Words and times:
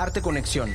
Arte 0.00 0.22
Conexión. 0.22 0.70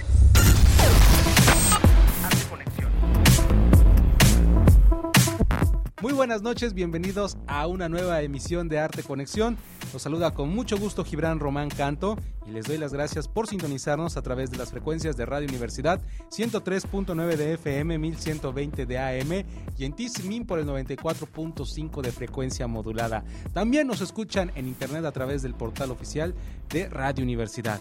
Muy 6.02 6.12
buenas 6.12 6.42
noches, 6.42 6.74
bienvenidos 6.74 7.38
a 7.48 7.66
una 7.68 7.88
nueva 7.88 8.22
emisión 8.22 8.68
de 8.68 8.80
Arte 8.80 9.02
Conexión. 9.02 9.56
Los 9.94 10.02
saluda 10.02 10.32
con 10.34 10.50
mucho 10.54 10.78
gusto 10.78 11.06
Gibran 11.06 11.40
Román 11.40 11.70
Canto 11.70 12.18
y 12.46 12.52
les 12.52 12.66
doy 12.66 12.78
las 12.78 12.92
gracias 12.92 13.30
por 13.30 13.48
sintonizarnos 13.48 14.18
a 14.18 14.22
través 14.22 14.52
de 14.52 14.58
las 14.58 14.72
frecuencias 14.72 15.16
de 15.16 15.26
Radio 15.26 15.48
Universidad 15.48 16.02
103.9 16.30 17.38
de 17.38 17.54
FM, 17.54 17.98
1120 18.00 18.86
de 18.86 19.00
AM 19.00 19.46
y 19.78 19.86
en 19.86 19.94
Tizimín 19.94 20.46
por 20.46 20.60
el 20.60 20.66
94.5 20.66 22.02
de 22.02 22.12
frecuencia 22.12 22.68
modulada. 22.68 23.24
También 23.54 23.88
nos 23.88 24.02
escuchan 24.02 24.52
en 24.56 24.68
internet 24.68 25.06
a 25.06 25.14
través 25.14 25.42
del 25.42 25.54
portal 25.54 25.92
oficial 25.92 26.36
de 26.68 26.90
Radio 26.90 27.24
Universidad. 27.24 27.80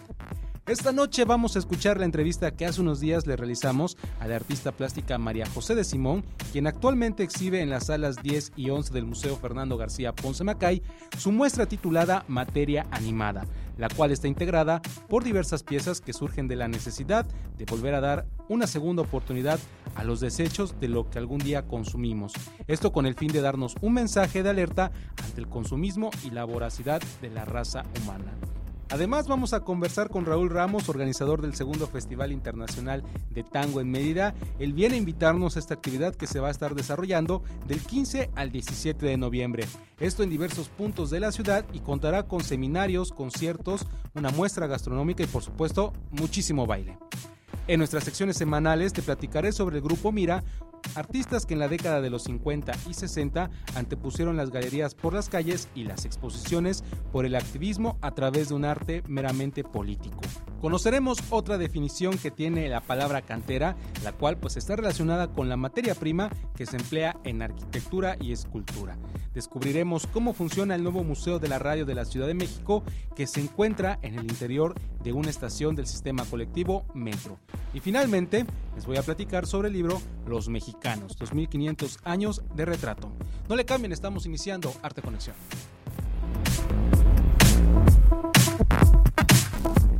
Esta 0.65 0.93
noche 0.93 1.25
vamos 1.25 1.57
a 1.57 1.59
escuchar 1.59 1.98
la 1.98 2.05
entrevista 2.05 2.52
que 2.52 2.65
hace 2.65 2.80
unos 2.80 3.01
días 3.01 3.27
le 3.27 3.34
realizamos 3.34 3.98
a 4.20 4.29
la 4.29 4.37
artista 4.37 4.70
plástica 4.70 5.19
María 5.19 5.45
José 5.45 5.75
de 5.75 5.83
Simón, 5.83 6.25
quien 6.53 6.69
actualmente 6.69 7.25
exhibe 7.25 7.62
en 7.62 7.69
las 7.69 7.87
salas 7.87 8.23
10 8.23 8.53
y 8.55 8.70
11 8.70 8.95
del 8.95 9.05
Museo 9.05 9.37
Fernando 9.37 9.77
García 9.77 10.15
Ponce 10.15 10.45
Macay 10.45 10.80
su 11.19 11.33
muestra 11.33 11.67
titulada 11.67 12.25
Materia 12.29 12.87
Animada, 12.93 13.45
la 13.77 13.89
cual 13.89 14.12
está 14.12 14.29
integrada 14.29 14.80
por 15.09 15.25
diversas 15.25 15.65
piezas 15.65 16.01
que 16.01 16.12
surgen 16.12 16.47
de 16.47 16.55
la 16.55 16.69
necesidad 16.69 17.27
de 17.59 17.65
volver 17.65 17.97
a 17.97 18.01
dar 18.01 18.27
una 18.48 18.69
segunda 18.69 19.03
oportunidad 19.03 19.59
a 19.97 20.05
los 20.05 20.20
desechos 20.20 20.79
de 20.79 20.87
lo 20.87 21.11
que 21.11 21.19
algún 21.19 21.41
día 21.41 21.67
consumimos. 21.67 22.34
Esto 22.69 22.92
con 22.92 23.06
el 23.06 23.17
fin 23.17 23.33
de 23.33 23.41
darnos 23.41 23.75
un 23.81 23.95
mensaje 23.95 24.45
de 24.45 24.51
alerta 24.51 24.92
ante 25.25 25.41
el 25.41 25.48
consumismo 25.48 26.11
y 26.23 26.31
la 26.31 26.45
voracidad 26.45 27.03
de 27.20 27.31
la 27.31 27.45
raza 27.45 27.83
humana. 28.01 28.33
Además 28.92 29.27
vamos 29.27 29.55
a 29.55 29.60
conversar 29.60 30.10
con 30.10 30.27
Raúl 30.27 30.51
Ramos, 30.51 30.91
organizador 30.91 31.41
del 31.41 31.55
segundo 31.55 31.87
Festival 31.87 32.30
Internacional 32.30 33.03
de 33.30 33.42
Tango 33.42 33.80
en 33.80 33.91
Mérida. 33.91 34.34
Él 34.58 34.75
viene 34.75 34.97
a 34.97 34.98
invitarnos 34.98 35.56
a 35.56 35.61
esta 35.61 35.72
actividad 35.72 36.14
que 36.14 36.27
se 36.27 36.41
va 36.41 36.48
a 36.48 36.50
estar 36.50 36.75
desarrollando 36.75 37.42
del 37.67 37.80
15 37.80 38.33
al 38.34 38.52
17 38.52 39.06
de 39.06 39.17
noviembre. 39.17 39.64
Esto 39.98 40.22
en 40.22 40.28
diversos 40.28 40.69
puntos 40.69 41.08
de 41.08 41.20
la 41.20 41.33
ciudad 41.33 41.64
y 41.72 41.80
contará 41.80 42.25
con 42.25 42.44
seminarios, 42.44 43.12
conciertos, 43.12 43.86
una 44.12 44.28
muestra 44.28 44.67
gastronómica 44.67 45.22
y 45.22 45.27
por 45.27 45.42
supuesto 45.42 45.95
muchísimo 46.11 46.67
baile. 46.67 46.98
En 47.69 47.78
nuestras 47.78 48.05
secciones 48.05 48.36
semanales 48.36 48.92
te 48.92 49.00
platicaré 49.00 49.52
sobre 49.52 49.77
el 49.77 49.83
grupo 49.83 50.12
Mira, 50.12 50.45
artistas 50.94 51.47
que 51.47 51.55
en 51.55 51.61
la 51.61 51.69
década 51.69 52.00
de 52.00 52.11
los 52.11 52.25
50 52.25 52.72
y 52.88 52.94
60 52.94 53.50
antepusieron 53.75 54.36
las 54.36 54.50
galerías 54.50 54.94
por 54.94 55.14
las 55.14 55.28
calles 55.28 55.69
y 55.74 55.84
las 55.84 56.05
exposiciones 56.05 56.84
por 57.12 57.27
el 57.27 57.34
activismo 57.34 57.98
a 58.00 58.14
través 58.14 58.48
de 58.48 58.55
un 58.55 58.64
arte 58.64 59.02
meramente 59.06 59.64
político. 59.64 60.20
Conoceremos 60.61 61.19
otra 61.30 61.58
definición 61.58 62.16
que 62.19 62.30
tiene 62.30 62.69
la 62.69 62.80
palabra 62.80 63.22
cantera, 63.22 63.77
la 64.05 64.12
cual 64.12 64.39
pues 64.39 64.56
está 64.56 64.77
relacionada 64.77 65.33
con 65.33 65.48
la 65.48 65.56
materia 65.56 65.94
prima 65.94 66.30
que 66.55 66.66
se 66.66 66.77
emplea 66.77 67.19
en 67.24 67.42
arquitectura 67.42 68.17
y 68.20 68.33
escultura. 68.33 68.96
Descubriremos 69.34 70.06
cómo 70.06 70.34
funciona 70.34 70.74
el 70.74 70.83
nuevo 70.83 71.02
Museo 71.02 71.39
de 71.39 71.48
la 71.48 71.58
Radio 71.58 71.84
de 71.84 71.94
la 71.94 72.05
Ciudad 72.05 72.27
de 72.27 72.34
México 72.34 72.84
que 73.17 73.27
se 73.27 73.41
encuentra 73.41 73.98
en 74.02 74.19
el 74.19 74.24
interior 74.24 74.74
de 75.03 75.12
una 75.12 75.31
estación 75.31 75.75
del 75.75 75.86
sistema 75.86 76.25
colectivo 76.25 76.84
Metro. 76.95 77.39
Y 77.75 77.81
finalmente 77.81 78.47
les 78.75 78.86
voy 78.86 78.97
a 78.97 79.03
platicar 79.03 79.47
sobre 79.47 79.69
el 79.69 79.75
libro 79.75 80.00
Los 80.27 80.48
Mexicanos, 80.48 81.17
2500 81.19 81.98
años 82.05 82.42
de 82.55 82.64
retrato. 82.64 83.11
No 83.48 83.56
le 83.56 83.64
cambien, 83.64 83.92
estamos 83.92 84.27
iniciando 84.27 84.73
Arte 84.83 85.03
Conexión. 85.03 85.36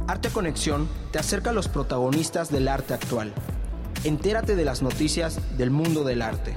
Arte 0.07 0.29
Conexión 0.31 0.89
te 1.11 1.19
acerca 1.19 1.51
a 1.51 1.53
los 1.53 1.69
protagonistas 1.69 2.51
del 2.51 2.69
arte 2.69 2.95
actual. 2.95 3.33
Entérate 4.05 4.57
de 4.57 4.65
las 4.65 4.83
noticias 4.83 5.57
del 5.57 5.71
mundo 5.71 6.05
del 6.05 6.23
arte. 6.23 6.55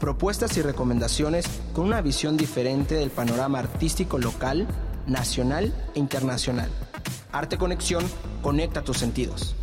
Propuestas 0.00 0.56
y 0.56 0.62
recomendaciones 0.62 1.46
con 1.74 1.84
una 1.86 2.00
visión 2.00 2.36
diferente 2.36 2.94
del 2.94 3.10
panorama 3.10 3.58
artístico 3.58 4.16
local, 4.18 4.66
nacional 5.06 5.74
e 5.94 5.98
internacional. 5.98 6.70
Arte 7.32 7.58
Conexión 7.58 8.04
conecta 8.42 8.82
tus 8.82 8.98
sentidos. 8.98 9.54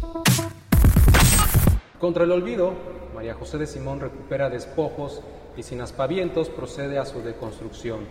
Contra 2.00 2.24
el 2.24 2.32
olvido, 2.32 2.74
María 3.14 3.34
José 3.34 3.58
de 3.58 3.68
Simón 3.68 4.00
recupera 4.00 4.50
despojos 4.50 5.22
y 5.58 5.64
sin 5.64 5.82
aspavientos 5.82 6.50
procede 6.50 7.00
a 7.00 7.06
su 7.06 7.22
deconstrucción. 7.22 8.02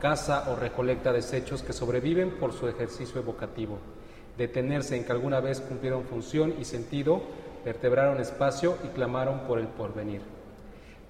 Caza 0.00 0.50
o 0.50 0.56
recolecta 0.56 1.12
desechos 1.12 1.62
que 1.62 1.72
sobreviven 1.72 2.38
por 2.38 2.52
su 2.52 2.68
ejercicio 2.68 3.20
evocativo 3.20 3.78
detenerse 4.36 4.96
en 4.96 5.04
que 5.04 5.12
alguna 5.12 5.40
vez 5.40 5.60
cumplieron 5.60 6.04
función 6.04 6.54
y 6.60 6.64
sentido, 6.64 7.22
vertebraron 7.64 8.20
espacio 8.20 8.76
y 8.84 8.88
clamaron 8.88 9.40
por 9.40 9.58
el 9.58 9.66
porvenir. 9.66 10.20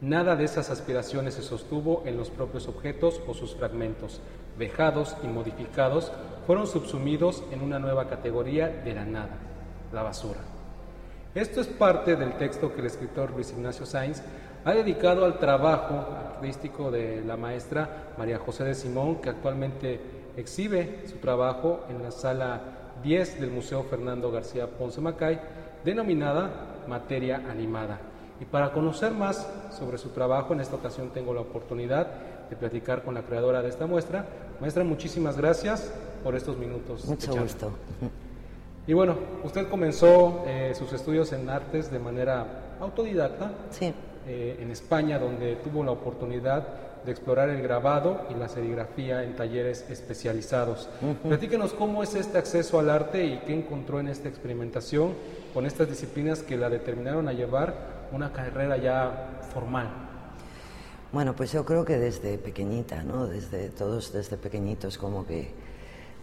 Nada 0.00 0.36
de 0.36 0.44
esas 0.44 0.70
aspiraciones 0.70 1.34
se 1.34 1.42
sostuvo 1.42 2.02
en 2.06 2.16
los 2.16 2.30
propios 2.30 2.68
objetos 2.68 3.20
o 3.26 3.34
sus 3.34 3.56
fragmentos, 3.56 4.20
vejados 4.58 5.16
y 5.22 5.26
modificados, 5.26 6.12
fueron 6.46 6.66
subsumidos 6.66 7.42
en 7.50 7.62
una 7.62 7.78
nueva 7.78 8.08
categoría 8.08 8.68
de 8.68 8.94
la 8.94 9.04
nada, 9.04 9.36
la 9.92 10.02
basura. 10.02 10.40
Esto 11.34 11.60
es 11.60 11.66
parte 11.66 12.16
del 12.16 12.34
texto 12.38 12.72
que 12.72 12.80
el 12.80 12.86
escritor 12.86 13.30
Luis 13.32 13.50
Ignacio 13.50 13.84
Sainz 13.84 14.22
ha 14.64 14.72
dedicado 14.72 15.24
al 15.24 15.38
trabajo 15.38 16.06
artístico 16.34 16.90
de 16.90 17.22
la 17.24 17.36
maestra 17.36 18.14
María 18.16 18.38
José 18.38 18.64
de 18.64 18.74
Simón, 18.74 19.16
que 19.16 19.30
actualmente 19.30 20.00
exhibe 20.36 21.04
su 21.06 21.18
trabajo 21.18 21.84
en 21.88 22.02
la 22.02 22.10
sala 22.10 22.60
10 23.02 23.40
del 23.40 23.50
Museo 23.50 23.82
Fernando 23.84 24.30
García 24.30 24.66
Ponce 24.66 25.00
Macay, 25.00 25.40
denominada 25.84 26.84
Materia 26.88 27.42
Animada. 27.48 27.98
Y 28.40 28.44
para 28.44 28.72
conocer 28.72 29.12
más 29.12 29.48
sobre 29.70 29.98
su 29.98 30.10
trabajo, 30.10 30.52
en 30.52 30.60
esta 30.60 30.76
ocasión 30.76 31.10
tengo 31.10 31.32
la 31.32 31.40
oportunidad 31.40 32.08
de 32.50 32.56
platicar 32.56 33.02
con 33.02 33.14
la 33.14 33.22
creadora 33.22 33.62
de 33.62 33.68
esta 33.68 33.86
muestra. 33.86 34.26
Maestra, 34.60 34.84
muchísimas 34.84 35.36
gracias 35.36 35.92
por 36.22 36.34
estos 36.34 36.56
minutos. 36.56 37.04
Mucho 37.04 37.36
gusto. 37.36 37.72
Y 38.86 38.92
bueno, 38.92 39.16
usted 39.42 39.68
comenzó 39.68 40.44
eh, 40.46 40.72
sus 40.76 40.92
estudios 40.92 41.32
en 41.32 41.50
artes 41.50 41.90
de 41.90 41.98
manera 41.98 42.76
autodidacta. 42.80 43.52
Sí. 43.70 43.92
Eh, 44.28 44.58
en 44.60 44.70
España, 44.70 45.18
donde 45.18 45.56
tuvo 45.56 45.84
la 45.84 45.92
oportunidad 45.92 46.66
de 47.04 47.12
explorar 47.12 47.48
el 47.48 47.62
grabado 47.62 48.26
y 48.28 48.34
la 48.34 48.48
serigrafía 48.48 49.22
en 49.22 49.36
talleres 49.36 49.88
especializados. 49.88 50.88
Platíquenos 51.22 51.72
cómo 51.72 52.02
es 52.02 52.16
este 52.16 52.36
acceso 52.36 52.80
al 52.80 52.90
arte 52.90 53.24
y 53.24 53.38
qué 53.46 53.54
encontró 53.54 54.00
en 54.00 54.08
esta 54.08 54.28
experimentación 54.28 55.14
con 55.54 55.64
estas 55.64 55.88
disciplinas 55.88 56.42
que 56.42 56.56
la 56.56 56.68
determinaron 56.68 57.28
a 57.28 57.32
llevar 57.32 57.74
una 58.10 58.32
carrera 58.32 58.76
ya 58.76 59.38
formal. 59.54 60.05
Bueno, 61.12 61.34
pues 61.34 61.52
yo 61.52 61.64
creo 61.64 61.84
que 61.84 61.98
desde 61.98 62.36
pequeñita, 62.36 63.02
¿no? 63.02 63.26
Desde 63.26 63.68
todos 63.68 64.12
desde 64.12 64.36
pequeñitos 64.36 64.98
como 64.98 65.24
que 65.24 65.54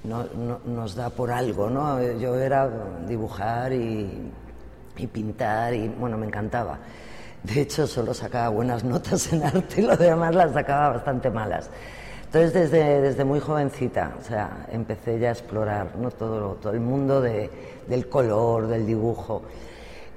no, 0.04 0.26
nos 0.66 0.96
da 0.96 1.10
por 1.10 1.32
algo, 1.32 1.70
¿no? 1.70 2.02
Yo 2.18 2.36
era 2.36 2.70
dibujar 3.08 3.72
y, 3.72 4.32
pintar 5.12 5.74
y 5.74 5.88
bueno, 5.88 6.18
me 6.18 6.26
encantaba. 6.26 6.80
De 7.44 7.62
hecho, 7.62 7.88
solo 7.88 8.14
sacaba 8.14 8.50
buenas 8.50 8.84
notas 8.86 9.32
en 9.32 9.44
arte 9.44 9.82
y 9.82 9.86
lo 9.86 9.96
demás 9.96 10.36
las 10.36 10.52
sacaba 10.52 10.90
bastante 10.90 11.30
malas. 11.30 11.70
Entonces, 12.26 12.54
desde, 12.54 13.02
desde 13.02 13.24
muy 13.24 13.40
jovencita, 13.40 14.16
o 14.20 14.24
sea, 14.24 14.66
empecé 14.72 15.20
ya 15.20 15.30
a 15.30 15.32
explorar 15.32 15.96
¿no? 15.98 16.12
todo, 16.12 16.56
todo 16.56 16.74
el 16.74 16.80
mundo 16.80 17.22
de, 17.22 17.50
del 17.88 18.10
color, 18.10 18.68
del 18.68 18.86
dibujo. 18.86 19.44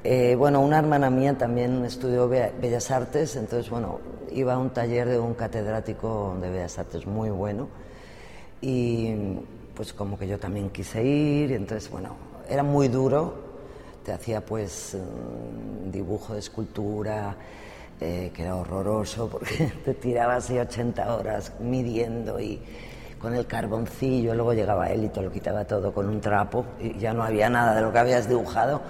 Eh, 0.08 0.36
bueno, 0.36 0.60
una 0.60 0.78
hermana 0.78 1.10
mía 1.10 1.36
también 1.36 1.84
estudió 1.84 2.28
Bellas 2.28 2.92
Artes, 2.92 3.34
entonces, 3.34 3.68
bueno, 3.68 3.98
iba 4.30 4.54
a 4.54 4.56
un 4.56 4.70
taller 4.70 5.08
de 5.08 5.18
un 5.18 5.34
catedrático 5.34 6.36
de 6.40 6.48
Bellas 6.48 6.78
Artes 6.78 7.08
muy 7.08 7.30
bueno 7.30 7.66
y 8.60 9.12
pues 9.74 9.92
como 9.92 10.16
que 10.16 10.28
yo 10.28 10.38
también 10.38 10.70
quise 10.70 11.02
ir, 11.02 11.50
entonces, 11.50 11.90
bueno, 11.90 12.10
era 12.48 12.62
muy 12.62 12.86
duro, 12.86 13.34
te 14.04 14.12
hacía 14.12 14.44
pues 14.44 14.96
dibujo 15.90 16.34
de 16.34 16.38
escultura, 16.38 17.34
eh, 18.00 18.30
que 18.32 18.42
era 18.42 18.54
horroroso 18.54 19.28
porque 19.32 19.72
te 19.84 19.94
tirabas 19.94 20.44
así 20.44 20.56
80 20.56 21.16
horas 21.16 21.52
midiendo 21.58 22.38
y 22.38 22.62
con 23.20 23.34
el 23.34 23.48
carboncillo, 23.48 24.36
luego 24.36 24.52
llegaba 24.52 24.88
él 24.88 25.02
y 25.02 25.08
te 25.08 25.20
lo 25.20 25.32
quitaba 25.32 25.64
todo 25.64 25.92
con 25.92 26.08
un 26.08 26.20
trapo 26.20 26.64
y 26.78 26.96
ya 26.96 27.12
no 27.12 27.24
había 27.24 27.50
nada 27.50 27.74
de 27.74 27.82
lo 27.82 27.90
que 27.90 27.98
habías 27.98 28.28
dibujado. 28.28 28.82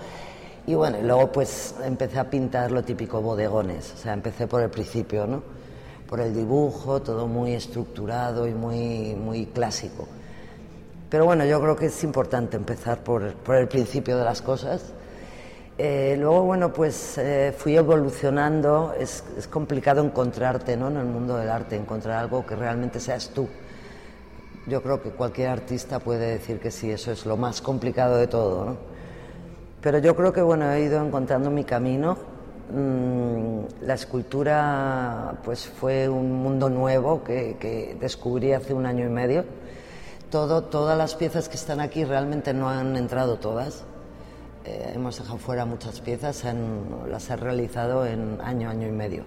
Y 0.66 0.74
bueno, 0.74 0.98
luego 1.02 1.30
pues 1.30 1.74
empecé 1.84 2.18
a 2.18 2.28
pintar 2.28 2.72
lo 2.72 2.82
típico 2.82 3.20
bodegones, 3.20 3.92
o 3.94 3.96
sea, 3.96 4.12
empecé 4.12 4.46
por 4.46 4.62
el 4.62 4.70
principio, 4.70 5.26
¿no? 5.26 5.42
Por 6.08 6.20
el 6.20 6.34
dibujo, 6.34 7.00
todo 7.02 7.26
muy 7.26 7.54
estructurado 7.54 8.46
y 8.48 8.54
muy, 8.54 9.14
muy 9.14 9.46
clásico. 9.46 10.08
Pero 11.08 11.24
bueno, 11.24 11.44
yo 11.44 11.60
creo 11.60 11.76
que 11.76 11.86
es 11.86 12.04
importante 12.04 12.56
empezar 12.56 13.04
por, 13.04 13.34
por 13.34 13.56
el 13.56 13.68
principio 13.68 14.18
de 14.18 14.24
las 14.24 14.42
cosas 14.42 14.92
eh, 15.78 16.16
luego, 16.18 16.42
bueno, 16.44 16.72
pues 16.72 17.18
eh, 17.18 17.54
fui 17.56 17.76
evolucionando. 17.76 18.94
Es, 18.98 19.22
complicado 19.50 20.02
encontrarte 20.02 20.76
¿no? 20.76 20.88
en 20.88 20.96
el 20.96 21.04
mundo 21.04 21.36
del 21.36 21.50
arte, 21.50 21.76
encontrar 21.76 22.18
algo 22.18 22.46
que 22.46 22.56
realmente 22.56 22.98
seas 22.98 23.30
tú. 23.34 23.46
Yo 24.66 24.82
creo 24.82 25.02
que 25.02 25.10
cualquier 25.10 25.50
artista 25.50 26.00
puede 26.00 26.32
decir 26.32 26.58
que 26.58 26.70
sí, 26.70 26.90
eso 26.90 27.12
es 27.12 27.26
lo 27.26 27.36
más 27.36 27.60
complicado 27.60 28.16
de 28.16 28.26
todo. 28.26 28.76
Pero 29.80 29.98
yo 29.98 30.16
creo 30.16 30.32
que 30.32 30.42
bueno, 30.42 30.70
he 30.72 30.82
ido 30.82 31.04
encontrando 31.04 31.50
mi 31.50 31.64
camino. 31.64 32.16
Mm, 32.72 33.84
la 33.86 33.94
escultura 33.94 35.34
pues 35.44 35.66
fue 35.66 36.08
un 36.08 36.32
mundo 36.32 36.68
nuevo 36.68 37.22
que, 37.22 37.56
que 37.60 37.96
descubrí 38.00 38.52
hace 38.52 38.74
un 38.74 38.86
año 38.86 39.06
y 39.06 39.10
medio. 39.10 39.44
Todo, 40.30 40.64
todas 40.64 40.98
las 40.98 41.14
piezas 41.14 41.48
que 41.48 41.56
están 41.56 41.80
aquí 41.80 42.04
realmente 42.04 42.52
no 42.52 42.68
han 42.68 42.96
entrado 42.96 43.38
todas. 43.38 43.84
Eh, 44.66 44.92
hemos 44.96 45.16
dejado 45.16 45.38
fuera 45.38 45.64
muchas 45.64 46.00
piezas, 46.00 46.44
las 47.08 47.30
he 47.30 47.36
realizado 47.36 48.04
en 48.04 48.38
año, 48.42 48.68
año 48.68 48.88
y 48.88 48.90
medio. 48.90 49.24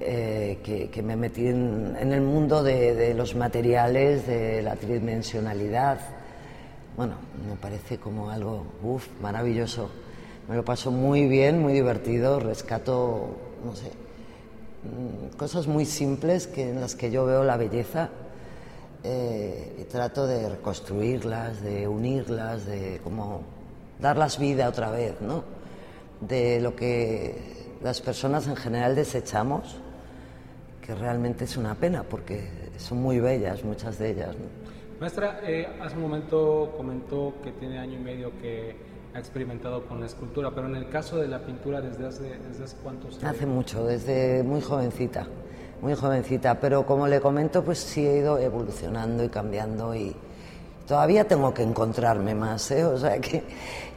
Eh, 0.00 0.58
que, 0.92 1.02
me 1.02 1.14
metí 1.14 1.46
en, 1.46 1.96
el 1.96 2.20
mundo 2.20 2.64
de, 2.64 3.14
los 3.14 3.36
materiales, 3.36 4.26
de 4.26 4.60
la 4.62 4.74
tridimensionalidad. 4.74 6.00
Bueno, 6.96 7.14
me 7.48 7.56
parece 7.56 7.98
como 7.98 8.30
algo, 8.30 8.64
uff, 8.82 9.08
maravilloso. 9.20 9.90
Me 10.48 10.54
lo 10.54 10.64
paso 10.64 10.92
muy 10.92 11.26
bien, 11.26 11.60
muy 11.60 11.72
divertido, 11.72 12.38
rescato, 12.38 13.34
no 13.64 13.74
sé, 13.74 13.90
mm, 14.84 15.36
cosas 15.36 15.66
muy 15.66 15.86
simples 15.86 16.46
que, 16.46 16.70
en 16.70 16.80
las 16.80 16.94
que 16.94 17.10
yo 17.10 17.24
veo 17.24 17.42
la 17.42 17.56
belleza 17.56 18.10
eh, 19.02 19.76
y 19.80 19.84
trato 19.84 20.26
de 20.28 20.48
reconstruirlas, 20.48 21.62
de 21.62 21.88
unirlas, 21.88 22.64
de 22.64 23.00
como 23.02 23.42
darlas 24.00 24.38
vida 24.38 24.68
otra 24.68 24.90
vez, 24.90 25.20
¿no? 25.20 25.42
De 26.20 26.60
lo 26.60 26.76
que 26.76 27.76
las 27.82 28.00
personas 28.00 28.46
en 28.46 28.54
general 28.54 28.94
desechamos, 28.94 29.76
que 30.80 30.94
realmente 30.94 31.44
es 31.44 31.56
una 31.56 31.74
pena 31.74 32.04
porque 32.04 32.48
son 32.78 32.98
muy 33.02 33.18
bellas 33.18 33.64
muchas 33.64 33.98
de 33.98 34.10
ellas. 34.10 34.36
Maestra, 35.04 35.40
eh, 35.42 35.68
hace 35.82 35.96
un 35.96 36.00
momento 36.00 36.72
comentó 36.78 37.34
que 37.42 37.52
tiene 37.52 37.78
año 37.78 37.98
y 37.98 38.02
medio 38.02 38.32
que 38.40 38.74
ha 39.14 39.18
experimentado 39.18 39.84
con 39.84 40.00
la 40.00 40.06
escultura, 40.06 40.50
pero 40.54 40.66
en 40.66 40.76
el 40.76 40.88
caso 40.88 41.18
de 41.18 41.28
la 41.28 41.40
pintura, 41.40 41.82
¿desde 41.82 42.06
hace, 42.06 42.38
desde 42.38 42.64
hace 42.64 42.76
cuántos 42.82 43.18
años? 43.18 43.24
Hace 43.24 43.44
mucho, 43.44 43.84
desde 43.84 44.42
muy 44.42 44.62
jovencita, 44.62 45.26
muy 45.82 45.94
jovencita, 45.94 46.58
pero 46.58 46.86
como 46.86 47.06
le 47.06 47.20
comento, 47.20 47.62
pues 47.62 47.80
sí 47.80 48.06
he 48.06 48.16
ido 48.20 48.38
evolucionando 48.38 49.22
y 49.22 49.28
cambiando 49.28 49.94
y, 49.94 50.16
Todavía 50.88 51.26
tengo 51.26 51.52
que 51.54 51.62
encontrarme 51.62 52.34
más, 52.34 52.70
¿eh? 52.70 52.84
o 52.84 52.98
sea 52.98 53.18
que 53.18 53.42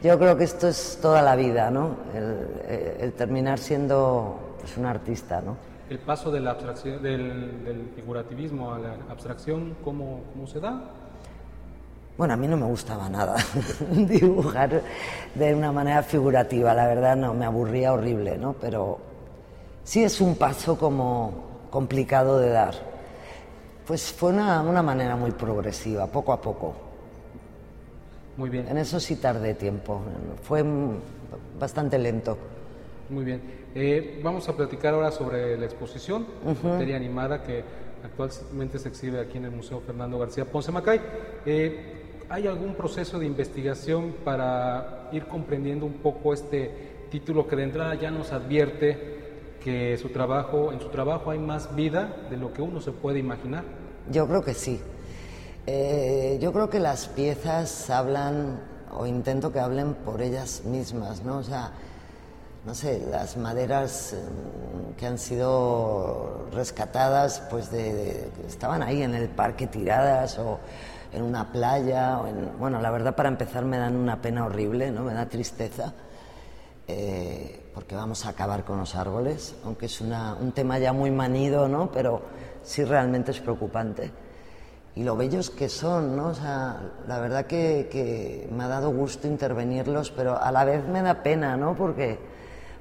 yo 0.02 0.18
creo 0.18 0.38
que 0.38 0.46
esto 0.46 0.70
es 0.70 1.00
toda 1.02 1.22
la 1.22 1.36
vida, 1.36 1.70
¿no? 1.70 1.98
El, 2.14 3.12
terminar 3.12 3.60
siendo 3.60 4.56
pues, 4.62 4.78
un 4.78 4.86
artista, 4.86 5.42
¿no? 5.42 5.58
El 5.90 6.00
paso 6.00 6.32
de 6.32 6.40
la 6.40 6.52
abstracción, 6.52 7.02
del, 7.02 7.92
figurativismo 7.94 8.74
a 8.74 8.80
la 8.80 8.94
abstracción, 9.10 9.76
¿cómo, 9.84 10.22
¿cómo 10.34 10.48
se 10.48 10.62
da? 10.62 10.82
Bueno, 12.18 12.34
a 12.34 12.38
mí 12.38 12.48
no 12.48 12.58
me 12.58 12.66
gustaba 12.66 13.08
nada 13.10 13.36
dibujar 13.92 14.82
de 15.36 15.54
una 15.54 15.72
manera 15.72 16.02
figurativa, 16.02 16.74
la 16.74 16.88
verdad 16.88 17.16
no, 17.16 17.34
me 17.36 17.46
aburría 17.46 17.94
horrible, 17.94 18.38
¿no? 18.40 18.54
Pero 18.54 18.98
sí 19.84 20.04
es 20.04 20.20
un 20.20 20.36
paso 20.36 20.78
como 20.78 21.68
complicado 21.70 22.40
de 22.40 22.50
dar. 22.50 22.74
Pues 23.86 24.12
fue 24.12 24.32
una, 24.32 24.62
una, 24.62 24.82
manera 24.82 25.16
muy 25.16 25.32
progresiva, 25.32 26.08
poco 26.08 26.34
a 26.34 26.42
poco. 26.42 26.74
Muy 28.36 28.50
bien. 28.50 28.68
En 28.68 28.80
eso 28.80 29.00
sí 29.00 29.18
tardé 29.18 29.54
tiempo, 29.54 30.02
fue 30.42 30.66
bastante 31.60 32.00
lento. 32.00 32.38
Muy 33.10 33.26
bien. 33.26 33.42
Eh, 33.76 34.20
vamos 34.24 34.50
a 34.50 34.56
platicar 34.56 34.96
ahora 34.96 35.12
sobre 35.12 35.56
la 35.58 35.66
exposición, 35.66 36.26
materia 36.64 36.96
animada 36.96 37.44
que 37.44 37.64
actualmente 38.04 38.80
se 38.80 38.90
exhibe 38.90 39.20
aquí 39.20 39.38
en 39.38 39.46
el 39.46 39.52
Museo 39.52 39.82
Fernando 39.82 40.18
García 40.18 40.46
Ponce 40.46 40.72
Macay. 40.72 41.00
Eh, 41.46 41.97
¿Hay 42.30 42.46
algún 42.46 42.76
proceso 42.76 43.20
de 43.20 43.26
investigación 43.26 44.16
para 44.26 45.08
ir 45.14 45.28
comprendiendo 45.28 45.86
un 45.86 45.94
poco 45.94 46.34
este 46.34 47.06
título 47.10 47.48
que 47.48 47.56
de 47.56 47.64
entrada 47.64 47.96
ya 47.96 48.12
nos 48.12 48.34
advierte 48.34 49.56
que 49.64 49.98
su 49.98 50.10
trabajo, 50.10 50.74
en 50.74 50.82
su 50.82 50.90
trabajo 50.90 51.32
hay 51.32 51.40
más 51.40 51.74
vida 51.74 52.28
de 52.30 52.36
lo 52.36 52.52
que 52.52 52.62
uno 52.62 52.82
se 52.82 52.92
puede 52.92 53.20
imaginar. 53.20 53.64
Yo 54.12 54.28
creo 54.28 54.44
que 54.44 54.54
sí. 54.54 54.82
Eh, 55.66 56.38
yo 56.42 56.52
creo 56.52 56.70
que 56.70 56.80
las 56.80 57.08
piezas 57.08 57.90
hablan, 57.90 58.60
o 58.92 59.06
intento 59.06 59.54
que 59.54 59.60
hablen 59.60 59.94
por 59.94 60.22
ellas 60.22 60.64
mismas, 60.66 61.24
¿no? 61.24 61.38
O 61.38 61.44
sea, 61.44 61.72
no 62.66 62.76
sé, 62.76 63.08
las 63.10 63.38
maderas 63.38 64.14
mm, 64.14 64.98
que 64.98 65.06
han 65.06 65.18
sido 65.18 66.48
rescatadas, 66.52 67.42
pues 67.50 67.72
estaban 67.72 68.84
ahí 68.84 69.02
en 69.02 69.16
el 69.16 69.30
parque 69.30 69.68
tiradas 69.68 70.38
o 70.40 70.60
en 71.12 71.24
una 71.24 71.52
playa, 71.52 72.20
o 72.20 72.28
en, 72.28 72.58
bueno, 72.60 72.82
la 72.82 72.92
verdad 72.92 73.16
para 73.16 73.30
empezar 73.30 73.66
me 73.66 73.78
dan 73.78 73.96
una 73.96 74.22
pena 74.22 74.46
horrible, 74.46 74.92
¿no? 74.92 75.04
Me 75.04 75.14
da 75.14 75.26
tristeza. 75.28 75.94
Eh, 76.88 77.70
porque 77.74 77.96
vamos 77.96 78.26
a 78.26 78.30
acabar 78.30 78.64
con 78.64 78.80
los 78.80 78.96
árboles, 78.96 79.56
aunque 79.66 79.88
es 79.88 80.02
un 80.02 80.52
tema 80.54 80.80
ya 80.80 80.94
muy 80.94 81.12
manido, 81.12 81.68
¿no? 81.68 81.92
Pero 81.92 82.22
sí 82.64 82.84
realmente 82.84 83.32
es 83.32 83.40
preocupante. 83.40 84.10
Y 84.96 85.04
lo 85.04 85.16
bellos 85.16 85.50
que 85.50 85.70
son, 85.70 86.16
¿no? 86.16 86.30
O 86.30 86.34
sea, 86.34 86.80
la 87.08 87.20
verdad 87.20 87.46
que, 87.46 88.48
me 88.52 88.64
ha 88.64 88.68
dado 88.68 88.90
gusto 88.92 89.28
intervenirlos, 89.28 90.12
pero 90.12 90.42
a 90.42 90.52
la 90.52 90.64
vez 90.64 90.88
me 90.88 91.02
da 91.02 91.22
pena, 91.22 91.56
¿no? 91.56 91.76
Porque 91.76 92.18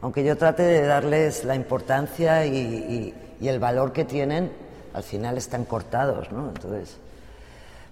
aunque 0.01 0.25
yo 0.25 0.37
trate 0.37 0.63
de 0.63 0.87
darles 0.87 1.45
la 1.45 1.55
importancia 1.55 2.47
y, 2.47 3.13
y 3.41 3.49
el 3.49 3.59
valor 3.59 3.93
que 3.93 4.05
tienen, 4.05 4.51
al 4.95 5.03
final 5.03 5.37
están 5.37 5.65
cortados, 5.65 6.33
¿no? 6.33 6.49
Entonces, 6.49 6.97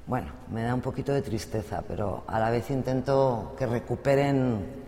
bueno, 0.07 0.29
me 0.51 0.63
da 0.63 0.75
un 0.75 0.81
poquito 0.81 1.13
de 1.13 1.23
tristeza, 1.23 1.83
pero 1.87 2.25
a 2.27 2.39
la 2.39 2.51
vez 2.51 2.71
intento 2.71 3.55
que 3.59 3.67
recuperen 3.67 4.85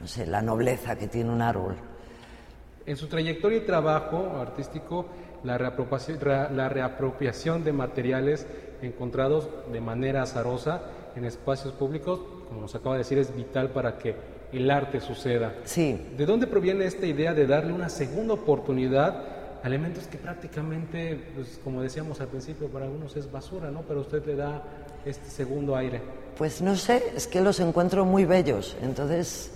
no 0.00 0.06
sé, 0.06 0.26
la 0.26 0.42
nobleza 0.42 0.96
que 0.96 1.08
tiene 1.08 1.30
un 1.30 1.40
árbol. 1.40 1.76
En 2.84 2.96
su 2.98 3.06
trayectoria 3.06 3.56
y 3.56 3.60
trabajo 3.62 4.36
artístico, 4.36 5.06
la 5.44 5.56
reapropiación, 5.56 6.18
la 6.54 6.68
reapropiación 6.68 7.64
de 7.64 7.72
materiales 7.72 8.46
encontrados 8.82 9.48
de 9.72 9.80
manera 9.80 10.22
azarosa 10.22 10.82
en 11.16 11.24
espacios 11.24 11.72
públicos, 11.72 12.20
como 12.48 12.60
nos 12.60 12.74
acaba 12.74 12.96
de 12.96 12.98
decir, 12.98 13.16
es 13.16 13.34
vital 13.34 13.70
para 13.70 13.96
que 13.96 14.14
el 14.52 14.70
arte 14.70 15.00
suceda. 15.00 15.54
Sí. 15.64 16.08
¿De 16.16 16.26
dónde 16.26 16.46
proviene 16.46 16.84
esta 16.84 17.06
idea 17.06 17.32
de 17.32 17.46
darle 17.46 17.72
una 17.72 17.88
segunda 17.88 18.34
oportunidad 18.34 19.33
a 19.64 19.66
elementos 19.66 20.06
que 20.06 20.18
prácticamente, 20.18 21.32
pues, 21.34 21.58
como 21.64 21.80
decíamos 21.80 22.20
al 22.20 22.28
principio, 22.28 22.68
para 22.68 22.84
algunos 22.84 23.16
es 23.16 23.32
basura, 23.32 23.70
¿no? 23.70 23.80
Pero 23.80 24.02
usted 24.02 24.22
le 24.26 24.36
da 24.36 24.62
este 25.06 25.30
segundo 25.30 25.74
aire. 25.74 26.02
Pues 26.36 26.60
no 26.60 26.76
sé, 26.76 27.02
es 27.16 27.26
que 27.26 27.40
los 27.40 27.58
encuentro 27.60 28.04
muy 28.04 28.26
bellos, 28.26 28.76
entonces 28.82 29.52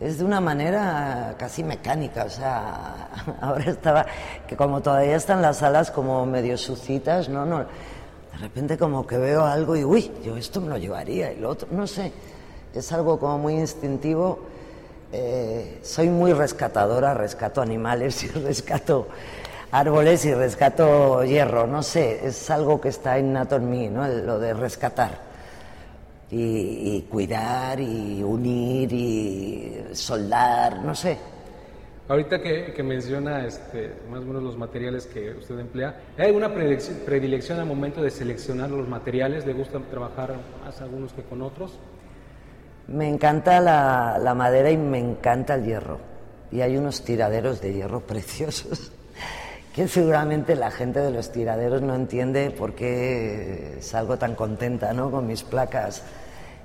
es 0.00 0.18
de 0.18 0.24
una 0.24 0.40
manera 0.40 1.34
casi 1.38 1.62
mecánica, 1.62 2.24
o 2.24 2.30
sea, 2.30 3.10
ahora 3.42 3.64
estaba, 3.64 4.06
que 4.46 4.56
como 4.56 4.80
todavía 4.80 5.16
están 5.16 5.42
las 5.42 5.58
salas 5.58 5.90
como 5.90 6.24
medio 6.24 6.56
sucitas, 6.56 7.28
no, 7.28 7.44
no, 7.44 7.58
de 7.58 8.38
repente 8.40 8.78
como 8.78 9.06
que 9.06 9.18
veo 9.18 9.44
algo 9.44 9.76
y, 9.76 9.84
uy, 9.84 10.10
yo 10.24 10.38
esto 10.38 10.58
me 10.62 10.68
lo 10.68 10.78
llevaría 10.78 11.34
y 11.34 11.36
lo 11.38 11.50
otro, 11.50 11.68
no 11.70 11.86
sé, 11.86 12.12
es 12.72 12.92
algo 12.92 13.18
como 13.18 13.36
muy 13.36 13.54
instintivo, 13.54 14.38
eh, 15.12 15.78
soy 15.82 16.08
muy 16.08 16.32
rescatadora, 16.32 17.14
rescato 17.14 17.60
animales 17.60 18.24
y 18.24 18.28
rescato 18.38 19.08
árboles 19.70 20.24
y 20.24 20.34
rescato 20.34 21.24
hierro, 21.24 21.66
no 21.66 21.82
sé, 21.82 22.26
es 22.26 22.50
algo 22.50 22.80
que 22.80 22.88
está 22.88 23.18
innato 23.18 23.56
en 23.56 23.70
mí, 23.70 23.88
¿no? 23.88 24.06
Lo 24.06 24.38
de 24.38 24.54
rescatar 24.54 25.28
y, 26.30 27.02
cuidar 27.02 27.80
y 27.80 28.22
unir 28.22 28.92
y 28.92 29.84
soldar, 29.92 30.84
no 30.84 30.94
sé. 30.94 31.18
Ahorita 32.08 32.40
que, 32.40 32.82
menciona 32.82 33.44
este, 33.44 33.92
más 34.10 34.20
o 34.20 34.24
menos 34.24 34.42
los 34.42 34.56
materiales 34.56 35.06
que 35.06 35.32
usted 35.32 35.58
emplea, 35.58 36.00
¿hay 36.16 36.28
alguna 36.28 36.50
predilección 36.54 37.60
al 37.60 37.66
momento 37.66 38.02
de 38.02 38.10
seleccionar 38.10 38.70
los 38.70 38.88
materiales? 38.88 39.44
¿Le 39.44 39.52
gusta 39.52 39.78
trabajar 39.90 40.34
más 40.64 40.80
algunos 40.80 41.12
que 41.12 41.22
con 41.22 41.42
otros? 41.42 41.78
Me 42.88 43.08
encanta 43.08 43.60
la, 43.60 44.18
la 44.20 44.34
madera 44.34 44.70
y 44.70 44.76
me 44.76 44.98
encanta 44.98 45.54
el 45.54 45.64
hierro. 45.64 45.98
Y 46.50 46.60
hay 46.60 46.76
unos 46.76 47.02
tiraderos 47.02 47.60
de 47.60 47.74
hierro 47.74 48.00
preciosos 48.06 48.92
que 49.78 49.86
seguramente 49.86 50.56
la 50.56 50.72
gente 50.72 50.98
de 50.98 51.12
los 51.12 51.30
tiraderos 51.30 51.82
no 51.82 51.94
entiende 51.94 52.50
por 52.50 52.74
qué 52.74 53.78
salgo 53.80 54.16
tan 54.16 54.34
contenta 54.34 54.92
¿no? 54.92 55.08
con 55.08 55.24
mis 55.24 55.44
placas 55.44 56.02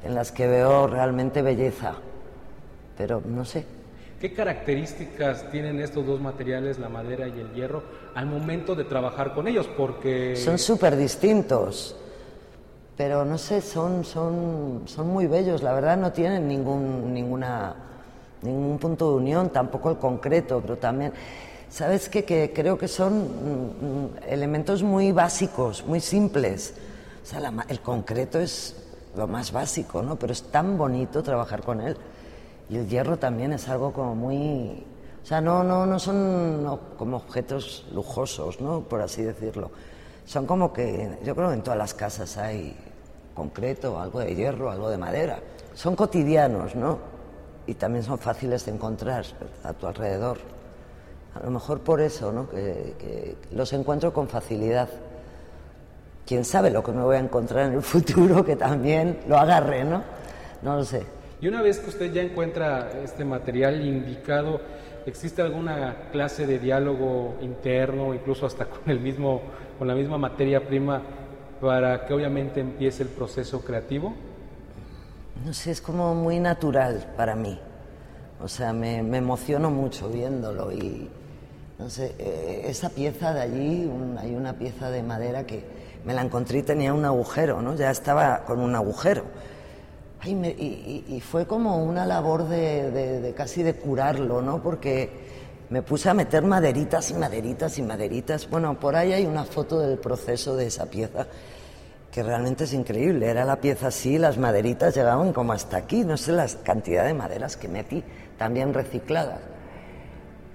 en 0.04 0.16
las 0.16 0.32
que 0.32 0.48
veo 0.48 0.88
realmente 0.88 1.44
belleza. 1.44 1.94
Pero 2.98 3.22
no 3.24 3.46
sé. 3.46 3.66
¿Qué 4.20 4.34
características 4.34 5.52
tienen 5.52 5.80
estos 5.80 6.06
dos 6.08 6.22
materiales, 6.22 6.80
la 6.80 6.90
madera 6.90 7.28
y 7.28 7.40
el 7.40 7.54
hierro, 7.54 7.84
al 8.16 8.26
momento 8.26 8.74
de 8.74 8.86
trabajar 8.86 9.36
con 9.36 9.48
ellos? 9.48 9.68
Porque... 9.78 10.36
Son 10.36 10.58
súper 10.58 10.96
distintos, 10.96 11.96
pero 12.98 13.26
no 13.26 13.38
sé, 13.38 13.62
son, 13.62 14.04
son, 14.04 14.84
son 14.86 15.08
muy 15.08 15.28
bellos. 15.28 15.64
La 15.64 15.74
verdad 15.74 15.98
no 15.98 16.12
tienen 16.12 16.48
ningún, 16.48 17.14
ninguna, 17.14 17.76
ningún 18.42 18.78
punto 18.78 19.12
de 19.12 19.18
unión, 19.18 19.50
tampoco 19.50 19.90
el 19.90 19.98
concreto, 19.98 20.62
pero 20.62 20.78
también 20.78 21.14
¿Sabes 21.74 22.08
qué? 22.08 22.24
Que 22.24 22.54
creo 22.54 22.78
que 22.78 22.88
son 22.88 23.14
mm, 23.14 23.26
mm, 23.26 24.10
elementos 24.28 24.84
muy 24.84 25.12
básicos, 25.12 25.84
muy 25.88 26.00
simples. 26.02 26.76
O 27.24 27.26
sea, 27.26 27.52
el 27.68 27.80
concreto 27.80 28.38
es 28.38 28.76
lo 29.16 29.26
más 29.26 29.52
básico, 29.52 30.04
¿no? 30.04 30.16
Pero 30.16 30.34
es 30.34 30.44
tan 30.44 30.78
bonito 30.78 31.24
trabajar 31.24 31.64
con 31.64 31.82
él. 31.82 31.98
Y 32.70 32.78
el 32.78 32.88
hierro 32.88 33.18
también 33.18 33.54
es 33.54 33.68
algo 33.70 33.92
como 33.92 34.14
muy... 34.14 34.86
O 35.24 35.26
sea, 35.26 35.42
no, 35.42 35.64
no, 35.64 35.88
no 35.88 35.98
son 35.98 36.80
como 36.96 37.18
objetos 37.18 37.88
lujosos, 37.92 38.62
¿no? 38.62 38.82
Por 38.82 39.02
así 39.02 39.24
decirlo. 39.24 39.72
Son 40.26 40.46
como 40.46 40.72
que, 40.72 41.18
yo 41.24 41.36
creo 41.36 41.50
que 41.50 41.56
en 41.56 41.62
todas 41.62 41.78
las 41.78 41.94
casas 41.94 42.38
hay 42.38 42.76
concreto, 43.34 44.00
algo 44.00 44.20
de 44.20 44.36
hierro, 44.36 44.72
algo 44.72 44.90
de 44.90 44.98
madera. 44.98 45.40
Son 45.74 45.96
cotidianos, 45.96 46.76
¿no? 46.76 47.00
Y 47.66 47.74
también 47.76 48.04
son 48.04 48.20
fáciles 48.20 48.66
de 48.66 48.72
encontrar 48.72 49.26
a 49.64 49.74
tu 49.74 49.88
alrededor. 49.88 50.38
A 51.36 51.44
lo 51.44 51.52
mejor 51.52 51.80
por 51.80 52.00
eso, 52.00 52.32
¿no? 52.32 52.50
Que, 52.50 53.36
los 53.52 53.74
encuentro 53.74 54.14
con 54.14 54.28
facilidad. 54.28 54.90
Quién 56.26 56.46
sabe 56.46 56.70
lo 56.70 56.84
que 56.84 56.92
me 56.92 57.02
voy 57.02 57.18
a 57.18 57.20
encontrar 57.20 57.68
en 57.68 57.74
el 57.74 57.82
futuro 57.94 58.46
que 58.46 58.56
también 58.56 59.20
lo 59.28 59.38
agarre, 59.38 59.84
¿no? 59.84 60.04
No 60.62 60.78
lo 60.78 60.84
sé. 60.84 61.06
Y 61.42 61.48
una 61.48 61.62
vez 61.62 61.80
que 61.80 61.90
usted 61.90 62.14
ya 62.14 62.22
encuentra 62.22 62.92
este 63.04 63.26
material 63.26 63.86
indicado, 63.86 64.62
¿existe 65.06 65.42
alguna 65.42 66.10
clase 66.12 66.48
de 66.48 66.60
diálogo 66.60 67.36
interno, 67.42 68.14
incluso 68.14 68.46
hasta 68.46 68.66
con 68.66 68.90
el 68.90 69.00
mismo, 69.02 69.42
con 69.78 69.88
la 69.88 69.96
misma 69.96 70.18
materia 70.18 70.66
prima, 70.66 71.02
para 71.62 72.06
que 72.06 72.14
obviamente 72.14 72.60
empiece 72.60 73.04
el 73.04 73.10
proceso 73.10 73.62
creativo? 73.62 74.14
No 75.46 75.54
sé, 75.54 75.72
es 75.72 75.82
como 75.82 76.14
muy 76.16 76.40
natural 76.40 77.14
para 77.18 77.36
mí. 77.36 77.60
O 78.42 78.48
sea, 78.48 78.74
me, 78.74 79.02
me 79.04 79.18
emociono 79.18 79.72
mucho 79.72 80.10
viéndolo 80.10 80.72
y, 80.72 81.10
no 81.80 81.90
sé, 81.90 82.14
eh, 82.20 82.66
esa 82.68 82.90
pieza 82.90 83.34
de 83.34 83.42
allí, 83.42 83.92
hay 84.18 84.36
una 84.36 84.54
pieza 84.54 84.90
de 84.90 85.02
madera 85.04 85.46
que 85.46 85.64
me 86.06 86.14
la 86.14 86.22
encontré 86.22 86.60
y 86.60 86.64
tenía 86.64 86.94
un 86.94 87.06
agujero, 87.06 87.62
¿no? 87.62 87.76
Ya 87.76 87.90
estaba 87.92 88.44
con 88.46 88.60
un 88.60 88.76
agujero. 88.76 89.24
y, 90.26 91.22
fue 91.22 91.46
como 91.46 91.84
una 91.84 92.06
labor 92.06 92.48
de, 92.48 93.34
casi 93.36 93.64
de 93.64 93.74
curarlo, 93.76 94.42
¿no? 94.42 94.62
Porque 94.62 95.43
me 95.74 95.82
puse 95.82 96.08
a 96.08 96.14
meter 96.14 96.44
maderitas 96.44 97.10
y 97.10 97.16
maderitas 97.16 97.80
y 97.80 97.82
maderitas. 97.82 98.48
Bueno, 98.48 98.80
por 98.80 98.96
ahí 98.96 99.12
hay 99.12 99.26
una 99.26 99.44
foto 99.44 99.80
del 99.80 99.98
proceso 99.98 100.56
de 100.56 100.68
esa 100.68 100.86
pieza 100.86 101.26
que 102.12 102.22
realmente 102.22 102.66
es 102.66 102.74
increíble. 102.74 103.28
Era 103.28 103.44
la 103.44 103.60
pieza 103.60 103.88
así, 103.88 104.20
las 104.20 104.38
maderitas 104.38 104.94
llegaban 104.94 105.34
como 105.34 105.52
hasta 105.52 105.78
aquí. 105.78 106.04
No 106.04 106.16
sé 106.16 106.32
la 106.32 106.46
cantidad 106.62 107.06
de 107.06 107.16
maderas 107.16 107.58
que 107.58 107.68
metí, 107.68 108.04
también 108.38 108.72
recicladas. 108.72 109.40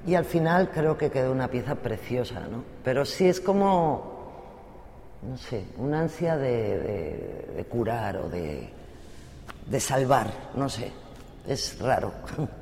Y 0.06 0.14
al 0.14 0.24
final 0.24 0.70
creo 0.70 0.96
que 0.96 1.10
quedó 1.10 1.32
una 1.32 1.48
pieza 1.48 1.74
preciosa, 1.74 2.38
¿no? 2.48 2.62
Pero 2.84 3.04
sí 3.04 3.28
es 3.28 3.40
como, 3.40 5.16
no 5.22 5.36
sé, 5.36 5.64
una 5.78 6.02
ansia 6.02 6.36
de, 6.36 7.66
curar 7.68 8.18
o 8.18 8.28
de, 8.28 8.70
de 9.66 9.80
salvar, 9.80 10.30
no 10.54 10.68
sé, 10.68 10.92
es 11.44 11.76
raro. 11.80 12.12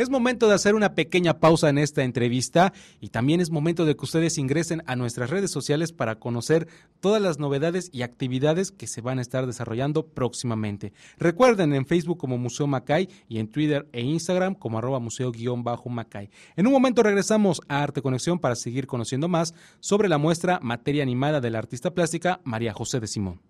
Es 0.00 0.08
momento 0.08 0.48
de 0.48 0.54
hacer 0.54 0.74
una 0.74 0.94
pequeña 0.94 1.40
pausa 1.40 1.68
en 1.68 1.76
esta 1.76 2.02
entrevista 2.02 2.72
y 3.02 3.10
también 3.10 3.42
es 3.42 3.50
momento 3.50 3.84
de 3.84 3.96
que 3.96 4.04
ustedes 4.06 4.38
ingresen 4.38 4.82
a 4.86 4.96
nuestras 4.96 5.28
redes 5.28 5.50
sociales 5.50 5.92
para 5.92 6.18
conocer 6.18 6.68
todas 7.00 7.20
las 7.20 7.38
novedades 7.38 7.90
y 7.92 8.00
actividades 8.00 8.72
que 8.72 8.86
se 8.86 9.02
van 9.02 9.18
a 9.18 9.20
estar 9.20 9.44
desarrollando 9.46 10.06
próximamente. 10.06 10.94
Recuerden 11.18 11.74
en 11.74 11.84
Facebook 11.84 12.16
como 12.16 12.38
Museo 12.38 12.66
Macay 12.66 13.10
y 13.28 13.40
en 13.40 13.48
Twitter 13.48 13.90
e 13.92 14.00
Instagram 14.00 14.54
como 14.54 14.78
arroba 14.78 15.00
museo-macay. 15.00 16.30
En 16.56 16.66
un 16.66 16.72
momento 16.72 17.02
regresamos 17.02 17.60
a 17.68 17.82
Arte 17.82 18.00
Conexión 18.00 18.38
para 18.38 18.56
seguir 18.56 18.86
conociendo 18.86 19.28
más 19.28 19.52
sobre 19.80 20.08
la 20.08 20.16
muestra 20.16 20.60
Materia 20.62 21.02
Animada 21.02 21.42
de 21.42 21.50
la 21.50 21.58
artista 21.58 21.92
plástica 21.92 22.40
María 22.42 22.72
José 22.72 23.00
de 23.00 23.06
Simón. 23.06 23.49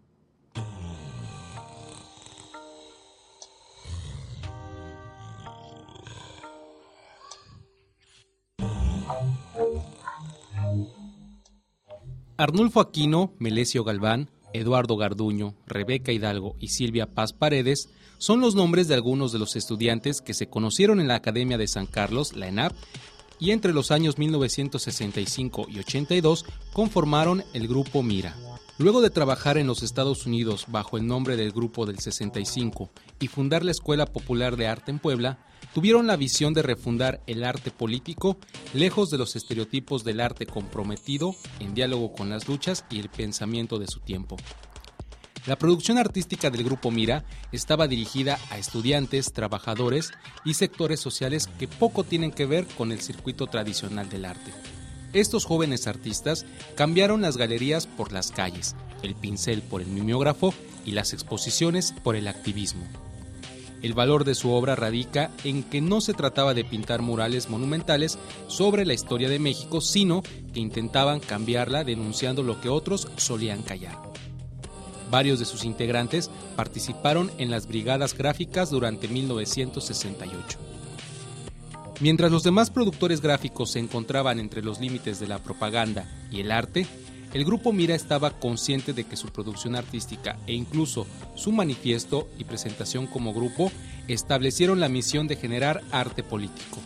Arnulfo 12.41 12.81
Aquino, 12.81 13.35
Melesio 13.39 13.85
Galván, 13.85 14.31
Eduardo 14.55 14.97
Garduño, 14.97 15.57
Rebeca 15.67 16.11
Hidalgo 16.11 16.57
y 16.59 16.69
Silvia 16.69 17.05
Paz 17.05 17.35
Paredes 17.35 17.91
son 18.17 18.41
los 18.41 18.55
nombres 18.55 18.89
de 18.89 18.95
algunos 18.95 19.31
de 19.31 19.39
los 19.39 19.57
estudiantes 19.57 20.23
que 20.23 20.33
se 20.33 20.49
conocieron 20.49 21.01
en 21.01 21.09
la 21.09 21.17
Academia 21.17 21.59
de 21.59 21.69
San 21.69 21.85
Carlos, 21.85 22.35
la 22.35 22.49
ENAP, 22.49 22.73
y 23.39 23.51
entre 23.51 23.75
los 23.75 23.91
años 23.91 24.17
1965 24.17 25.67
y 25.69 25.81
82 25.81 26.47
conformaron 26.73 27.45
el 27.53 27.69
grupo 27.69 28.03
Mira. 28.03 28.35
Luego 28.79 29.03
de 29.03 29.11
trabajar 29.11 29.59
en 29.59 29.67
los 29.67 29.83
Estados 29.83 30.25
Unidos 30.25 30.65
bajo 30.69 30.97
el 30.97 31.07
nombre 31.07 31.37
del 31.37 31.53
Grupo 31.53 31.85
del 31.85 31.99
65 31.99 32.89
y 33.21 33.29
fundar 33.29 33.67
la 33.67 33.73
Escuela 33.73 34.07
Popular 34.07 34.57
de 34.57 34.67
Arte 34.67 34.91
en 34.91 34.99
Puebla, 34.99 35.45
tuvieron 35.75 36.07
la 36.07 36.17
visión 36.17 36.55
de 36.55 36.63
refundar 36.63 37.21
el 37.27 37.45
arte 37.45 37.71
político 37.71 38.39
lejos 38.75 39.11
de 39.11 39.19
los 39.19 39.37
estereotipos 39.37 40.05
del 40.05 40.21
arte 40.21 40.47
comprometido 40.47 41.35
en 41.59 41.75
diálogo 41.75 42.13
con 42.13 42.31
las 42.31 42.49
luchas 42.49 42.85
y 42.91 42.99
el 42.99 43.09
pensamiento 43.09 43.79
de 43.79 43.87
su 43.87 44.01
tiempo. 44.01 44.37
La 45.47 45.57
producción 45.57 45.97
artística 45.97 46.51
del 46.51 46.65
grupo 46.65 46.91
Mira 46.91 47.25
estaba 47.51 47.89
dirigida 47.89 48.39
a 48.51 48.59
estudiantes, 48.59 49.33
trabajadores 49.33 50.11
y 50.45 50.55
sectores 50.55 51.01
sociales 51.01 51.49
que 51.59 51.67
poco 51.67 52.05
tienen 52.05 52.31
que 52.31 52.45
ver 52.45 52.67
con 52.67 52.93
el 52.93 53.01
circuito 53.01 53.47
tradicional 53.47 54.11
del 54.11 54.27
arte. 54.27 54.53
Estos 55.13 55.47
jóvenes 55.47 55.87
artistas 55.87 56.45
cambiaron 56.77 57.23
las 57.23 57.37
galerías 57.37 57.87
por 57.87 58.13
las 58.13 58.31
calles, 58.31 58.77
el 59.03 59.15
pincel 59.15 59.63
por 59.63 59.81
el 59.81 59.89
mimeógrafo 59.89 60.55
y 60.85 60.93
las 60.93 61.15
exposiciones 61.15 61.93
por 62.05 62.17
el 62.17 62.29
activismo. 62.29 62.87
El 63.83 63.95
valor 63.95 64.25
de 64.25 64.35
su 64.35 64.51
obra 64.51 64.77
radica 64.77 65.31
en 65.45 65.63
que 65.63 65.81
no 65.81 66.01
se 66.01 66.13
trataba 66.13 66.53
de 66.53 66.65
pintar 66.65 67.01
murales 67.01 67.49
monumentales 67.49 68.19
sobre 68.47 68.85
la 68.85 68.93
historia 68.93 69.29
de 69.29 69.39
México, 69.39 69.81
sino 69.81 70.23
que 70.53 70.61
intentaban 70.61 71.21
cambiarla 71.21 71.85
denunciando 71.85 72.43
lo 72.43 72.61
que 72.61 72.69
otros 72.69 73.09
solían 73.17 73.63
callar. 73.63 73.97
Varios 75.11 75.39
de 75.39 75.45
sus 75.45 75.65
integrantes 75.65 76.31
participaron 76.57 77.31
en 77.39 77.51
las 77.51 77.67
brigadas 77.67 78.17
gráficas 78.17 78.71
durante 78.71 79.09
1968. 79.09 80.59
Mientras 82.01 82.31
los 82.31 82.45
demás 82.45 82.71
productores 82.71 83.21
gráficos 83.21 83.73
se 83.73 83.79
encontraban 83.79 84.39
entre 84.39 84.63
los 84.63 84.81
límites 84.81 85.21
de 85.21 85.27
la 85.27 85.39
propaganda 85.39 86.09
y 86.31 86.41
el 86.41 86.51
arte, 86.51 86.87
el 87.33 87.45
grupo 87.45 87.73
Mira 87.73 87.95
estaba 87.95 88.31
consciente 88.31 88.93
de 88.93 89.05
que 89.05 89.17
su 89.17 89.29
producción 89.29 89.77
artística 89.77 90.39
e 90.47 90.55
incluso 90.55 91.07
su 91.35 91.53
manifiesto 91.53 92.29
y 92.39 92.45
presentación 92.45 93.07
como 93.07 93.33
grupo 93.33 93.71
establecieron 94.09 94.81
la 94.81 94.89
misión 94.89 95.29
de 95.29 95.37
generar 95.37 95.83
arte 95.93 96.23
político. 96.23 96.79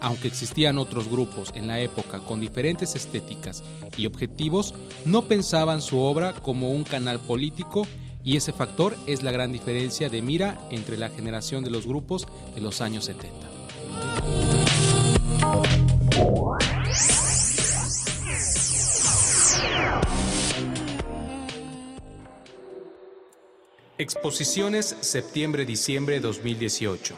Aunque 0.00 0.28
existían 0.28 0.78
otros 0.78 1.08
grupos 1.08 1.52
en 1.54 1.66
la 1.68 1.80
época 1.80 2.20
con 2.20 2.40
diferentes 2.40 2.94
estéticas 2.94 3.64
y 3.96 4.06
objetivos, 4.06 4.74
no 5.04 5.22
pensaban 5.22 5.80
su 5.80 5.98
obra 5.98 6.34
como 6.34 6.70
un 6.70 6.84
canal 6.84 7.18
político 7.18 7.86
y 8.22 8.36
ese 8.36 8.52
factor 8.52 8.96
es 9.06 9.22
la 9.22 9.30
gran 9.30 9.52
diferencia 9.52 10.08
de 10.08 10.20
Mira 10.20 10.58
entre 10.70 10.96
la 10.96 11.08
generación 11.08 11.64
de 11.64 11.70
los 11.70 11.86
grupos 11.86 12.26
de 12.54 12.60
los 12.60 12.80
años 12.80 13.04
70. 13.04 13.46
Exposiciones 23.98 24.94
septiembre-diciembre 25.00 26.20
2018. 26.20 27.16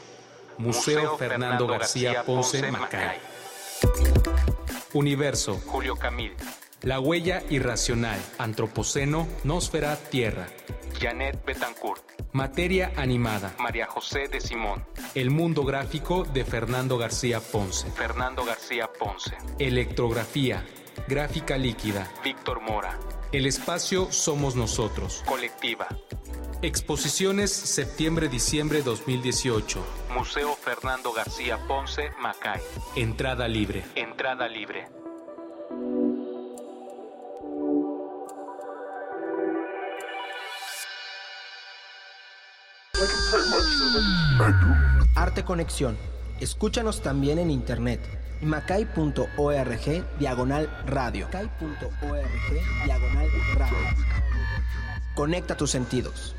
Museo, 0.58 1.18
Fernando, 1.18 1.66
García, 1.66 2.22
Ponce, 2.22 2.70
Macay. 2.70 3.18
Universo. 4.92 5.60
Julio 5.66 5.96
Camil. 5.96 6.34
La 6.82 7.00
huella 7.00 7.42
irracional. 7.50 8.20
Antropoceno. 8.38 9.26
Nósfera. 9.42 9.96
Tierra. 9.96 10.46
Janet 11.00 11.44
Betancourt. 11.44 12.04
Materia 12.30 12.92
animada. 12.94 13.56
María 13.58 13.86
José 13.86 14.28
de 14.28 14.40
Simón. 14.40 14.84
El 15.16 15.30
mundo 15.30 15.64
gráfico 15.64 16.22
de 16.22 16.44
Fernando 16.44 16.96
García 16.96 17.40
Ponce. 17.40 17.90
Fernando 17.90 18.44
García 18.44 18.88
Ponce. 18.96 19.36
Electrografía. 19.58 20.64
Gráfica 21.08 21.58
líquida. 21.58 22.08
Víctor 22.22 22.60
Mora. 22.60 22.96
El 23.32 23.46
espacio 23.46 24.12
Somos 24.12 24.54
Nosotros. 24.54 25.24
Colectiva. 25.26 25.88
Exposiciones 26.60 27.52
septiembre-diciembre 27.52 28.82
2018. 28.82 29.80
Museo 30.12 30.56
Fernando 30.56 31.12
García 31.12 31.56
Ponce, 31.68 32.10
Macay. 32.20 32.60
Entrada 32.96 33.46
libre. 33.46 33.84
Entrada 33.94 34.48
libre. 34.48 34.88
Arte 45.14 45.44
Conexión. 45.44 45.96
Escúchanos 46.40 47.02
también 47.02 47.38
en 47.38 47.52
internet. 47.52 48.00
macay.org 48.42 50.18
diagonal 50.18 50.68
radio. 50.86 51.26
macay.org 51.26 52.84
diagonal 52.84 53.28
radio. 53.54 53.76
Conecta 55.14 55.56
tus 55.56 55.70
sentidos. 55.70 56.34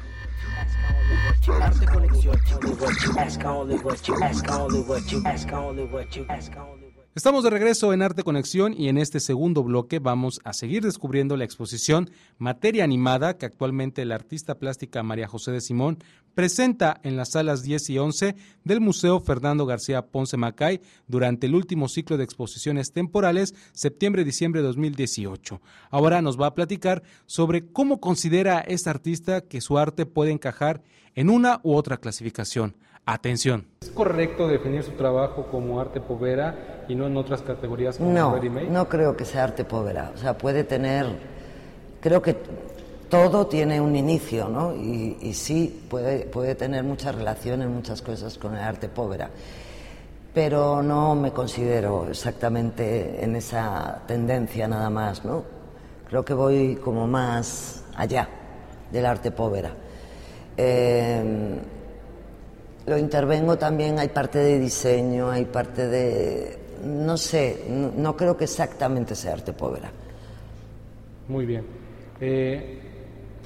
you 1.48 1.54
ask, 1.54 1.96
only 1.96 2.08
what 2.08 2.24
you 2.24 2.32
ask, 2.32 2.56
only 2.56 2.76
what 2.76 3.04
you 3.04 3.18
ask, 3.18 3.46
only 3.46 3.76
what 3.80 4.08
you 4.08 4.24
ask, 4.24 4.52
only 4.52 4.82
what 4.82 5.12
you 5.12 5.24
ask, 5.26 5.54
only 5.54 5.84
what 5.86 6.16
you 6.16 6.26
ask, 6.30 6.52
only. 6.58 6.89
Estamos 7.16 7.44
de 7.44 7.50
regreso 7.50 7.92
en 7.92 8.04
Arte 8.04 8.22
Conexión 8.22 8.76
y 8.78 8.88
en 8.88 9.00
este 9.00 9.20
segundo 9.20 9.64
bloque 9.64 9.98
vamos 9.98 10.40
a 10.44 10.54
seguir 10.54 10.84
descubriendo 10.84 11.38
la 11.38 11.44
exposición 11.44 12.12
Materia 12.38 12.84
Animada 12.84 13.36
que 13.36 13.48
actualmente 13.48 14.06
la 14.06 14.14
artista 14.14 14.60
plástica 14.60 15.02
María 15.02 15.28
José 15.28 15.52
de 15.52 15.60
Simón 15.60 15.98
presenta 16.36 17.02
en 17.04 17.18
las 17.18 17.32
salas 17.32 17.64
10 17.64 17.90
y 17.90 17.98
11 17.98 18.36
del 18.64 18.80
Museo 18.80 19.20
Fernando 19.22 19.66
García 19.66 20.06
Ponce 20.06 20.38
Macay 20.38 20.82
durante 21.08 21.48
el 21.48 21.56
último 21.56 21.90
ciclo 21.90 22.16
de 22.16 22.26
exposiciones 22.26 22.94
temporales 22.94 23.56
septiembre-diciembre 23.72 24.62
de 24.62 24.68
2018. 24.68 25.62
Ahora 25.90 26.22
nos 26.22 26.40
va 26.40 26.46
a 26.46 26.56
platicar 26.56 27.02
sobre 27.26 27.66
cómo 27.66 28.00
considera 28.00 28.60
esta 28.60 28.92
artista 28.92 29.42
que 29.42 29.62
su 29.62 29.80
arte 29.80 30.06
puede 30.06 30.30
encajar 30.30 30.84
en 31.16 31.32
una 31.32 31.60
u 31.64 31.74
otra 31.74 31.98
clasificación. 31.98 32.76
Atención. 33.12 33.66
¿Es 33.82 33.90
correcto 33.90 34.48
definir 34.48 34.84
su 34.84 34.92
trabajo 34.92 35.48
como 35.50 35.82
arte 35.82 36.00
povera 36.00 36.86
y 36.88 36.94
no 36.94 37.08
en 37.08 37.18
otras 37.18 37.42
categorías 37.42 37.98
como 37.98 38.12
no, 38.12 38.40
No, 38.70 38.88
creo 38.88 39.18
que 39.18 39.26
sea 39.26 39.46
arte 39.46 39.66
povera. 39.66 40.12
O 40.14 40.18
sea, 40.20 40.38
puede 40.38 40.64
tener. 40.64 41.08
Creo 42.02 42.22
que 42.22 42.36
todo 43.10 43.48
tiene 43.48 43.82
un 43.82 43.96
inicio, 43.96 44.48
¿no? 44.48 44.76
Y, 44.76 45.34
sí, 45.34 45.88
puede, 45.90 46.28
puede 46.28 46.54
tener 46.54 46.84
mucha 46.84 47.12
relación 47.12 47.64
en 47.64 47.74
muchas 47.74 48.04
cosas 48.04 48.38
con 48.38 48.56
el 48.56 48.62
arte 48.62 48.90
povera. 48.90 49.32
Pero 50.32 50.84
no 50.84 51.16
me 51.16 51.32
considero 51.32 52.08
exactamente 52.12 53.24
en 53.24 53.36
esa 53.36 54.04
tendencia 54.06 54.68
nada 54.68 54.92
más, 54.92 55.26
¿no? 55.26 55.44
Creo 56.08 56.24
que 56.24 56.36
voy 56.36 56.76
como 56.76 57.08
más 57.08 57.84
allá 57.96 58.30
del 58.92 59.06
arte 59.08 59.32
povera. 59.32 59.72
Eh, 60.56 61.60
lo 62.90 62.98
intervengo 62.98 63.58
también, 63.58 64.00
hay 64.00 64.10
parte 64.10 64.40
de 64.40 64.60
diseño, 64.60 65.30
hay 65.30 65.46
parte 65.46 65.88
de... 65.88 66.58
No 66.84 67.18
sé, 67.18 67.66
no, 67.70 68.16
creo 68.16 68.36
que 68.36 68.46
exactamente 68.46 69.16
sea 69.16 69.34
arte 69.34 69.54
povera. 69.54 69.92
Muy 71.28 71.46
bien. 71.46 71.66
Eh, 72.20 72.80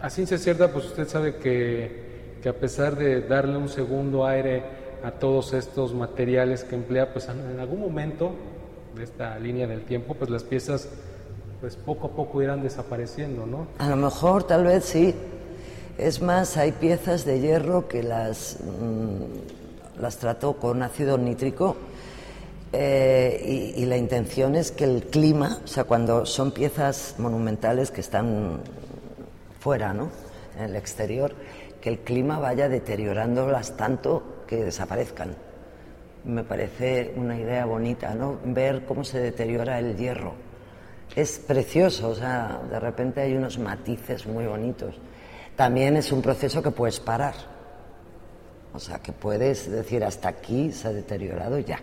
a 0.01 0.09
ciencia 0.09 0.38
cierta, 0.38 0.71
pues 0.71 0.85
usted 0.85 1.07
sabe 1.07 1.35
que, 1.35 2.38
que, 2.41 2.50
a 2.50 2.53
pesar 2.53 2.95
de 2.95 3.21
darle 3.21 3.57
un 3.57 3.69
segundo 3.69 4.25
aire 4.25 4.63
a 5.03 5.12
todos 5.12 5.53
estos 5.53 5.93
materiales 5.93 6.63
que 6.63 6.75
emplea, 6.75 7.12
pues 7.12 7.27
en 7.27 7.59
algún 7.59 7.81
momento 7.81 8.33
de 8.95 9.03
esta 9.03 9.38
línea 9.39 9.67
del 9.67 9.83
tiempo, 9.83 10.13
pues 10.13 10.29
las 10.29 10.43
piezas 10.43 10.89
pues 11.59 11.75
poco 11.77 12.07
a 12.07 12.09
poco 12.12 12.41
irán 12.41 12.62
desapareciendo, 12.62 13.45
¿no? 13.45 13.67
A 13.77 13.89
lo 13.89 13.95
mejor, 13.95 14.43
tal 14.43 14.65
vez 14.65 14.83
sí, 14.83 15.15
es 15.97 16.21
más, 16.21 16.57
hay 16.57 16.71
piezas 16.71 17.23
de 17.25 17.39
hierro 17.39 17.88
que 17.88 18.01
las, 18.01 18.57
mm, 18.62 20.01
las 20.01 20.17
trato 20.17 20.53
con 20.53 20.81
ácido 20.81 21.17
nítrico 21.17 21.75
eh, 22.71 23.73
y, 23.77 23.85
la 23.85 23.97
intención 23.97 24.55
es 24.55 24.71
que 24.71 24.85
el 24.85 25.03
clima, 25.03 25.59
o 25.63 25.67
sea, 25.67 25.83
cuando 25.83 26.25
son 26.25 26.51
piezas 26.51 27.15
monumentales 27.19 27.91
que 27.91 28.01
están 28.01 28.62
fuera, 29.59 29.93
¿no? 29.93 30.09
En 30.57 30.63
el 30.63 30.75
exterior, 30.75 31.35
que 31.79 31.89
el 31.89 32.00
clima 32.00 32.39
vaya 32.39 32.69
deteriorándolas 32.69 33.77
tanto 33.77 34.43
que 34.47 34.63
desaparezcan. 34.63 35.35
Me 36.25 36.43
parece 36.43 37.13
una 37.15 37.38
idea 37.38 37.65
bonita, 37.65 38.15
¿no? 38.15 38.39
Ver 38.43 38.85
cómo 38.85 39.03
se 39.03 39.19
deteriora 39.19 39.77
el 39.77 39.95
hierro. 39.95 40.33
Es 41.15 41.38
precioso, 41.38 42.09
o 42.09 42.15
sea, 42.15 42.59
de 42.71 42.79
repente 42.79 43.21
hay 43.21 43.35
unos 43.35 43.59
matices 43.59 44.25
muy 44.25 44.47
bonitos 44.47 44.95
también 45.55 45.98
es 45.98 46.12
un 46.12 46.22
proceso 46.22 46.62
que 46.62 46.72
puedes 46.72 47.00
parar. 47.00 47.33
O 48.74 48.79
sea, 48.79 49.00
que 49.00 49.12
puedes 49.12 49.69
decir 49.69 50.03
hasta 50.03 50.29
aquí 50.29 50.71
se 50.71 50.88
ha 50.88 50.93
deteriorado 50.93 51.60
ya. 51.60 51.80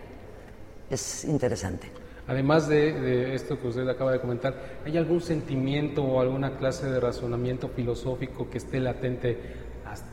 Es 0.89 1.23
interesante. 1.23 1.89
Además 2.27 2.67
de, 2.67 3.33
esto 3.33 3.59
que 3.59 3.67
usted 3.67 3.87
acaba 3.87 4.11
de 4.11 4.19
comentar, 4.19 4.53
¿hay 4.85 4.97
algún 4.97 5.21
sentimiento 5.21 6.03
o 6.03 6.21
alguna 6.21 6.57
clase 6.57 6.89
de 6.89 6.99
razonamiento 6.99 7.69
filosófico 7.69 8.49
que 8.49 8.57
esté 8.57 8.79
latente 8.79 9.37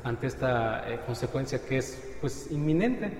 ante 0.02 0.26
esta 0.26 0.90
eh, 0.90 1.00
consecuencia 1.06 1.60
que 1.60 1.78
es 1.78 2.02
pues 2.20 2.50
inminente? 2.50 3.12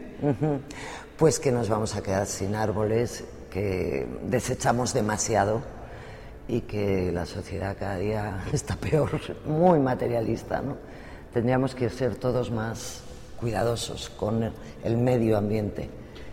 Pues 1.16 1.38
que 1.38 1.52
nos 1.52 1.68
vamos 1.68 1.94
a 1.94 2.02
quedar 2.02 2.26
sin 2.26 2.54
árboles, 2.54 3.24
que 3.50 4.06
desechamos 4.22 4.94
demasiado 4.94 5.62
y 6.48 6.62
que 6.62 7.12
la 7.12 7.26
sociedad 7.26 7.76
cada 7.78 7.98
día 7.98 8.44
está 8.52 8.74
peor, 8.76 9.11
muy 9.44 9.78
materialista. 9.78 10.61
¿no? 10.61 10.76
Tendríamos 11.32 11.74
que 11.74 11.90
ser 11.90 12.16
todos 12.16 12.50
más 12.50 13.02
cuidadosos 13.38 14.11
con 14.11 14.50
el 14.82 14.96
medio 14.96 15.37
ambiente. 15.37 15.88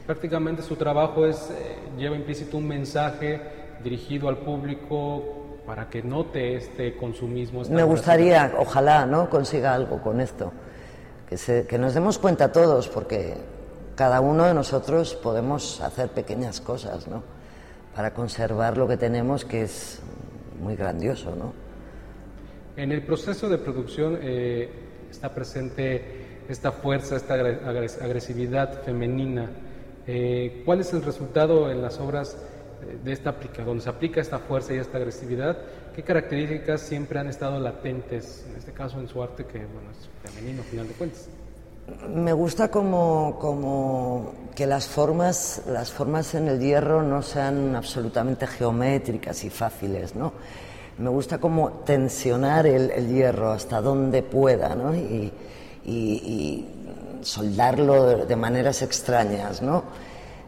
Prácticamente 0.08 0.62
su 0.62 0.76
trabajo 0.76 1.26
es, 1.26 1.50
eh, 1.52 1.76
lleva 1.98 2.16
implícito 2.16 2.58
un 2.58 2.68
mensaje 2.68 3.42
dirigido 3.84 4.30
al 4.30 4.38
público 4.38 5.60
para 5.66 5.90
que 5.90 6.02
note 6.02 6.56
este 6.56 6.96
consumismo. 6.96 7.64
Me 7.70 7.84
gustaría, 7.84 8.54
ojalá, 8.58 9.06
¿no? 9.06 9.30
consiga 9.30 9.74
algo 9.74 10.02
con 10.02 10.22
esto, 10.22 10.54
que, 11.28 11.66
que 11.68 11.78
nos 11.78 11.94
demos 11.94 12.20
cuenta 12.20 12.52
todos, 12.52 12.88
porque 12.88 13.36
cada 13.96 14.22
uno 14.22 14.46
de 14.46 14.54
nosotros 14.54 15.16
podemos 15.16 15.82
hacer 15.82 16.10
pequeñas 16.10 16.62
cosas, 16.62 17.08
¿no? 17.08 17.35
Para 17.96 18.14
conservar 18.14 18.78
lo 18.78 18.88
que 18.88 18.98
tenemos, 18.98 19.46
que 19.46 19.62
es 19.64 20.02
muy 20.60 20.76
grandioso. 20.76 21.34
¿no? 21.36 21.54
En 22.76 22.92
el 22.92 23.04
proceso 23.04 23.48
de 23.48 23.58
producción 23.58 24.20
eh, 24.22 24.70
está 25.10 25.34
presente 25.34 26.44
esta 26.50 26.74
fuerza, 26.74 27.16
esta 27.16 27.36
agresividad 27.36 28.84
femenina. 28.84 29.50
Eh, 30.06 30.62
¿Cuál 30.66 30.82
es 30.82 30.94
el 30.94 31.02
resultado 31.02 31.72
en 31.72 31.82
las 31.82 32.00
obras 32.00 32.38
eh, 32.84 32.98
de 33.04 33.14
esta 33.14 33.32
aplica, 33.32 33.64
donde 33.64 33.82
se 33.82 33.90
aplica 33.90 34.20
esta 34.20 34.40
fuerza 34.40 34.74
y 34.74 34.78
esta 34.78 34.98
agresividad? 34.98 35.58
¿Qué 35.96 36.04
características 36.04 36.82
siempre 36.82 37.18
han 37.20 37.28
estado 37.28 37.60
latentes, 37.62 38.46
en 38.50 38.58
este 38.58 38.74
caso 38.74 39.00
en 39.00 39.08
su 39.08 39.24
arte, 39.24 39.46
que 39.46 39.60
bueno, 39.60 39.90
es 39.92 40.10
femenino, 40.32 40.62
al 40.62 40.68
final 40.68 40.88
de 40.90 40.94
cuentas? 40.96 41.30
Me 42.10 42.34
gusta 42.34 42.70
como, 42.70 43.38
como, 43.40 44.34
que 44.56 44.66
las 44.66 44.88
formas, 44.88 45.62
las 45.68 45.92
formas 45.92 46.34
en 46.34 46.48
el 46.48 46.60
hierro 46.60 47.04
no 47.04 47.22
sean 47.22 47.76
absolutamente 47.76 48.48
geométricas 48.48 49.44
y 49.44 49.50
fáciles, 49.52 50.16
¿no? 50.16 50.34
Me 50.98 51.10
gusta 51.10 51.38
como 51.40 51.70
tensionar 51.86 52.66
el, 52.66 53.08
hierro 53.08 53.52
hasta 53.52 53.82
donde 53.82 54.24
pueda, 54.24 54.76
¿no? 54.76 54.96
Y, 54.96 55.32
soldarlo 57.22 58.26
de, 58.26 58.36
maneras 58.36 58.82
extrañas, 58.82 59.62
¿no? 59.62 59.84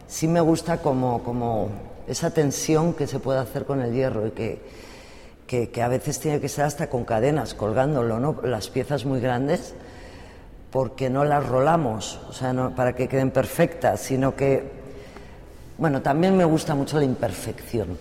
Sí 0.06 0.26
me 0.26 0.40
gusta 0.40 0.78
como, 0.78 1.22
como 1.22 1.68
esa 2.06 2.30
tensión 2.30 2.94
que 2.94 3.06
se 3.06 3.18
puede 3.18 3.40
hacer 3.40 3.64
con 3.64 3.80
el 3.80 3.92
hierro 3.92 4.26
y 4.26 4.30
que, 4.30 4.62
que, 5.46 5.70
que 5.70 5.82
a 5.82 5.88
veces 5.88 6.18
tiene 6.18 6.40
que 6.40 6.48
ser 6.48 6.64
hasta 6.64 6.88
con 6.88 7.04
cadenas 7.04 7.54
colgándolo, 7.54 8.18
¿no? 8.18 8.40
Las 8.42 8.70
piezas 8.70 9.04
muy 9.04 9.20
grandes 9.20 9.74
porque 10.70 11.08
no 11.08 11.24
las 11.24 11.46
rolamos, 11.46 12.20
o 12.28 12.32
sea, 12.32 12.52
no, 12.52 12.74
para 12.74 12.94
que 12.94 13.08
queden 13.08 13.30
perfectas, 13.30 14.00
sino 14.00 14.36
que, 14.36 14.70
bueno, 15.78 16.02
también 16.02 16.36
me 16.36 16.44
gusta 16.44 16.74
mucho 16.74 16.98
la 16.98 17.04
imperfección, 17.04 17.96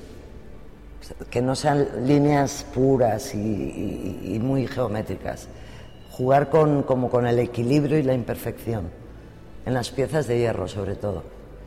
que 1.30 1.42
no 1.42 1.56
sean 1.56 1.88
líneas 2.06 2.66
puras 2.74 3.34
y, 3.34 4.38
muy 4.42 4.68
geométricas, 4.68 5.48
jugar 6.12 6.50
con, 6.50 6.84
como 6.84 7.10
con 7.10 7.26
el 7.26 7.40
equilibrio 7.40 7.98
y 7.98 8.04
la 8.04 8.14
imperfección, 8.14 8.90
en 9.66 9.74
las 9.74 9.90
piezas 9.90 10.28
de 10.28 10.40
hierro 10.40 10.68
sobre 10.68 10.96
todo. 10.96 11.24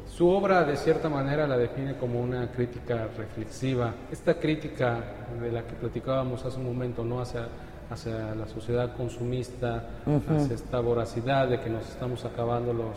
Su 0.06 0.28
obra 0.28 0.64
de 0.64 0.76
cierta 0.76 1.08
manera 1.08 1.46
la 1.46 1.56
define 1.56 1.96
como 1.96 2.20
una 2.20 2.50
crítica 2.52 3.08
reflexiva. 3.16 3.94
Esta 4.12 4.34
crítica 4.34 5.02
de 5.40 5.50
la 5.50 5.62
que 5.62 5.72
platicábamos 5.72 6.44
hace 6.44 6.58
un 6.58 6.66
momento, 6.66 7.02
¿no? 7.02 7.22
Hacia 7.22 7.48
hacia 7.90 8.34
la 8.34 8.46
sociedad 8.46 8.96
consumista, 8.96 9.90
hacia 10.28 10.54
esta 10.54 10.80
voracidad 10.80 11.48
de 11.48 11.60
que 11.60 11.68
nos 11.68 11.88
estamos 11.88 12.24
acabando 12.24 12.72
los, 12.72 12.96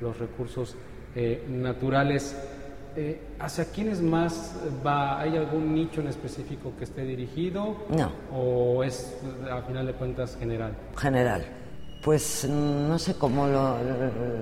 los 0.00 0.18
recursos 0.18 0.74
eh, 1.14 1.44
naturales. 1.48 2.36
Eh, 2.96 3.20
¿Hacia 3.38 3.66
quiénes 3.66 4.02
más 4.02 4.54
va? 4.84 5.20
¿Hay 5.20 5.36
algún 5.36 5.74
nicho 5.74 6.00
en 6.00 6.08
específico 6.08 6.72
que 6.78 6.84
esté 6.84 7.04
dirigido? 7.04 7.76
No. 7.88 8.12
¿O 8.34 8.82
es, 8.82 9.18
a 9.50 9.62
final 9.62 9.86
de 9.86 9.92
cuentas, 9.94 10.36
general? 10.36 10.74
General. 10.96 11.44
Pues 12.02 12.46
no 12.48 12.98
sé 12.98 13.14
cómo 13.14 13.46
lo, 13.46 13.76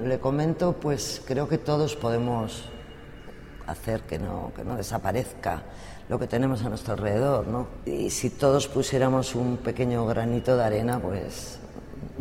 le 0.06 0.18
comento, 0.18 0.72
pues 0.80 1.22
creo 1.26 1.48
que 1.48 1.58
todos 1.58 1.94
podemos 1.94 2.64
hacer 3.66 4.00
que 4.02 4.18
no, 4.18 4.52
que 4.56 4.64
no 4.64 4.76
desaparezca 4.76 5.62
lo 6.10 6.18
que 6.18 6.26
tenemos 6.26 6.64
a 6.64 6.68
nuestro 6.68 6.94
alrededor, 6.94 7.46
¿no? 7.46 7.68
Y 7.86 8.10
si 8.10 8.30
todos 8.30 8.66
pusiéramos 8.66 9.36
un 9.36 9.58
pequeño 9.58 10.04
granito 10.06 10.56
de 10.56 10.64
arena, 10.64 10.98
pues 10.98 11.60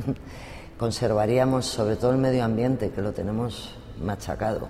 conservaríamos 0.77 1.65
sobre 1.65 1.95
todo 1.95 2.11
el 2.11 2.19
medio 2.19 2.43
ambiente, 2.43 2.91
que 2.91 3.01
lo 3.01 3.13
tenemos 3.13 3.75
machacado. 3.99 4.69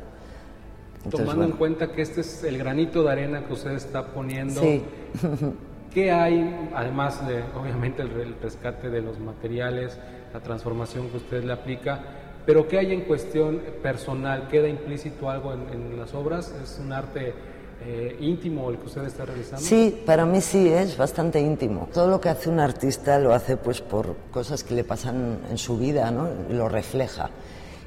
Tomando 1.11 1.43
en 1.43 1.51
cuenta 1.51 1.91
que 1.91 2.01
este 2.01 2.21
es 2.21 2.45
el 2.45 2.57
granito 2.57 3.03
de 3.03 3.11
arena 3.11 3.45
que 3.45 3.51
usted 3.51 3.71
está 3.71 4.07
poniendo, 4.07 4.61
¿Qué 5.93 6.11
hay, 6.11 6.69
además 6.73 7.27
de, 7.27 7.43
obviamente, 7.59 8.03
el, 8.03 8.35
rescate 8.41 8.89
de 8.89 9.01
los 9.01 9.19
materiales, 9.19 9.97
la 10.31 10.39
transformación 10.39 11.09
que 11.09 11.17
usted 11.17 11.43
le 11.43 11.51
aplica, 11.51 11.99
pero 12.45 12.67
qué 12.67 12.77
hay 12.77 12.93
en 12.93 13.01
cuestión 13.01 13.59
personal? 13.81 14.47
¿Queda 14.49 14.69
implícito 14.69 15.29
algo 15.29 15.51
en, 15.51 15.97
las 15.97 16.13
obras? 16.13 16.53
¿Es 16.63 16.79
un 16.79 16.93
arte 16.93 17.33
eh, 17.81 18.17
íntimo 18.19 18.69
el 18.69 18.77
que 18.77 18.85
usted 18.87 19.03
está 19.05 19.25
realizando? 19.25 19.63
Sí, 19.63 20.01
para 20.05 20.25
mí 20.25 20.41
sí, 20.41 20.67
es 20.67 20.97
bastante 20.97 21.39
íntimo. 21.39 21.89
Todo 21.93 22.07
lo 22.07 22.19
que 22.19 22.29
hace 22.29 22.49
un 22.49 22.59
artista 22.59 23.19
lo 23.19 23.33
hace 23.33 23.57
pues 23.57 23.81
por 23.81 24.15
cosas 24.31 24.63
que 24.63 24.73
le 24.73 24.83
pasan 24.83 25.39
en 25.49 25.57
su 25.57 25.77
vida, 25.77 26.11
¿no? 26.11 26.27
Lo 26.49 26.69
refleja. 26.69 27.29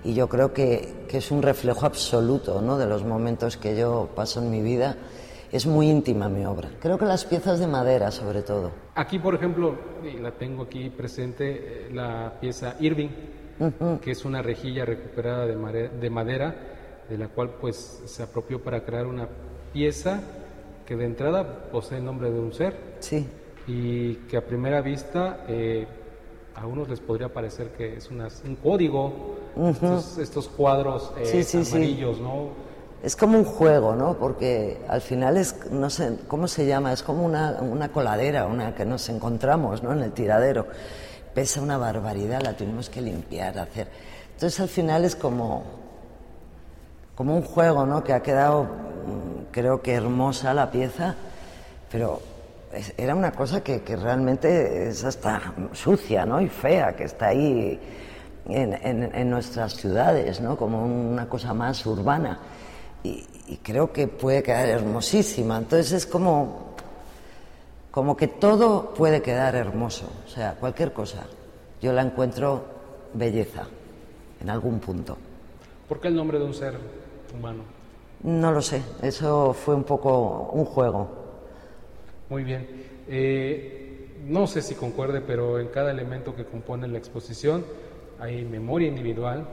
Y 0.05 0.15
yo 0.15 0.29
creo 0.29 0.53
que, 0.53 1.05
que 1.09 1.19
es 1.19 1.31
un 1.31 1.43
reflejo 1.43 1.87
absoluto, 1.87 2.61
¿no? 2.61 2.77
De 2.77 2.87
los 2.87 3.05
momentos 3.05 3.57
que 3.57 3.77
yo 3.77 4.09
paso 4.15 4.41
en 4.41 4.51
mi 4.51 4.63
vida 4.63 4.97
es 5.53 5.67
muy 5.67 5.91
íntima 5.91 6.29
mi 6.31 6.47
obra. 6.47 6.71
Creo 6.81 6.99
que 6.99 7.05
las 7.05 7.27
piezas 7.27 7.61
de 7.61 7.67
madera, 7.67 8.11
sobre 8.11 8.43
todo. 8.43 8.73
Aquí, 8.95 9.19
por 9.19 9.35
ejemplo, 9.35 9.77
y 10.03 10.19
la 10.19 10.33
tengo 10.33 10.63
aquí 10.63 10.89
presente, 10.89 11.87
eh, 11.87 11.91
la 11.93 12.39
pieza 12.41 12.77
Irving, 12.81 13.11
que 14.01 14.11
es 14.11 14.25
una 14.25 14.43
rejilla 14.43 14.85
recuperada 14.85 15.47
de, 15.47 16.11
madera, 16.11 16.55
de 17.09 17.19
la 17.19 17.29
cual 17.29 17.51
pues 17.61 18.03
se 18.07 18.23
apropió 18.23 18.63
para 18.63 18.83
crear 18.83 19.07
una 19.07 19.29
pieza 19.73 20.21
que 20.87 20.97
de 20.97 21.05
entrada 21.05 21.71
posee 21.71 21.99
el 21.99 22.05
nombre 22.05 22.31
de 22.31 22.39
un 22.39 22.53
ser. 22.53 22.77
Sí. 23.01 23.27
Y 23.67 24.15
que 24.29 24.37
a 24.37 24.45
primera 24.45 24.81
vista 24.81 25.45
eh, 25.49 25.87
a 26.55 26.67
unos 26.67 26.89
les 26.89 27.01
podría 27.01 27.33
parecer 27.33 27.69
que 27.71 27.97
es 27.97 28.11
un 28.11 28.57
código, 28.57 29.37
estos, 30.19 30.49
cuadros 30.49 31.13
eh, 31.19 31.45
amarillos, 31.55 32.21
¿no? 32.21 32.73
es 33.03 33.17
como 33.17 33.37
un 33.37 33.45
juego, 33.45 33.97
¿no? 33.97 34.17
Porque 34.17 34.81
al 34.89 35.01
final 35.01 35.37
es, 35.37 35.57
no 35.71 35.91
sé, 35.91 36.19
¿cómo 36.29 36.47
se 36.47 36.67
llama? 36.67 36.93
Es 36.93 37.03
como 37.03 37.25
una, 37.25 37.59
una 37.61 37.91
coladera, 37.91 38.47
una 38.47 38.75
que 38.75 38.85
nos 38.85 39.09
encontramos, 39.09 39.83
¿no? 39.83 39.93
En 39.93 40.03
el 40.03 40.13
tiradero. 40.13 40.69
Pesa 41.35 41.61
una 41.61 41.79
barbaridad, 41.79 42.43
la 42.43 42.57
tuvimos 42.57 42.89
que 42.89 43.01
limpiar, 43.01 43.59
hacer. 43.59 43.89
Entonces 44.35 44.61
al 44.61 44.69
final 44.69 45.05
es 45.05 45.17
como, 45.17 45.65
como 47.15 47.37
un 47.37 47.43
juego, 47.43 47.87
¿no? 47.87 48.03
Que 48.03 48.13
ha 48.13 48.23
quedado, 48.23 48.67
creo 49.51 49.83
que 49.83 49.95
hermosa 49.95 50.55
la 50.55 50.71
pieza, 50.71 51.15
pero 51.91 52.21
era 52.97 53.15
una 53.15 53.33
cosa 53.33 53.63
que, 53.63 53.83
realmente 53.97 54.89
es 54.89 55.05
hasta 55.05 55.53
sucia, 55.73 56.25
¿no? 56.25 56.41
Y 56.41 56.49
fea, 56.49 56.97
que 56.97 57.05
está 57.05 57.29
ahí 57.29 57.79
en, 58.47 59.31
nuestras 59.31 59.75
ciudades, 59.75 60.41
¿no? 60.41 60.57
Como 60.57 60.85
una 60.85 61.29
cosa 61.29 61.53
más 61.53 61.85
urbana 61.87 62.39
y, 63.03 63.27
creo 63.63 63.93
que 63.93 64.09
puede 64.09 64.43
quedar 64.43 64.69
hermosísima. 64.69 65.59
Entonces 65.59 65.93
es 65.93 66.07
como, 66.07 66.75
como 67.91 68.17
que 68.17 68.29
todo 68.29 68.95
puede 68.95 69.21
quedar 69.21 69.55
hermoso, 69.55 70.11
o 70.27 70.29
sea, 70.29 70.55
cualquier 70.55 70.93
cosa. 70.93 71.25
Yo 71.83 71.93
la 71.93 72.03
encuentro 72.03 72.65
belleza 73.13 73.65
en 74.41 74.49
algún 74.49 74.79
punto. 74.79 75.19
¿Por 75.89 76.01
qué 76.01 76.09
el 76.09 76.17
nombre 76.17 76.39
de 76.39 76.45
un 76.47 76.55
ser 76.55 77.02
humano? 77.35 77.65
No 78.23 78.53
lo 78.53 78.63
sé, 78.63 78.83
eso 79.03 79.53
fue 79.53 79.75
un 79.75 79.85
poco 79.85 80.51
un 80.53 80.65
juego. 80.65 81.09
Muy 82.29 82.45
bien. 82.45 82.67
Eh, 83.09 84.09
no 84.27 84.47
sé 84.47 84.63
si 84.63 84.75
concuerde, 84.75 85.21
pero 85.21 85.59
en 85.59 85.69
cada 85.69 85.91
elemento 85.91 86.35
que 86.35 86.45
compone 86.45 86.87
la 86.87 86.99
exposición 86.99 87.65
hay 88.21 88.45
memoria 88.45 88.87
individual 88.87 89.49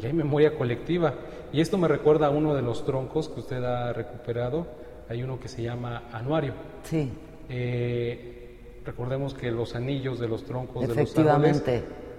y 0.00 0.06
hay 0.06 0.12
memoria 0.12 0.56
colectiva. 0.56 1.14
Y 1.52 1.60
esto 1.60 1.76
me 1.78 1.88
recuerda 1.88 2.28
a 2.28 2.30
uno 2.30 2.54
de 2.54 2.62
los 2.62 2.84
troncos 2.84 3.28
que 3.28 3.40
usted 3.40 3.62
ha 3.64 3.92
recuperado. 3.92 4.66
Hay 5.08 5.22
uno 5.22 5.40
que 5.40 5.48
se 5.48 5.62
llama 5.62 6.04
anuario. 6.12 6.52
Sí. 6.84 7.10
Eh, 7.48 8.80
recordemos 8.84 9.34
que 9.34 9.50
los 9.50 9.74
anillos 9.74 10.20
de 10.20 10.28
los 10.28 10.44
troncos 10.44 10.86
de 10.86 10.94
los 10.94 11.18
árboles 11.18 11.62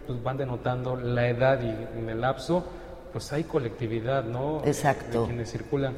pues, 0.06 0.22
van 0.22 0.38
denotando 0.38 0.98
la 0.98 1.30
edad 1.30 1.62
y 1.62 1.98
en 2.00 2.10
el 2.10 2.20
lapso 2.20 2.66
pues 3.16 3.32
hay 3.32 3.46
colectividad, 3.46 4.26
¿no? 4.26 4.62
Exacto. 4.66 5.22
De 5.22 5.28
quienes 5.28 5.50
circulan. 5.50 5.94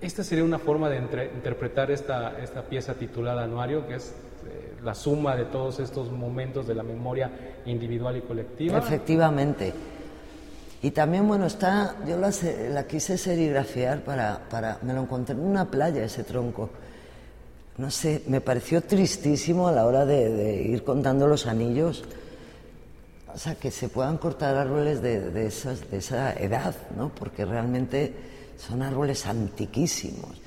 Esta 0.00 0.24
sería 0.24 0.42
una 0.42 0.58
forma 0.58 0.90
de 0.90 0.98
interpretar 0.98 1.92
esta, 1.92 2.36
esta 2.42 2.62
pieza 2.62 2.94
titulada 2.94 3.44
Anuario, 3.44 3.86
que 3.86 3.94
es 3.94 4.12
la 4.82 4.96
suma 4.96 5.36
de 5.36 5.44
todos 5.44 5.78
estos 5.78 6.10
momentos 6.10 6.66
de 6.66 6.74
la 6.74 6.82
memoria 6.82 7.30
individual 7.66 8.16
y 8.16 8.22
colectiva. 8.22 8.78
Efectivamente. 8.78 9.72
Y 10.82 10.90
también, 10.90 11.28
bueno, 11.28 11.46
está, 11.46 11.98
yo 12.04 12.16
la, 12.16 12.32
la 12.68 12.84
quise 12.88 13.16
serigrafiar 13.16 14.00
para, 14.02 14.40
para, 14.50 14.78
me 14.82 14.92
lo 14.92 15.02
encontré 15.02 15.36
en 15.36 15.40
una 15.40 15.70
playa 15.70 16.02
ese 16.02 16.24
tronco. 16.24 16.68
No 17.78 17.92
sé, 17.92 18.24
me 18.26 18.40
pareció 18.40 18.80
tristísimo 18.80 19.68
a 19.68 19.72
la 19.72 19.86
hora 19.86 20.04
de, 20.04 20.62
ir 20.62 20.82
contando 20.82 21.28
los 21.28 21.46
anillos. 21.46 22.02
O 23.34 23.38
sea, 23.38 23.56
que 23.56 23.72
se 23.72 23.88
puedan 23.88 24.16
cortar 24.16 24.56
árboles 24.56 25.02
de, 25.02 25.30
de, 25.30 25.46
esas, 25.46 25.90
de 25.90 25.98
esa 25.98 26.32
edad, 26.34 26.74
¿no? 26.96 27.08
Porque 27.08 27.44
realmente 27.44 28.14
son 28.56 28.80
árboles 28.82 29.26
antiquísimos 29.26 30.40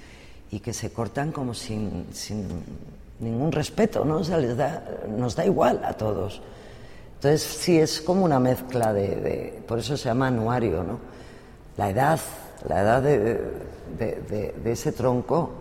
y 0.51 0.61
que 0.61 0.73
se 0.73 0.93
cortan 0.93 1.33
como 1.33 1.53
sin, 1.53 2.07
sin 2.13 2.47
ningún 3.19 3.51
respeto, 3.51 4.05
¿no? 4.05 4.19
O 4.19 4.23
sea, 4.23 4.37
les 4.37 4.55
da, 4.55 4.83
nos 5.09 5.35
da 5.35 5.45
igual 5.45 5.81
a 5.83 5.93
todos. 5.93 6.41
Entonces, 7.15 7.41
sí, 7.41 7.77
es 7.77 7.99
como 7.99 8.23
una 8.23 8.39
mezcla 8.39 8.93
de, 8.93 9.61
por 9.67 9.79
eso 9.79 9.97
se 9.97 10.05
llama 10.05 10.27
anuario, 10.27 10.83
¿no? 10.83 10.99
La 11.75 11.89
edad, 11.89 12.19
la 12.69 12.81
edad 12.81 13.01
de, 13.01 13.41
de, 13.97 14.71
ese 14.71 14.93
tronco 14.93 15.51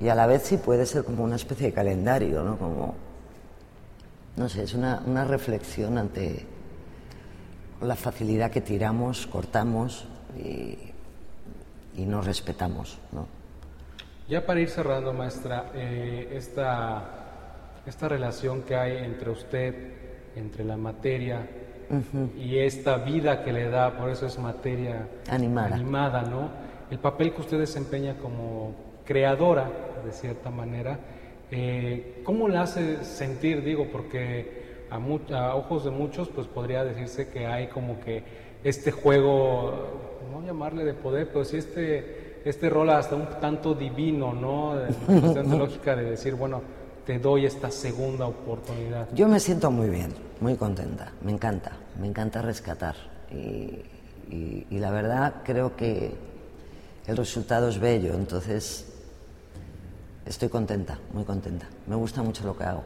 y 0.00 0.08
a 0.08 0.14
la 0.14 0.26
vez 0.26 0.44
sí 0.44 0.56
puede 0.56 0.86
ser 0.86 1.04
como 1.04 1.24
una 1.24 1.36
especie 1.36 1.66
de 1.66 1.72
calendario, 1.72 2.42
¿no? 2.42 2.56
Como, 2.58 2.94
no 4.38 4.48
sé, 4.48 4.62
es 4.62 4.74
una, 4.74 5.02
una 5.04 5.24
reflexión 5.24 5.98
ante 5.98 6.46
la 7.82 7.96
facilidad 7.96 8.50
que 8.50 8.60
tiramos, 8.60 9.26
cortamos 9.26 10.06
y, 10.36 10.78
y 11.96 12.06
no 12.06 12.20
respetamos, 12.22 12.98
¿no? 13.12 13.26
Ya 14.28 14.44
para 14.44 14.60
ir 14.60 14.68
cerrando, 14.68 15.12
maestra, 15.12 15.70
eh, 15.74 16.28
esta, 16.32 17.80
esta 17.86 18.08
relación 18.08 18.62
que 18.62 18.76
hay 18.76 18.98
entre 18.98 19.30
usted, 19.30 19.74
entre 20.36 20.64
la 20.64 20.76
materia 20.76 21.48
y 22.38 22.58
esta 22.58 22.98
vida 22.98 23.42
que 23.42 23.52
le 23.52 23.70
da, 23.70 23.96
por 23.96 24.10
eso 24.10 24.26
es 24.26 24.38
materia 24.38 25.08
animada. 25.30 25.74
animada, 25.74 26.22
¿no? 26.22 26.50
El 26.90 26.98
papel 26.98 27.32
que 27.32 27.40
usted 27.40 27.58
desempeña 27.58 28.18
como 28.18 28.74
creadora, 29.06 29.70
de 30.04 30.12
cierta 30.12 30.50
manera, 30.50 30.98
eh, 31.50 32.22
¿cómo 32.24 32.48
le 32.48 32.58
hace 32.58 33.04
sentir? 33.04 33.62
Digo, 33.62 33.88
porque 33.90 34.86
a, 34.90 34.96
a, 34.96 35.54
ojos 35.54 35.84
de 35.84 35.90
muchos, 35.90 36.28
pues 36.28 36.46
podría 36.46 36.84
decirse 36.84 37.28
que 37.28 37.46
hay 37.46 37.68
como 37.68 38.00
que 38.00 38.22
este 38.64 38.90
juego, 38.90 40.18
no 40.32 40.46
llamarle 40.46 40.84
de 40.84 40.94
poder, 40.94 41.28
pero 41.28 41.44
sí 41.44 41.58
este 41.58 42.28
este 42.44 42.70
rol 42.70 42.90
hasta 42.90 43.14
un 43.14 43.26
tanto 43.40 43.74
divino, 43.74 44.32
¿no? 44.32 44.74
La 44.74 45.42
lógica 45.42 45.94
de 45.96 46.10
decir, 46.10 46.34
bueno, 46.34 46.62
te 47.04 47.18
doy 47.18 47.46
esta 47.46 47.70
segunda 47.70 48.26
oportunidad. 48.26 49.08
Yo 49.14 49.28
me 49.28 49.40
siento 49.40 49.70
muy 49.70 49.88
bien, 49.88 50.14
muy 50.40 50.54
contenta, 50.56 51.12
me 51.22 51.32
encanta, 51.32 51.72
me 52.00 52.06
encanta 52.06 52.42
rescatar. 52.42 52.94
Y, 53.30 53.84
y 54.70 54.78
la 54.78 54.90
verdad 54.90 55.42
creo 55.44 55.76
que 55.76 56.12
el 57.06 57.16
resultado 57.16 57.68
es 57.68 57.78
bello, 57.78 58.14
entonces 58.14 58.87
estoy 60.28 60.48
contenta, 60.48 60.98
muy 61.12 61.24
contenta. 61.24 61.66
Me 61.86 61.96
gusta 61.96 62.22
mucho 62.22 62.44
lo 62.44 62.56
que 62.56 62.64
hago 62.64 62.84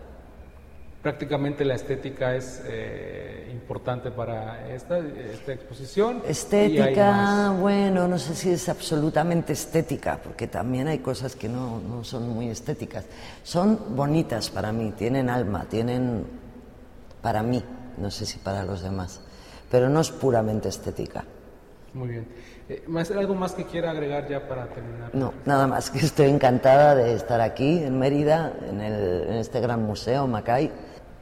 prácticamente 1.03 1.65
la 1.65 1.75
estética 1.75 2.37
es 2.37 2.63
eh, 2.65 3.51
importante 3.53 4.13
para 4.13 4.73
esta, 4.73 4.99
esta 4.99 5.53
exposición. 5.53 6.23
Estética, 6.27 7.51
bueno, 7.59 8.07
no 8.07 8.19
sé 8.19 8.35
si 8.37 8.51
es 8.51 8.69
absolutamente 8.69 9.53
estética, 9.53 10.19
porque 10.23 10.47
también 10.47 10.87
hay 10.87 11.01
cosas 11.01 11.35
que 11.35 11.49
no, 11.49 11.81
no, 11.81 12.05
son 12.05 12.29
muy 12.29 12.49
estéticas. 12.49 13.05
Son 13.43 13.97
bonitas 13.97 14.49
para 14.51 14.73
mí, 14.73 14.93
tienen 14.93 15.29
alma, 15.29 15.67
tienen 15.69 16.25
para 17.21 17.43
mí, 17.43 17.63
no 17.99 18.11
sé 18.11 18.25
si 18.25 18.39
para 18.39 18.65
los 18.65 18.83
demás, 18.83 19.21
pero 19.71 19.89
no 19.89 20.01
es 20.01 20.11
puramente 20.11 20.69
estética. 20.69 21.25
Muy 21.95 22.09
bien. 22.09 22.27
Eh, 22.69 22.85
¿Algo 23.17 23.35
más 23.35 23.53
que 23.53 23.65
quiera 23.65 23.91
agregar 23.91 24.29
ya 24.29 24.49
para 24.49 24.67
terminar? 24.69 25.15
No, 25.15 25.35
nada 25.45 25.67
más 25.67 25.91
que 25.91 25.99
estoy 25.99 26.29
encantada 26.29 26.95
de 26.95 27.15
estar 27.15 27.41
aquí 27.41 27.79
en 27.83 27.99
Mérida, 27.99 28.57
en, 28.69 28.81
el, 28.81 29.29
en 29.29 29.35
este 29.35 29.61
gran 29.61 29.83
museo, 29.83 30.27
Macay 30.27 30.71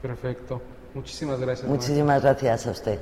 Perfecto. 0.01 0.63
Muchísimas 0.95 1.41
gracias. 1.41 1.69
Muchísimas 1.69 2.23
gracias 2.23 2.67
a 2.67 2.71
usted. 2.71 3.01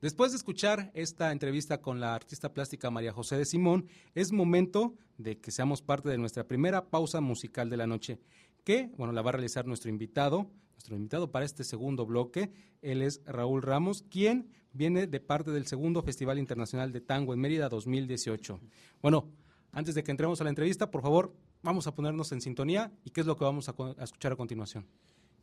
Después 0.00 0.32
de 0.32 0.36
escuchar 0.36 0.90
esta 0.92 1.32
entrevista 1.32 1.80
con 1.80 1.98
la 1.98 2.14
artista 2.14 2.52
plástica 2.52 2.90
María 2.90 3.12
José 3.12 3.38
de 3.38 3.46
Simón, 3.46 3.88
es 4.14 4.32
momento 4.32 4.94
de 5.16 5.38
que 5.38 5.50
seamos 5.50 5.80
parte 5.80 6.10
de 6.10 6.18
nuestra 6.18 6.46
primera 6.46 6.90
pausa 6.90 7.22
musical 7.22 7.70
de 7.70 7.78
la 7.78 7.86
noche, 7.86 8.20
que, 8.64 8.90
bueno, 8.98 9.14
la 9.14 9.22
va 9.22 9.30
a 9.30 9.32
realizar 9.32 9.66
nuestro 9.66 9.88
invitado, 9.88 10.50
nuestro 10.72 10.94
invitado 10.94 11.30
para 11.30 11.46
este 11.46 11.64
segundo 11.64 12.04
bloque. 12.04 12.52
Él 12.82 13.00
es 13.00 13.22
Raúl 13.24 13.62
Ramos, 13.62 14.04
quien 14.10 14.50
viene 14.74 15.06
de 15.06 15.20
parte 15.20 15.50
del 15.50 15.66
segundo 15.66 16.02
Festival 16.02 16.38
Internacional 16.38 16.92
de 16.92 17.00
Tango 17.00 17.32
en 17.32 17.40
Mérida 17.40 17.68
2018. 17.70 18.60
Bueno, 19.00 19.30
antes 19.72 19.94
de 19.94 20.04
que 20.04 20.10
entremos 20.10 20.40
a 20.40 20.44
la 20.44 20.50
entrevista, 20.50 20.90
por 20.90 21.00
favor, 21.00 21.34
vamos 21.62 21.86
a 21.86 21.94
ponernos 21.94 22.30
en 22.32 22.40
sintonía 22.40 22.92
y 23.04 23.10
qué 23.10 23.22
es 23.22 23.26
lo 23.26 23.36
que 23.36 23.44
vamos 23.44 23.68
a, 23.68 23.74
a 23.98 24.04
escuchar 24.04 24.32
a 24.32 24.36
continuación. 24.36 24.86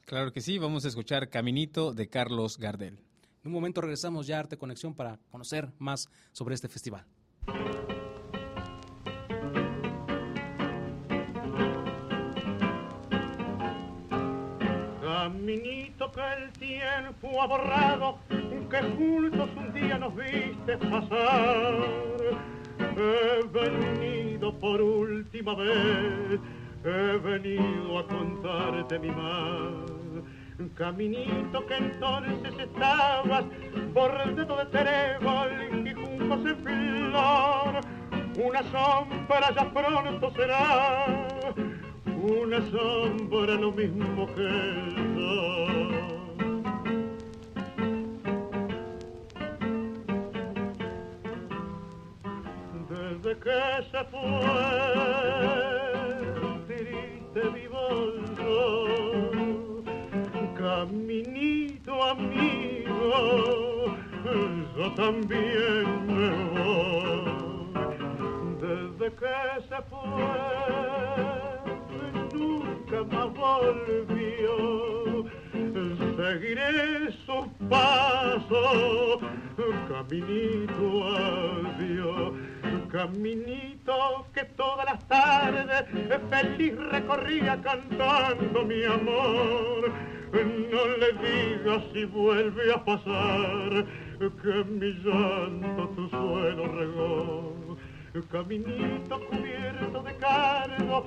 Claro 0.06 0.32
que 0.32 0.42
sí, 0.42 0.58
vamos 0.60 0.86
a 0.86 0.90
escuchar 0.90 1.30
Caminito 1.30 1.94
de 1.94 2.08
Carlos 2.08 2.58
Gardel. 2.58 3.00
En 3.44 3.48
un 3.48 3.54
momento 3.54 3.82
regresamos 3.82 4.28
ya 4.28 4.38
a 4.38 4.40
Arte 4.42 4.58
Conexión 4.58 4.94
para 4.94 5.18
conocer 5.30 5.72
más 5.80 6.10
sobre 6.32 6.54
este 6.54 6.68
festival. 6.68 7.06
Caminito 15.32 16.12
que 16.12 16.22
el 16.44 16.52
tiempo 16.52 17.42
ha 17.42 17.48
borrado, 17.48 18.20
que 18.70 18.82
juntos 18.98 19.50
un 19.56 19.74
día 19.74 19.98
nos 19.98 20.14
viste 20.14 20.78
pasar. 20.78 21.74
He 22.98 23.48
venido 23.48 24.54
por 24.60 24.82
última 24.82 25.56
vez, 25.56 26.38
he 26.84 27.18
venido 27.18 28.00
a 28.00 28.08
contarte 28.08 29.00
mi 29.00 29.10
mal. 29.10 29.86
Caminito 30.76 31.66
que 31.66 31.78
entonces 31.78 32.54
estabas 32.60 33.46
bordeado 33.94 34.58
de 34.58 34.66
trébol 34.66 35.88
y 35.88 35.94
juncos 35.94 36.46
en 36.46 36.58
flor. 36.58 37.82
Una 38.36 38.64
sombra 38.64 39.56
ya 39.56 39.72
pronto 39.72 40.32
será, 40.32 41.06
una 42.22 42.62
sombra 42.70 43.56
lo 43.56 43.72
mismo 43.72 44.28
que. 44.36 44.50
Desde 52.90 53.38
que 53.40 53.60
se 53.92 54.04
fue, 54.12 54.22
triste 56.68 57.42
vivo 57.54 58.12
caminito 60.56 61.94
amigo, 62.04 63.12
yo 64.78 64.86
también 64.96 65.86
me. 66.08 66.30
Desde 68.62 69.08
que 69.16 69.36
se 69.70 69.80
fue, 69.90 71.41
más 73.06 73.34
volvió. 73.34 75.26
Seguiré 76.18 77.12
sus 77.26 77.48
pasos, 77.70 79.20
caminito 79.90 81.08
adiós, 81.08 82.34
caminito 82.92 84.26
que 84.34 84.44
todas 84.56 84.86
las 84.86 85.08
tardes 85.08 85.86
feliz 86.30 86.76
recorría 86.92 87.62
cantando 87.62 88.66
mi 88.66 88.84
amor. 88.84 89.92
No 90.34 90.88
le 90.98 91.12
digas 91.14 91.84
si 91.94 92.06
vuelve 92.06 92.74
a 92.74 92.84
pasar 92.86 93.86
que 94.20 94.64
mi 94.66 94.92
llanto 95.04 95.90
tu 95.96 96.10
suelo 96.10 96.68
regó. 96.68 97.61
Caminito 98.30 99.20
cubierto 99.28 100.04
de 100.04 100.16
cargo, 100.18 101.06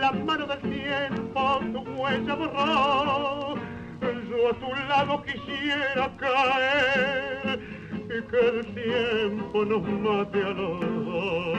la 0.00 0.12
mano 0.12 0.46
del 0.46 0.60
tiempo 0.60 1.60
tu 1.72 1.80
huella 1.80 2.34
borró. 2.36 3.56
Yo 4.00 4.50
a 4.50 4.54
tu 4.54 4.74
lado 4.88 5.22
quisiera 5.24 6.16
caer 6.16 7.58
y 8.04 8.22
que 8.30 8.48
el 8.48 8.64
tiempo 8.74 9.64
nos 9.64 9.82
mate 9.82 10.42
a 10.42 10.50
los 10.50 10.80
dos. 11.04 11.56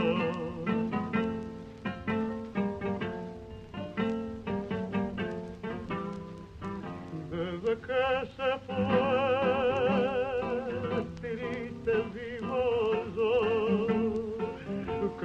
Desde 7.29 7.77
que 7.81 8.03
se 8.37 8.49
fue, 8.67 9.86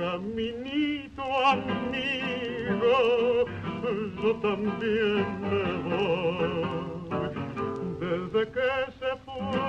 caminito 0.03 1.23
amigo, 1.47 2.99
yo 4.21 4.31
también 4.43 5.27
me 5.41 5.65
voy. 5.87 7.31
Desde 8.01 8.43
que 8.51 8.71
se 8.99 9.11
fue, 9.25 9.65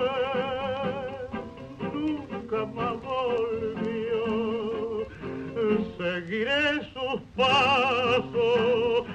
nunca 1.93 2.59
más 2.65 2.95
volvió. 3.03 4.21
Seguiré 5.99 6.63
sus 6.93 7.21
pasos, 7.35 9.05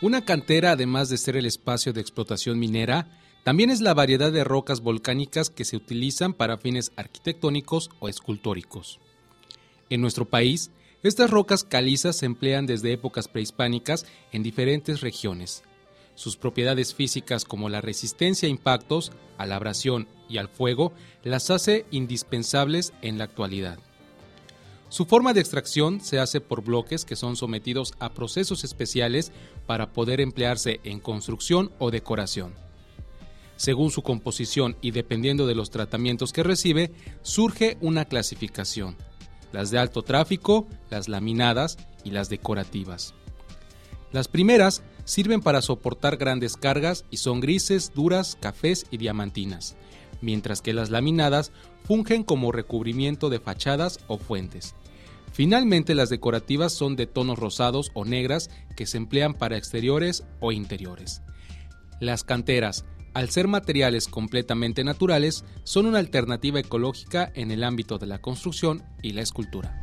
Una 0.00 0.24
cantera, 0.24 0.72
además 0.72 1.08
de 1.08 1.18
ser 1.18 1.36
el 1.36 1.44
espacio 1.44 1.92
de 1.92 2.00
explotación 2.00 2.56
minera, 2.60 3.08
también 3.42 3.68
es 3.68 3.80
la 3.80 3.94
variedad 3.94 4.30
de 4.30 4.44
rocas 4.44 4.80
volcánicas 4.80 5.50
que 5.50 5.64
se 5.64 5.76
utilizan 5.76 6.34
para 6.34 6.56
fines 6.56 6.92
arquitectónicos 6.94 7.90
o 7.98 8.08
escultóricos. 8.08 9.00
En 9.90 10.00
nuestro 10.00 10.24
país, 10.24 10.70
estas 11.02 11.30
rocas 11.30 11.64
calizas 11.64 12.14
se 12.14 12.26
emplean 12.26 12.66
desde 12.66 12.92
épocas 12.92 13.26
prehispánicas 13.26 14.06
en 14.30 14.44
diferentes 14.44 15.00
regiones. 15.00 15.64
Sus 16.14 16.36
propiedades 16.36 16.94
físicas 16.94 17.44
como 17.44 17.68
la 17.68 17.80
resistencia 17.80 18.46
a 18.46 18.50
impactos, 18.50 19.10
a 19.36 19.46
la 19.46 19.56
abrasión 19.56 20.06
y 20.28 20.38
al 20.38 20.48
fuego 20.48 20.92
las 21.24 21.50
hace 21.50 21.86
indispensables 21.90 22.92
en 23.02 23.18
la 23.18 23.24
actualidad. 23.24 23.80
Su 24.90 25.04
forma 25.04 25.34
de 25.34 25.40
extracción 25.40 26.00
se 26.00 26.18
hace 26.18 26.40
por 26.40 26.62
bloques 26.62 27.04
que 27.04 27.16
son 27.16 27.36
sometidos 27.36 27.92
a 27.98 28.14
procesos 28.14 28.64
especiales 28.64 29.32
para 29.66 29.92
poder 29.92 30.20
emplearse 30.20 30.80
en 30.82 30.98
construcción 30.98 31.70
o 31.78 31.90
decoración. 31.90 32.54
Según 33.56 33.90
su 33.90 34.02
composición 34.02 34.76
y 34.80 34.92
dependiendo 34.92 35.46
de 35.46 35.54
los 35.54 35.70
tratamientos 35.70 36.32
que 36.32 36.42
recibe, 36.42 36.92
surge 37.22 37.76
una 37.80 38.06
clasificación. 38.06 38.96
Las 39.52 39.70
de 39.70 39.78
alto 39.78 40.02
tráfico, 40.02 40.66
las 40.90 41.08
laminadas 41.08 41.76
y 42.04 42.10
las 42.10 42.30
decorativas. 42.30 43.14
Las 44.10 44.28
primeras 44.28 44.82
sirven 45.04 45.42
para 45.42 45.60
soportar 45.60 46.16
grandes 46.16 46.56
cargas 46.56 47.04
y 47.10 47.18
son 47.18 47.40
grises, 47.40 47.92
duras, 47.94 48.38
cafés 48.40 48.86
y 48.90 48.96
diamantinas, 48.96 49.76
mientras 50.20 50.62
que 50.62 50.72
las 50.72 50.90
laminadas 50.90 51.52
fungen 51.84 52.22
como 52.22 52.52
recubrimiento 52.52 53.30
de 53.30 53.40
fachadas 53.40 54.00
o 54.08 54.18
fuentes. 54.18 54.74
Finalmente, 55.32 55.94
las 55.94 56.08
decorativas 56.08 56.72
son 56.72 56.96
de 56.96 57.06
tonos 57.06 57.38
rosados 57.38 57.90
o 57.94 58.04
negras 58.04 58.50
que 58.76 58.86
se 58.86 58.96
emplean 58.96 59.34
para 59.34 59.56
exteriores 59.56 60.24
o 60.40 60.52
interiores. 60.52 61.22
Las 62.00 62.24
canteras, 62.24 62.84
al 63.14 63.30
ser 63.30 63.48
materiales 63.48 64.08
completamente 64.08 64.84
naturales, 64.84 65.44
son 65.64 65.86
una 65.86 65.98
alternativa 65.98 66.60
ecológica 66.60 67.30
en 67.34 67.50
el 67.50 67.64
ámbito 67.64 67.98
de 67.98 68.06
la 68.06 68.20
construcción 68.20 68.82
y 69.02 69.12
la 69.12 69.22
escultura. 69.22 69.82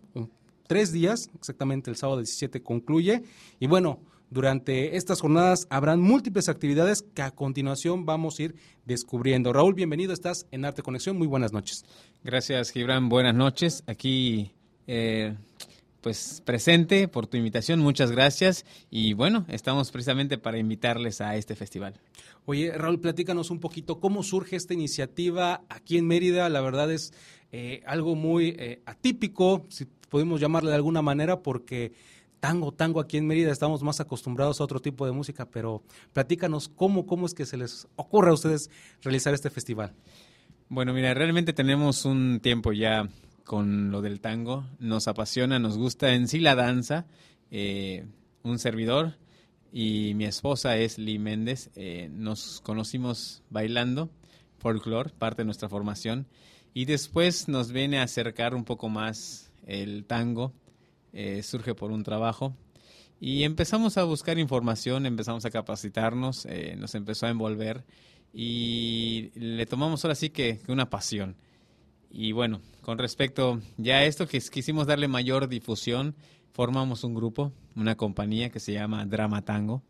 tres 0.67 0.91
días, 0.91 1.31
exactamente 1.35 1.91
el 1.91 1.97
sábado 1.97 2.21
17 2.21 2.63
concluye. 2.63 3.23
Y 3.61 3.67
bueno, 3.67 4.01
durante 4.31 4.97
estas 4.97 5.21
jornadas 5.21 5.67
habrán 5.69 6.01
múltiples 6.01 6.49
actividades 6.49 7.03
que 7.15 7.23
a 7.23 7.31
continuación 7.31 8.07
vamos 8.07 8.39
a 8.39 8.45
ir 8.45 8.55
descubriendo. 8.87 9.53
Raúl, 9.53 9.75
bienvenido, 9.75 10.15
estás 10.15 10.47
en 10.51 10.65
Arte 10.65 10.83
Conexión. 10.83 11.19
Muy 11.19 11.27
buenas 11.27 11.53
noches. 11.53 11.85
Gracias, 12.25 12.71
Gibran. 12.71 13.11
Buenas 13.11 13.35
noches. 13.35 13.85
Aquí 13.87 14.53
eh, 14.87 15.37
pues 16.07 16.41
presente 16.45 17.09
por 17.09 17.27
tu 17.27 17.37
invitación, 17.37 17.81
muchas 17.81 18.13
gracias 18.13 18.65
y 18.93 19.15
bueno, 19.15 19.45
estamos 19.49 19.91
precisamente 19.91 20.39
para 20.39 20.57
invitarles 20.57 21.21
a 21.21 21.35
este 21.35 21.57
festival. 21.57 21.95
Oye, 22.45 22.71
Raúl, 22.71 23.01
platícanos 23.01 23.51
un 23.51 23.59
poquito 23.59 23.99
cómo 23.99 24.23
surge 24.23 24.55
esta 24.55 24.73
iniciativa 24.73 25.65
aquí 25.69 25.99
en 25.99 26.07
Mérida, 26.07 26.49
la 26.49 26.61
verdad 26.61 26.93
es 26.93 27.13
eh, 27.51 27.83
algo 27.87 28.15
muy 28.15 28.55
eh, 28.57 28.83
atípico, 28.87 29.67
si 29.69 29.87
podemos 30.09 30.41
llamarle 30.41 30.71
de 30.71 30.77
alguna 30.77 31.03
manera, 31.03 31.43
porque 31.43 31.91
tango, 32.39 32.71
tango 32.71 33.01
aquí 33.01 33.17
en 33.17 33.27
Mérida 33.27 33.51
estamos 33.51 33.83
más 33.83 33.99
acostumbrados 33.99 34.61
a 34.61 34.65
otro 34.65 34.79
tipo 34.79 35.07
de 35.07 35.11
música, 35.11 35.51
pero 35.51 35.83
platícanos 36.13 36.69
cómo, 36.69 37.05
cómo 37.05 37.27
es 37.27 37.35
que 37.35 37.47
se 37.47 37.57
les 37.57 37.89
ocurre 37.97 38.31
a 38.31 38.35
ustedes 38.35 38.71
realizar 39.03 39.35
este 39.35 39.51
festival. 39.51 39.93
Bueno, 40.69 40.93
mira, 40.93 41.13
realmente 41.15 41.53
tenemos 41.53 42.05
un 42.05 42.39
tiempo 42.39 42.73
ya 42.73 43.09
con 43.47 43.91
lo 43.91 44.03
del 44.03 44.21
tango. 44.21 44.67
Nos 44.79 45.09
apasiona, 45.09 45.59
nos 45.59 45.79
gusta 45.79 46.13
en 46.13 46.29
sí 46.29 46.41
la 46.41 46.55
danza. 46.55 47.07
Eh, 47.51 48.05
un 48.43 48.59
servidor 48.59 49.15
y 49.73 50.13
mi 50.15 50.25
esposa 50.25 50.77
es 50.77 50.99
Lee 50.99 51.19
Méndez. 51.19 51.71
Eh, 51.77 52.11
nos 52.13 52.61
conocimos 52.61 53.43
bailando 53.49 54.11
folclore, 54.59 55.11
parte 55.19 55.43
de 55.43 55.47
nuestra 55.47 55.69
formación. 55.71 56.27
Y 56.75 56.85
después 56.85 57.49
nos 57.49 57.73
viene 57.73 58.01
a 58.01 58.03
acercar 58.03 58.55
un 58.55 58.65
poco 58.65 58.91
más 58.91 59.53
el 59.65 60.05
tango. 60.05 60.53
Eh, 61.13 61.43
surge 61.43 61.75
por 61.75 61.93
un 61.93 62.03
trabajo. 62.03 62.55
Y 63.19 63.45
empezamos 63.45 63.97
a 63.97 64.05
buscar 64.05 64.39
información, 64.39 65.07
empezamos 65.07 65.47
a 65.47 65.51
capacitarnos, 65.51 66.47
nos 66.77 66.95
empezó 66.95 67.25
a 67.25 67.31
envolver 67.31 67.83
y 68.35 69.31
le 69.35 69.65
tomamos 69.65 70.05
ahora 70.05 70.15
sí 70.15 70.29
que 70.29 70.61
una 70.69 70.91
pasión. 70.91 71.37
Y 72.19 72.33
bueno, 72.33 72.63
con 72.81 72.97
respecto 72.97 73.61
ya 73.77 73.97
a 73.97 74.05
esto, 74.07 74.27
que 74.27 74.41
quisimos 74.41 74.87
darle 74.87 75.07
mayor 75.07 75.49
difusión, 75.49 76.15
formamos 76.55 77.05
un 77.05 77.15
grupo, 77.15 77.53
una 77.75 77.95
compañía 77.95 78.49
que 78.49 78.59
se 78.59 78.73
llama 78.73 79.05
Drama 79.05 79.43
Tango. 79.45 79.83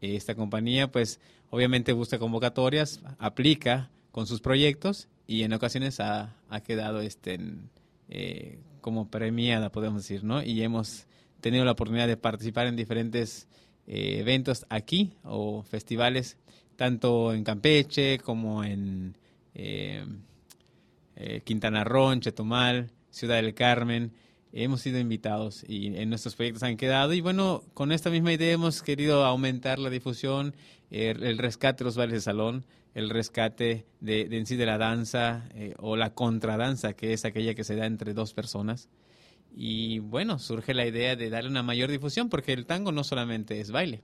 Esta 0.00 0.36
compañía, 0.36 0.92
pues, 0.92 1.18
obviamente 1.50 1.92
busca 1.92 2.20
convocatorias, 2.20 3.00
aplica 3.18 3.90
con 4.12 4.28
sus 4.28 4.40
proyectos 4.40 5.08
y 5.26 5.42
en 5.42 5.52
ocasiones 5.52 5.98
ha, 5.98 6.32
quedado 6.64 7.00
este, 7.00 7.40
eh, 8.08 8.60
como 8.80 9.10
premiada, 9.10 9.72
podemos 9.72 10.02
decir, 10.02 10.22
¿no? 10.22 10.44
Y 10.44 10.62
hemos 10.62 11.08
tenido 11.40 11.64
la 11.64 11.72
oportunidad 11.72 12.06
de 12.06 12.16
participar 12.16 12.68
en 12.68 12.76
diferentes 12.76 13.48
eh, 13.88 14.18
eventos 14.20 14.64
aquí 14.68 15.12
o 15.24 15.64
festivales, 15.64 16.36
tanto 16.76 17.34
en 17.34 17.42
Campeche 17.42 18.20
como 18.20 18.62
en 18.62 19.16
eh, 19.56 20.06
eh, 21.20 21.40
Quintana 21.44 21.82
Roo, 21.82 22.14
Chetumal, 22.20 22.92
Ciudad 23.10 23.42
del 23.42 23.52
Carmen. 23.52 24.12
Hemos 24.52 24.82
sido 24.82 25.00
invitados 25.00 25.64
y 25.68 25.88
en 25.96 26.08
nuestros 26.08 26.36
proyectos 26.36 26.62
han 26.62 26.76
quedado. 26.76 27.12
Y 27.12 27.20
bueno, 27.20 27.64
con 27.74 27.90
esta 27.90 28.08
misma 28.08 28.32
idea 28.32 28.52
hemos 28.52 28.82
querido 28.82 29.24
aumentar 29.24 29.80
la 29.80 29.90
difusión, 29.90 30.54
el, 30.90 31.36
rescate 31.36 31.82
de 31.82 31.86
los 31.86 31.96
bailes 31.96 32.14
de 32.14 32.20
salón, 32.20 32.64
el 32.94 33.10
rescate 33.10 33.84
de, 34.00 34.28
en 34.30 34.46
sí 34.46 34.54
de 34.54 34.64
la 34.64 34.78
danza 34.78 35.48
eh, 35.54 35.74
o 35.78 35.96
la 35.96 36.14
contradanza, 36.14 36.92
que 36.94 37.12
es 37.12 37.24
aquella 37.24 37.54
que 37.54 37.64
se 37.64 37.74
da 37.74 37.86
entre 37.86 38.14
dos 38.14 38.32
personas. 38.32 38.88
Y 39.52 39.98
bueno, 39.98 40.38
surge 40.38 40.72
la 40.72 40.86
idea 40.86 41.16
de 41.16 41.30
darle 41.30 41.50
una 41.50 41.64
mayor 41.64 41.90
difusión 41.90 42.28
porque 42.28 42.52
el 42.52 42.64
tango 42.64 42.92
no 42.92 43.02
solamente 43.02 43.60
es 43.60 43.72
baile, 43.72 44.02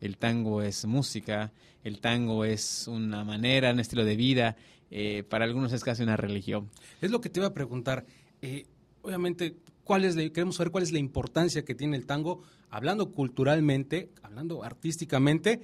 el 0.00 0.16
tango 0.16 0.62
es 0.62 0.86
música, 0.86 1.52
el 1.84 2.00
tango 2.00 2.44
es 2.44 2.88
una 2.88 3.24
manera, 3.24 3.72
un 3.72 3.80
estilo 3.80 4.04
de 4.04 4.16
vida, 4.16 4.56
eh, 4.90 5.24
para 5.24 5.44
algunos 5.44 5.72
es 5.72 5.82
casi 5.84 6.02
una 6.02 6.16
religión. 6.16 6.70
Es 7.00 7.10
lo 7.10 7.20
que 7.20 7.28
te 7.28 7.40
iba 7.40 7.48
a 7.48 7.54
preguntar. 7.54 8.06
Eh, 8.42 8.66
obviamente, 9.02 9.56
¿cuál 9.84 10.04
es 10.04 10.14
queremos 10.14 10.56
saber 10.56 10.70
cuál 10.70 10.84
es 10.84 10.92
la 10.92 10.98
importancia 10.98 11.64
que 11.64 11.74
tiene 11.74 11.96
el 11.96 12.06
tango, 12.06 12.42
hablando 12.70 13.12
culturalmente, 13.12 14.10
hablando 14.22 14.64
artísticamente. 14.64 15.60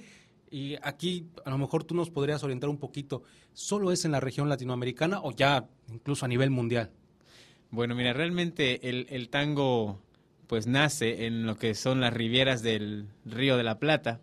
Y 0.49 0.75
aquí 0.83 1.27
a 1.45 1.49
lo 1.49 1.57
mejor 1.57 1.83
tú 1.83 1.95
nos 1.95 2.11
podrías 2.11 2.43
orientar 2.43 2.69
un 2.69 2.77
poquito, 2.77 3.23
¿solo 3.53 3.91
es 3.91 4.05
en 4.05 4.11
la 4.11 4.19
región 4.19 4.49
latinoamericana 4.49 5.19
o 5.21 5.31
ya 5.31 5.67
incluso 5.91 6.25
a 6.25 6.27
nivel 6.27 6.51
mundial? 6.51 6.91
Bueno, 7.71 7.95
mira, 7.95 8.13
realmente 8.13 8.87
el, 8.87 9.29
tango 9.29 9.99
pues 10.45 10.67
nace 10.67 11.25
en 11.25 11.47
lo 11.47 11.55
que 11.55 11.73
son 11.73 12.01
las 12.01 12.13
rivieras 12.13 12.61
del 12.61 13.07
Río 13.25 13.57
de 13.57 13.63
la 13.63 13.79
Plata. 13.79 14.21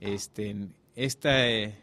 Este, 0.00 0.56
este 0.96 1.76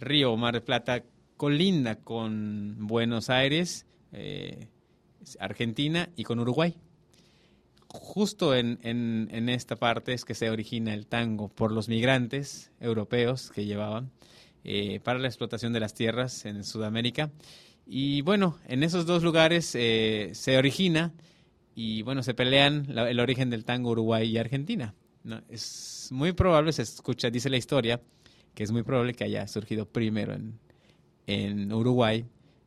río 0.00 0.36
Mar 0.36 0.54
de 0.54 0.60
Plata 0.60 1.04
colinda 1.40 1.94
con 1.96 2.86
Buenos 2.86 3.30
Aires, 3.30 3.86
eh, 4.12 4.68
Argentina 5.38 6.10
y 6.14 6.24
con 6.24 6.38
Uruguay. 6.38 6.76
Justo 7.88 8.54
en, 8.54 9.48
esta 9.48 9.76
parte 9.76 10.12
es 10.12 10.26
que 10.26 10.34
se 10.34 10.50
origina 10.50 10.92
el 10.92 11.06
tango 11.06 11.48
por 11.48 11.72
los 11.72 11.88
migrantes 11.88 12.70
europeos 12.78 13.50
que 13.52 13.64
llevaban 13.64 14.10
eh, 14.64 15.00
para 15.02 15.18
la 15.18 15.28
explotación 15.28 15.72
de 15.72 15.80
las 15.80 15.94
tierras 15.94 16.44
en 16.44 16.62
Sudamérica. 16.62 17.30
Y 17.86 18.20
bueno, 18.20 18.58
en 18.68 18.82
esos 18.82 19.06
dos 19.06 19.22
lugares 19.22 19.74
eh, 19.74 20.32
se 20.34 20.58
origina 20.58 21.14
y 21.74 22.02
bueno, 22.02 22.22
se 22.22 22.34
pelean 22.34 22.86
el 22.90 23.18
origen 23.18 23.48
del 23.48 23.64
tango 23.64 23.92
Uruguay 23.92 24.28
y 24.28 24.36
Argentina. 24.36 24.94
Es 25.48 26.08
muy 26.10 26.32
probable, 26.32 26.74
se 26.74 26.82
escucha, 26.82 27.30
dice 27.30 27.48
la 27.48 27.56
historia, 27.56 28.02
que 28.54 28.62
es 28.62 28.70
muy 28.72 28.82
probable 28.82 29.14
que 29.14 29.24
haya 29.24 29.48
surgido 29.48 29.86
primero 29.86 30.34
en, 30.34 30.58
en 31.30 31.72
Uruguay, 31.72 32.24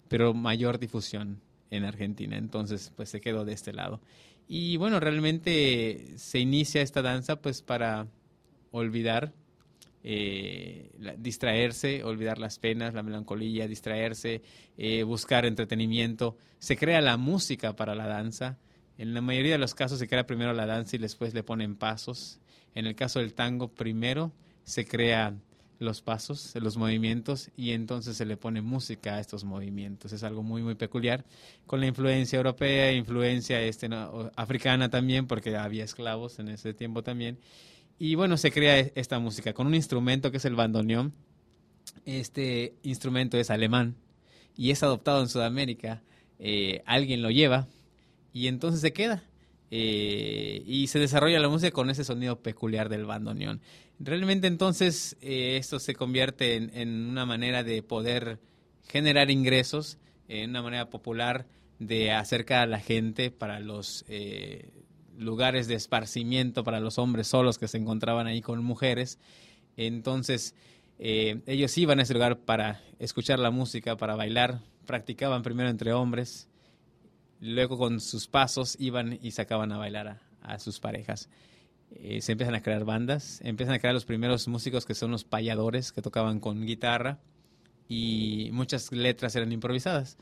pero 0.07 0.33
mayor 0.33 0.79
difusión 0.79 1.41
en 1.69 1.83
Argentina. 1.83 2.37
Entonces, 2.37 2.93
pues 2.95 3.09
se 3.09 3.19
quedó 3.19 3.43
de 3.43 3.53
este 3.53 3.73
lado. 3.73 3.99
Y 4.47 4.77
bueno, 4.77 4.99
realmente 4.99 6.13
se 6.15 6.39
inicia 6.39 6.81
esta 6.81 7.01
danza 7.01 7.41
pues 7.41 7.61
para 7.61 8.07
olvidar, 8.71 9.33
eh, 10.03 10.91
distraerse, 11.17 12.03
olvidar 12.03 12.37
las 12.39 12.59
penas, 12.59 12.93
la 12.93 13.03
melancolía, 13.03 13.67
distraerse, 13.67 14.41
eh, 14.77 15.03
buscar 15.03 15.45
entretenimiento. 15.45 16.37
Se 16.59 16.77
crea 16.77 17.01
la 17.01 17.17
música 17.17 17.75
para 17.75 17.95
la 17.95 18.07
danza. 18.07 18.57
En 18.97 19.13
la 19.13 19.21
mayoría 19.21 19.53
de 19.53 19.57
los 19.57 19.75
casos 19.75 19.99
se 19.99 20.07
crea 20.07 20.25
primero 20.25 20.53
la 20.53 20.65
danza 20.65 20.95
y 20.95 20.99
después 20.99 21.33
le 21.33 21.43
ponen 21.43 21.75
pasos. 21.75 22.39
En 22.75 22.85
el 22.85 22.95
caso 22.95 23.19
del 23.19 23.33
tango, 23.33 23.69
primero 23.69 24.31
se 24.63 24.85
crea 24.85 25.35
los 25.79 26.01
pasos, 26.01 26.53
los 26.55 26.77
movimientos 26.77 27.51
y 27.57 27.71
entonces 27.71 28.17
se 28.17 28.25
le 28.25 28.37
pone 28.37 28.61
música 28.61 29.15
a 29.15 29.19
estos 29.19 29.43
movimientos. 29.43 30.13
Es 30.13 30.23
algo 30.23 30.43
muy 30.43 30.61
muy 30.61 30.75
peculiar 30.75 31.25
con 31.65 31.79
la 31.79 31.87
influencia 31.87 32.37
europea, 32.37 32.91
influencia 32.91 33.61
este 33.61 33.89
africana 34.35 34.89
también 34.89 35.27
porque 35.27 35.55
había 35.55 35.83
esclavos 35.83 36.39
en 36.39 36.49
ese 36.49 36.73
tiempo 36.73 37.03
también. 37.03 37.39
Y 37.99 38.15
bueno, 38.15 38.37
se 38.37 38.51
crea 38.51 38.79
e, 38.79 38.91
esta 38.95 39.19
música 39.19 39.53
con 39.53 39.67
un 39.67 39.75
instrumento 39.75 40.31
que 40.31 40.37
es 40.37 40.45
el 40.45 40.55
bandoneón. 40.55 41.13
Este 42.05 42.75
instrumento 42.83 43.37
es 43.37 43.49
alemán 43.49 43.95
y 44.55 44.71
es 44.71 44.83
adoptado 44.83 45.21
en 45.21 45.29
Sudamérica. 45.29 46.01
Eh, 46.39 46.81
alguien 46.85 47.21
lo 47.21 47.29
lleva 47.29 47.67
y 48.33 48.47
entonces 48.47 48.81
se 48.81 48.93
queda. 48.93 49.23
Eh, 49.75 50.61
y 50.67 50.85
se 50.85 50.99
desarrolla 50.99 51.39
la 51.39 51.49
música 51.49 51.71
con 51.71 51.89
ese 51.89 52.03
sonido 52.03 52.39
peculiar 52.43 52.89
del 52.89 53.05
bandoneón. 53.05 53.59
Realmente 54.05 54.47
entonces 54.47 55.15
eh, 55.21 55.55
esto 55.57 55.79
se 55.79 55.95
convierte 55.95 56.55
en, 56.55 57.09
una 57.09 57.25
manera 57.25 57.63
de 57.63 57.81
poder 57.81 58.39
generar 58.87 59.31
ingresos, 59.31 59.97
en 60.27 60.49
una 60.49 60.61
manera 60.61 60.89
popular 60.89 61.45
de 61.79 62.11
acercar 62.11 62.63
a 62.63 62.67
la 62.67 62.79
gente 62.79 63.31
para 63.31 63.61
los 63.61 64.03
eh, 64.09 64.71
lugares 65.17 65.67
de 65.67 65.75
esparcimiento 65.75 66.65
para 66.65 66.81
los 66.81 66.97
hombres 66.97 67.27
solos 67.27 67.57
que 67.57 67.69
se 67.69 67.77
encontraban 67.77 68.27
ahí 68.27 68.41
con 68.41 68.63
mujeres. 68.63 69.19
Entonces 69.77 70.53
ellos 70.99 71.77
iban 71.77 71.99
a 71.99 72.03
ese 72.03 72.13
lugar 72.13 72.39
para 72.39 72.81
escuchar 72.99 73.39
la 73.39 73.51
música, 73.51 73.97
para 73.97 74.15
bailar, 74.15 74.61
practicaban 74.85 75.43
primero 75.43 75.69
entre 75.69 75.93
hombres, 75.93 76.47
luego 77.39 77.77
con 77.77 77.99
sus 77.99 78.27
pasos 78.27 78.77
iban 78.79 79.19
y 79.21 79.31
sacaban 79.31 79.71
a 79.71 79.77
bailar 79.77 80.19
a, 80.41 80.59
sus 80.59 80.79
parejas. 80.79 81.29
Eh, 81.95 82.21
se 82.21 82.31
empiezan 82.31 82.55
a 82.55 82.63
crear 82.63 82.85
bandas, 82.85 83.39
empiezan 83.43 83.75
a 83.75 83.79
crear 83.79 83.93
los 83.93 84.05
primeros 84.05 84.47
músicos 84.47 84.85
que 84.85 84.95
son 84.95 85.11
los 85.11 85.23
payadores, 85.23 85.91
que 85.91 86.01
tocaban 86.01 86.39
con 86.39 86.65
guitarra 86.65 87.19
y 87.87 88.49
muchas 88.51 88.91
letras 88.91 89.35
eran 89.35 89.51
improvisadas. 89.51 90.17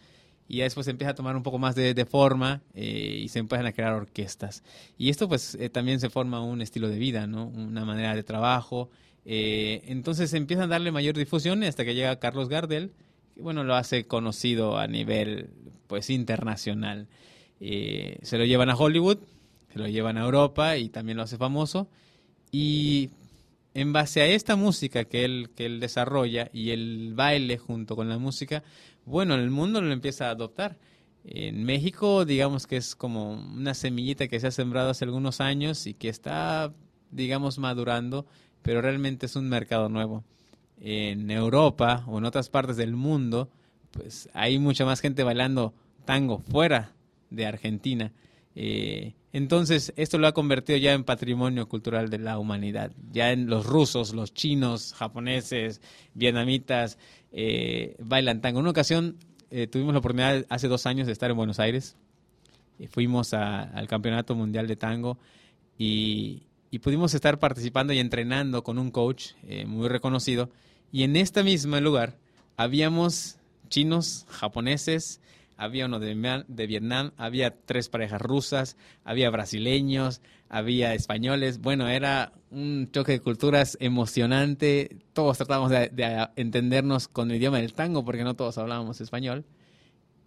Y 0.47 0.59
después 0.59 0.85
se 0.85 0.91
empieza 0.91 1.11
a 1.11 1.15
tomar 1.15 1.37
un 1.37 1.43
poco 1.43 1.59
más 1.59 1.75
de, 1.75 2.05
forma 2.05 2.61
eh, 2.73 3.21
y 3.23 3.29
se 3.29 3.39
empiezan 3.39 3.67
a 3.67 3.71
crear 3.71 3.93
orquestas. 3.93 4.63
Y 4.97 5.09
esto 5.09 5.29
pues 5.29 5.55
eh, 5.55 5.69
también 5.69 6.01
se 6.01 6.09
forma 6.09 6.43
un 6.43 6.61
estilo 6.61 6.89
de 6.89 6.99
vida, 6.99 7.25
¿no? 7.25 7.47
Una 7.47 7.85
manera 7.85 8.15
de 8.15 8.23
trabajo. 8.23 8.89
entonces 9.23 10.33
empiezan 10.33 10.65
a 10.65 10.73
darle 10.73 10.91
mayor 10.91 11.15
difusión 11.15 11.63
hasta 11.63 11.85
que 11.85 11.95
llega 11.95 12.19
Carlos 12.19 12.49
Gardel, 12.49 12.91
que 13.33 13.41
bueno, 13.41 13.63
lo 13.63 13.75
hace 13.75 14.07
conocido 14.07 14.77
a 14.77 14.87
nivel 14.87 15.51
pues 15.87 16.09
internacional. 16.09 17.07
Se 17.59 18.37
lo 18.37 18.43
llevan 18.43 18.69
a 18.69 18.75
Hollywood, 18.75 19.19
se 19.71 19.79
lo 19.79 19.87
llevan 19.87 20.17
a 20.17 20.25
Europa 20.25 20.77
y 20.77 20.89
también 20.89 21.17
lo 21.17 21.23
hace 21.23 21.37
famoso. 21.37 21.87
Y 22.51 23.09
en 23.73 23.93
base 23.93 24.21
a 24.21 24.25
esta 24.25 24.55
música 24.55 25.05
que 25.05 25.23
él, 25.23 25.51
que 25.55 25.65
él 25.65 25.79
desarrolla 25.79 26.49
y 26.51 26.71
el 26.71 27.13
baile 27.15 27.57
junto 27.57 27.95
con 27.95 28.09
la 28.09 28.17
música, 28.17 28.63
bueno, 29.05 29.35
el 29.35 29.49
mundo 29.49 29.81
lo 29.81 29.91
empieza 29.91 30.27
a 30.27 30.31
adoptar. 30.31 30.77
En 31.23 31.63
México, 31.63 32.25
digamos 32.25 32.67
que 32.67 32.77
es 32.77 32.95
como 32.95 33.33
una 33.33 33.73
semillita 33.73 34.27
que 34.27 34.39
se 34.39 34.47
ha 34.47 34.51
sembrado 34.51 34.89
hace 34.89 35.05
algunos 35.05 35.39
años 35.39 35.85
y 35.87 35.93
que 35.93 36.09
está, 36.09 36.73
digamos, 37.11 37.59
madurando, 37.59 38.25
pero 38.61 38.81
realmente 38.81 39.27
es 39.27 39.35
un 39.35 39.47
mercado 39.47 39.87
nuevo. 39.87 40.23
En 40.79 41.29
Europa 41.29 42.03
o 42.07 42.17
en 42.17 42.25
otras 42.25 42.49
partes 42.49 42.75
del 42.75 42.95
mundo, 42.95 43.49
pues 43.91 44.29
hay 44.33 44.57
mucha 44.57 44.83
más 44.83 44.99
gente 44.99 45.23
bailando 45.23 45.75
tango 46.05 46.39
fuera 46.39 46.93
de 47.29 47.45
Argentina. 47.45 48.11
Eh, 48.55 49.13
entonces, 49.33 49.93
esto 49.95 50.17
lo 50.17 50.27
ha 50.27 50.33
convertido 50.33 50.77
ya 50.77 50.91
en 50.93 51.05
patrimonio 51.05 51.67
cultural 51.69 52.09
de 52.09 52.19
la 52.19 52.37
humanidad. 52.37 52.91
Ya 53.11 53.31
en 53.31 53.47
los 53.47 53.65
rusos, 53.65 54.13
los 54.13 54.33
chinos, 54.33 54.93
japoneses, 54.93 55.81
vietnamitas 56.13 56.97
eh, 57.31 57.95
bailan 57.99 58.41
tango. 58.41 58.59
En 58.59 58.63
una 58.63 58.71
ocasión 58.71 59.17
eh, 59.49 59.67
tuvimos 59.67 59.93
la 59.93 59.99
oportunidad 59.99 60.45
hace 60.49 60.67
dos 60.67 60.85
años 60.85 61.07
de 61.07 61.13
estar 61.13 61.31
en 61.31 61.37
Buenos 61.37 61.59
Aires. 61.59 61.95
fuimos 62.89 63.33
al 63.33 63.87
Campeonato 63.87 64.35
Mundial 64.35 64.67
de 64.67 64.75
Tango 64.75 65.17
y, 65.77 66.43
y, 66.69 66.79
pudimos 66.79 67.13
estar 67.13 67.39
participando 67.39 67.93
y 67.93 67.99
entrenando 67.99 68.63
con 68.63 68.79
un 68.79 68.91
coach 68.91 69.33
muy 69.65 69.87
reconocido. 69.87 70.49
Y 70.91 71.03
en 71.03 71.15
este 71.15 71.43
mismo 71.43 71.79
lugar 71.79 72.17
habíamos 72.57 73.37
chinos, 73.69 74.25
japoneses, 74.29 75.21
había 75.61 75.85
uno 75.85 75.99
de, 75.99 76.65
Vietnam, 76.65 77.11
había 77.17 77.55
tres 77.55 77.87
parejas 77.87 78.19
rusas, 78.19 78.77
había 79.03 79.29
brasileños, 79.29 80.23
había 80.49 80.95
españoles. 80.95 81.59
Bueno, 81.59 81.87
era 81.87 82.33
un 82.49 82.89
choque 82.91 83.11
de 83.11 83.19
culturas 83.19 83.77
emocionante. 83.79 84.97
Todos 85.13 85.37
tratábamos 85.37 85.69
de, 85.69 86.27
entendernos 86.35 87.07
con 87.07 87.29
el 87.29 87.37
idioma 87.37 87.59
del 87.59 87.75
tango 87.75 88.03
porque 88.03 88.23
no 88.23 88.35
todos 88.35 88.57
hablábamos 88.57 89.01
español. 89.01 89.45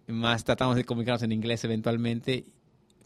Más 0.07 0.45
tratábamos 0.45 0.77
de 0.77 0.85
comunicarnos 0.85 1.23
en 1.23 1.33
inglés 1.33 1.65
eventualmente. 1.65 2.45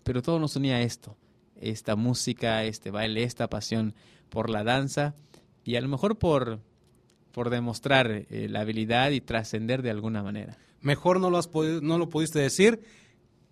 Pero 0.04 0.22
todo 0.22 0.38
nos 0.38 0.56
unía 0.56 0.76
a 0.76 0.82
esto, 0.82 1.18
esta 1.60 1.96
música, 1.96 2.64
este 2.64 2.92
baile, 2.92 3.24
esta 3.24 3.50
pasión 3.50 3.96
por 4.30 4.52
la 4.52 4.64
danza 4.64 5.16
y 5.64 5.78
a 5.78 5.82
lo 5.82 5.88
mejor 5.88 6.20
por 6.20 6.60
por 7.32 7.50
demostrar 7.50 8.12
eh, 8.12 8.48
la 8.50 8.62
habilidad 8.62 9.12
y 9.12 9.22
trascender 9.22 9.82
de 9.82 9.92
alguna 9.92 10.22
manera. 10.24 10.58
Mejor 10.82 11.20
no 11.20 11.30
lo, 11.30 11.38
has 11.38 11.50
no 11.82 11.98
lo 11.98 12.10
pudiste 12.10 12.40
decir. 12.40 12.82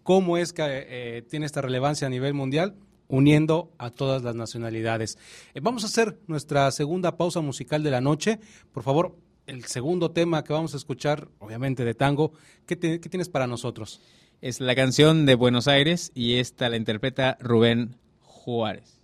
¿Cómo 0.04 0.38
es 0.38 0.54
que 0.54 0.64
eh, 0.66 1.22
tiene 1.30 1.46
esta 1.46 1.62
relevancia 1.62 2.08
a 2.08 2.10
nivel 2.10 2.34
mundial? 2.34 2.76
uniendo 3.10 3.72
a 3.78 3.90
todas 3.90 4.22
las 4.22 4.36
nacionalidades. 4.36 5.18
Eh, 5.54 5.62
vamos 5.62 5.84
a 5.84 5.88
hacer 5.88 6.20
nuestra 6.28 6.70
segunda 6.72 7.18
pausa 7.18 7.42
musical 7.42 7.84
de 7.84 7.92
la 7.92 8.02
noche. 8.02 8.40
Por 8.74 8.84
favor, 8.84 9.16
el 9.46 9.66
segundo 9.66 10.12
tema 10.12 10.44
que 10.44 10.54
vamos 10.54 10.74
a 10.74 10.78
escuchar, 10.78 11.30
obviamente 11.40 11.86
de 11.86 11.96
tango, 11.96 12.34
¿qué, 12.66 12.78
qué 12.78 13.10
tienes 13.10 13.30
para 13.30 13.48
nosotros? 13.48 14.02
Es 14.42 14.60
la 14.60 14.76
canción 14.76 15.26
de 15.26 15.36
Buenos 15.36 15.68
Aires 15.68 16.12
y 16.14 16.36
esta 16.36 16.70
la 16.70 16.78
interpreta 16.78 17.38
Rubén 17.40 17.96
Juárez. 18.22 19.00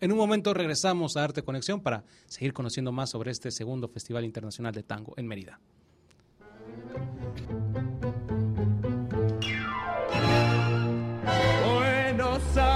En 0.00 0.12
un 0.12 0.18
momento 0.18 0.54
regresamos 0.54 1.16
a 1.16 1.24
Arte 1.24 1.42
Conexión 1.42 1.80
para 1.80 2.04
seguir 2.26 2.54
conociendo 2.54 2.90
más 2.90 3.10
sobre 3.10 3.30
este 3.30 3.50
segundo 3.50 3.88
Festival 3.88 4.24
Internacional 4.24 4.72
de 4.72 4.82
Tango 4.82 5.12
en 5.18 5.26
Mérida. 5.26 5.60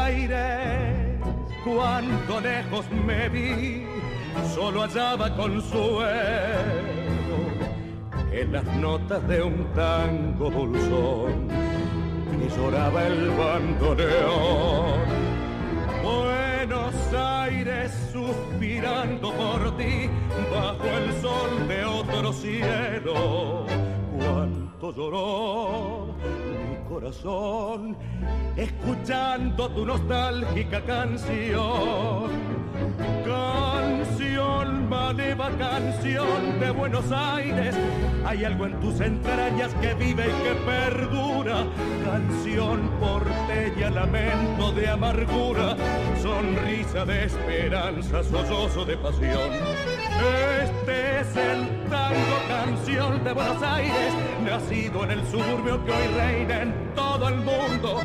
Aires, 0.04 1.18
cuánto 1.64 2.40
lejos 2.40 2.84
me 3.06 3.28
vi, 3.30 3.86
solo 4.54 4.82
hallaba 4.82 5.34
consuelo 5.34 6.04
en 8.30 8.52
las 8.52 8.64
notas 8.76 9.26
de 9.26 9.42
un 9.42 9.64
tango 9.74 10.50
dulzón 10.50 11.48
y 12.38 12.48
lloraba 12.54 13.06
el 13.06 13.30
bandoneón 13.30 15.00
Buenos 16.02 16.94
Aires 17.14 17.92
suspirando 18.12 19.32
por 19.32 19.76
ti 19.78 20.10
bajo 20.52 20.84
el 20.86 21.12
sol 21.22 21.68
de 21.68 21.84
otro 21.84 22.32
cielo. 22.32 23.64
Cuánto 24.18 24.94
lloró 24.94 26.14
escuchando 28.56 29.68
tu 29.70 29.84
nostálgica 29.84 30.80
canción. 30.82 32.30
Canción, 33.24 34.88
maneva 34.88 35.50
canción 35.58 36.60
de 36.60 36.70
Buenos 36.70 37.10
Aires. 37.10 37.74
Hay 38.24 38.44
algo 38.44 38.66
en 38.66 38.80
tus 38.80 39.00
entrañas 39.00 39.74
que 39.74 39.94
vive 39.94 40.24
y 40.24 40.42
que 40.44 40.54
perdura. 40.64 41.64
Canción 42.04 42.88
porteña, 43.00 43.90
lamento 43.90 44.72
de 44.72 44.88
amargura, 44.88 45.76
sonrisa 46.22 47.04
de 47.04 47.24
esperanza, 47.24 48.22
sollozo 48.22 48.84
de 48.84 48.96
pasión. 48.98 49.93
Este 50.62 51.20
es 51.20 51.36
el 51.36 51.90
tango 51.90 52.36
canción 52.48 53.24
de 53.24 53.32
Buenos 53.32 53.62
Aires, 53.62 54.14
nacido 54.44 55.04
en 55.04 55.10
el 55.12 55.26
suburbio 55.26 55.84
que 55.84 55.92
hoy 55.92 56.06
reina 56.16 56.62
en 56.62 56.94
todo 56.94 57.28
el 57.28 57.36
mundo 57.36 58.00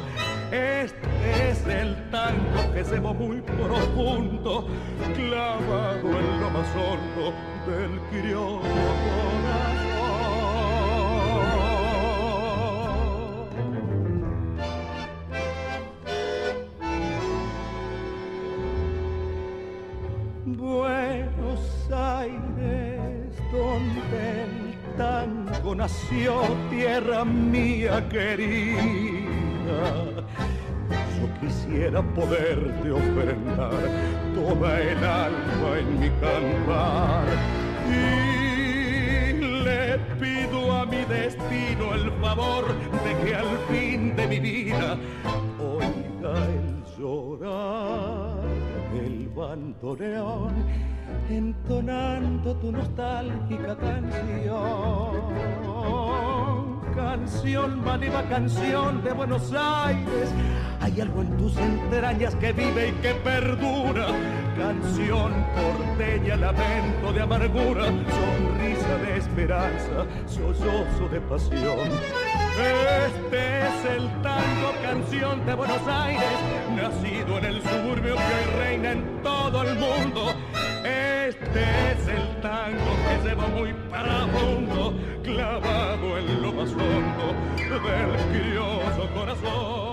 este 0.51 1.51
es 1.51 1.63
el 1.67 2.09
tango 2.09 2.73
que 2.73 2.83
se 2.83 2.99
va 2.99 3.13
muy 3.13 3.39
profundo, 3.39 4.67
clavado 5.13 6.19
en 6.19 6.41
lo 6.41 6.49
más 6.49 6.67
hondo 6.75 7.33
del 7.67 7.99
criollo 8.09 8.61
corazón. 8.61 9.89
Buenos 21.35 21.91
Aires, 21.91 23.35
donde 23.51 24.43
el 24.43 24.73
tango 24.97 25.75
nació, 25.75 26.41
tierra 26.69 27.25
mía 27.25 28.07
querida 28.09 28.79
yo 31.19 31.27
quisiera 31.39 32.01
poderte 32.01 32.91
ofrendar 32.91 33.71
toda 34.35 34.81
el 34.81 35.03
alma 35.03 35.79
en 35.79 35.99
mi 35.99 36.09
cantar. 36.21 37.25
Y 37.87 39.41
le 39.63 39.97
pido 40.19 40.71
a 40.71 40.85
mi 40.85 41.03
destino 41.05 41.93
el 41.93 42.11
favor 42.21 42.65
de 43.03 43.11
que 43.25 43.35
al 43.35 43.57
fin 43.69 44.15
de 44.15 44.27
mi 44.27 44.39
vida 44.39 44.97
oiga 45.59 46.45
el 46.45 46.83
llorar 46.97 48.43
del 48.93 49.29
bandoneón 49.29 50.53
entonando 51.29 52.55
tu 52.55 52.71
nostálgica 52.71 53.77
canción 53.77 55.59
canción, 56.99 57.83
maníva 57.83 58.23
canción 58.23 59.03
de 59.03 59.13
Buenos 59.13 59.53
Aires. 59.53 60.29
Hay 60.81 61.01
algo 61.01 61.21
en 61.21 61.37
tus 61.37 61.57
entrañas 61.57 62.35
que 62.35 62.51
vive 62.53 62.89
y 62.89 62.91
que 63.01 63.13
perdura. 63.15 64.07
Canción 64.57 65.31
porteña, 65.55 66.35
lamento 66.35 67.13
de 67.13 67.21
amargura, 67.21 67.85
sonrisa 67.85 68.97
de 69.05 69.17
esperanza, 69.17 70.05
sollozo 70.25 71.07
de 71.09 71.21
pasión. 71.21 71.89
Este 73.07 73.59
es 73.61 73.85
el 73.97 74.21
tango 74.21 74.73
canción 74.81 75.45
de 75.45 75.53
Buenos 75.53 75.87
Aires, 75.87 76.39
nacido 76.75 77.37
en 77.37 77.45
el 77.45 77.61
suburbio 77.61 78.15
que 78.15 78.57
reina 78.57 78.91
en 78.91 79.21
todo 79.23 79.63
el 79.63 79.75
mundo. 79.79 80.33
Este 81.29 81.61
es 81.91 82.07
el 82.07 82.41
tango 82.41 82.91
que 83.05 83.29
cebo 83.29 83.47
muy 83.49 83.71
profundo, 83.71 84.95
clavado 85.21 86.17
en 86.17 86.41
lo 86.41 86.51
más 86.53 86.71
hondo 86.71 87.35
del 87.55 88.41
crioso 88.41 89.07
corazón. 89.13 89.88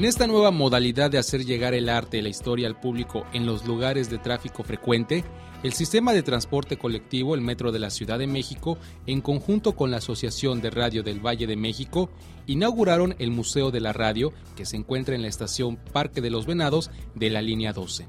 En 0.00 0.06
esta 0.06 0.26
nueva 0.26 0.50
modalidad 0.50 1.10
de 1.10 1.18
hacer 1.18 1.44
llegar 1.44 1.74
el 1.74 1.90
arte 1.90 2.16
y 2.16 2.22
la 2.22 2.30
historia 2.30 2.66
al 2.66 2.80
público 2.80 3.26
en 3.34 3.44
los 3.44 3.66
lugares 3.66 4.08
de 4.08 4.16
tráfico 4.16 4.62
frecuente, 4.62 5.26
el 5.62 5.74
sistema 5.74 6.14
de 6.14 6.22
transporte 6.22 6.78
colectivo, 6.78 7.34
el 7.34 7.42
Metro 7.42 7.70
de 7.70 7.80
la 7.80 7.90
Ciudad 7.90 8.18
de 8.18 8.26
México, 8.26 8.78
en 9.06 9.20
conjunto 9.20 9.76
con 9.76 9.90
la 9.90 9.98
Asociación 9.98 10.62
de 10.62 10.70
Radio 10.70 11.02
del 11.02 11.20
Valle 11.20 11.46
de 11.46 11.56
México, 11.56 12.08
inauguraron 12.46 13.14
el 13.18 13.30
Museo 13.30 13.70
de 13.70 13.80
la 13.80 13.92
Radio, 13.92 14.32
que 14.56 14.64
se 14.64 14.78
encuentra 14.78 15.14
en 15.14 15.20
la 15.20 15.28
estación 15.28 15.76
Parque 15.76 16.22
de 16.22 16.30
los 16.30 16.46
Venados 16.46 16.90
de 17.14 17.28
la 17.28 17.42
línea 17.42 17.74
12. 17.74 18.06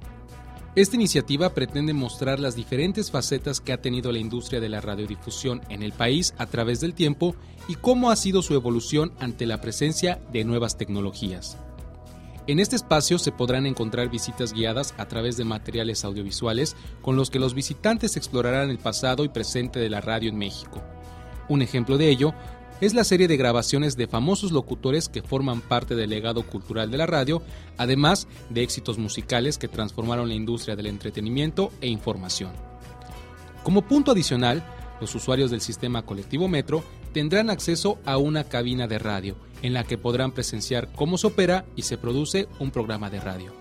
Esta 0.77 0.95
iniciativa 0.95 1.53
pretende 1.53 1.91
mostrar 1.91 2.39
las 2.39 2.55
diferentes 2.55 3.11
facetas 3.11 3.59
que 3.59 3.73
ha 3.73 3.81
tenido 3.81 4.13
la 4.13 4.19
industria 4.19 4.61
de 4.61 4.69
la 4.69 4.79
radiodifusión 4.79 5.59
en 5.67 5.83
el 5.83 5.91
país 5.91 6.35
a 6.37 6.45
través 6.45 6.79
del 6.79 6.93
tiempo 6.93 7.35
y 7.67 7.75
cómo 7.75 8.11
ha 8.11 8.15
sido 8.15 8.41
su 8.41 8.53
evolución 8.53 9.11
ante 9.19 9.45
la 9.45 9.59
presencia 9.59 10.21
de 10.31 10.45
nuevas 10.45 10.77
tecnologías. 10.77 11.57
En 12.47 12.59
este 12.59 12.75
espacio 12.75 13.19
se 13.19 13.31
podrán 13.31 13.67
encontrar 13.67 14.09
visitas 14.09 14.51
guiadas 14.51 14.95
a 14.97 15.07
través 15.07 15.37
de 15.37 15.45
materiales 15.45 16.03
audiovisuales 16.03 16.75
con 17.01 17.15
los 17.15 17.29
que 17.29 17.37
los 17.37 17.53
visitantes 17.53 18.17
explorarán 18.17 18.71
el 18.71 18.79
pasado 18.79 19.23
y 19.23 19.29
presente 19.29 19.79
de 19.79 19.91
la 19.91 20.01
radio 20.01 20.29
en 20.29 20.37
México. 20.37 20.81
Un 21.49 21.61
ejemplo 21.61 21.99
de 21.99 22.09
ello 22.09 22.33
es 22.81 22.95
la 22.95 23.03
serie 23.03 23.27
de 23.27 23.37
grabaciones 23.37 23.95
de 23.95 24.07
famosos 24.07 24.51
locutores 24.51 25.07
que 25.07 25.21
forman 25.21 25.61
parte 25.61 25.93
del 25.93 26.09
legado 26.09 26.41
cultural 26.41 26.89
de 26.89 26.97
la 26.97 27.05
radio, 27.05 27.43
además 27.77 28.27
de 28.49 28.63
éxitos 28.63 28.97
musicales 28.97 29.59
que 29.59 29.67
transformaron 29.67 30.27
la 30.27 30.33
industria 30.33 30.75
del 30.75 30.87
entretenimiento 30.87 31.71
e 31.79 31.87
información. 31.87 32.53
Como 33.61 33.83
punto 33.83 34.13
adicional, 34.13 34.63
los 34.99 35.13
usuarios 35.13 35.51
del 35.51 35.61
sistema 35.61 36.01
colectivo 36.01 36.47
Metro 36.47 36.83
tendrán 37.13 37.51
acceso 37.51 37.99
a 38.03 38.17
una 38.17 38.45
cabina 38.45 38.87
de 38.87 38.97
radio 38.97 39.50
en 39.61 39.73
la 39.73 39.83
que 39.83 39.97
podrán 39.97 40.31
presenciar 40.31 40.89
cómo 40.93 41.17
se 41.17 41.27
opera 41.27 41.65
y 41.75 41.83
se 41.83 41.97
produce 41.97 42.47
un 42.59 42.71
programa 42.71 43.09
de 43.09 43.19
radio. 43.19 43.53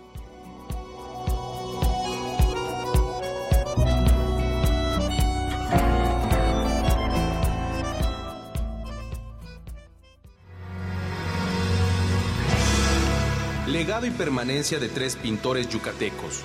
Legado 13.67 14.07
y 14.07 14.11
permanencia 14.11 14.79
de 14.79 14.89
tres 14.89 15.17
pintores 15.17 15.69
yucatecos. 15.69 16.43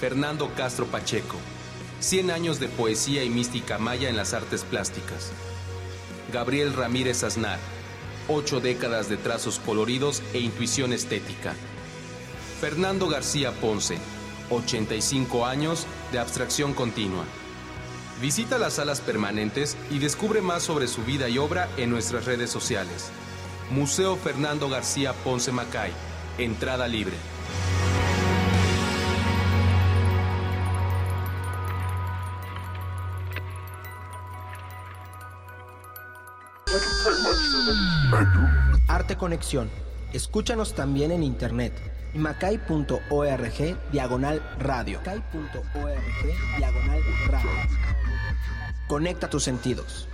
Fernando 0.00 0.50
Castro 0.54 0.86
Pacheco. 0.86 1.36
100 2.00 2.30
años 2.30 2.60
de 2.60 2.68
poesía 2.68 3.24
y 3.24 3.30
mística 3.30 3.78
maya 3.78 4.10
en 4.10 4.16
las 4.16 4.34
artes 4.34 4.64
plásticas. 4.64 5.32
Gabriel 6.32 6.74
Ramírez 6.74 7.22
Aznar 7.22 7.58
ocho 8.28 8.60
décadas 8.60 9.08
de 9.08 9.16
trazos 9.16 9.58
coloridos 9.58 10.22
e 10.32 10.40
intuición 10.40 10.92
estética. 10.92 11.54
Fernando 12.60 13.08
García 13.08 13.52
Ponce, 13.52 13.98
85 14.50 15.46
años 15.46 15.86
de 16.12 16.18
abstracción 16.18 16.74
continua. 16.74 17.24
Visita 18.20 18.58
las 18.58 18.74
salas 18.74 19.00
permanentes 19.00 19.76
y 19.90 19.98
descubre 19.98 20.40
más 20.40 20.62
sobre 20.62 20.88
su 20.88 21.04
vida 21.04 21.28
y 21.28 21.38
obra 21.38 21.68
en 21.76 21.90
nuestras 21.90 22.24
redes 22.24 22.50
sociales. 22.50 23.10
Museo 23.70 24.16
Fernando 24.16 24.68
García 24.68 25.12
Ponce 25.12 25.52
Macay, 25.52 25.92
entrada 26.38 26.88
libre. 26.88 27.16
Conexión. 39.16 39.70
Escúchanos 40.12 40.74
también 40.74 41.12
en 41.12 41.22
internet. 41.22 41.72
macay.org 42.14 43.90
diagonal 43.92 44.42
radio. 44.58 44.98
Macay.org 44.98 46.58
diagonal 46.58 47.00
radio. 47.28 47.50
Conecta 48.88 49.28
tus 49.28 49.42
sentidos. 49.42 50.08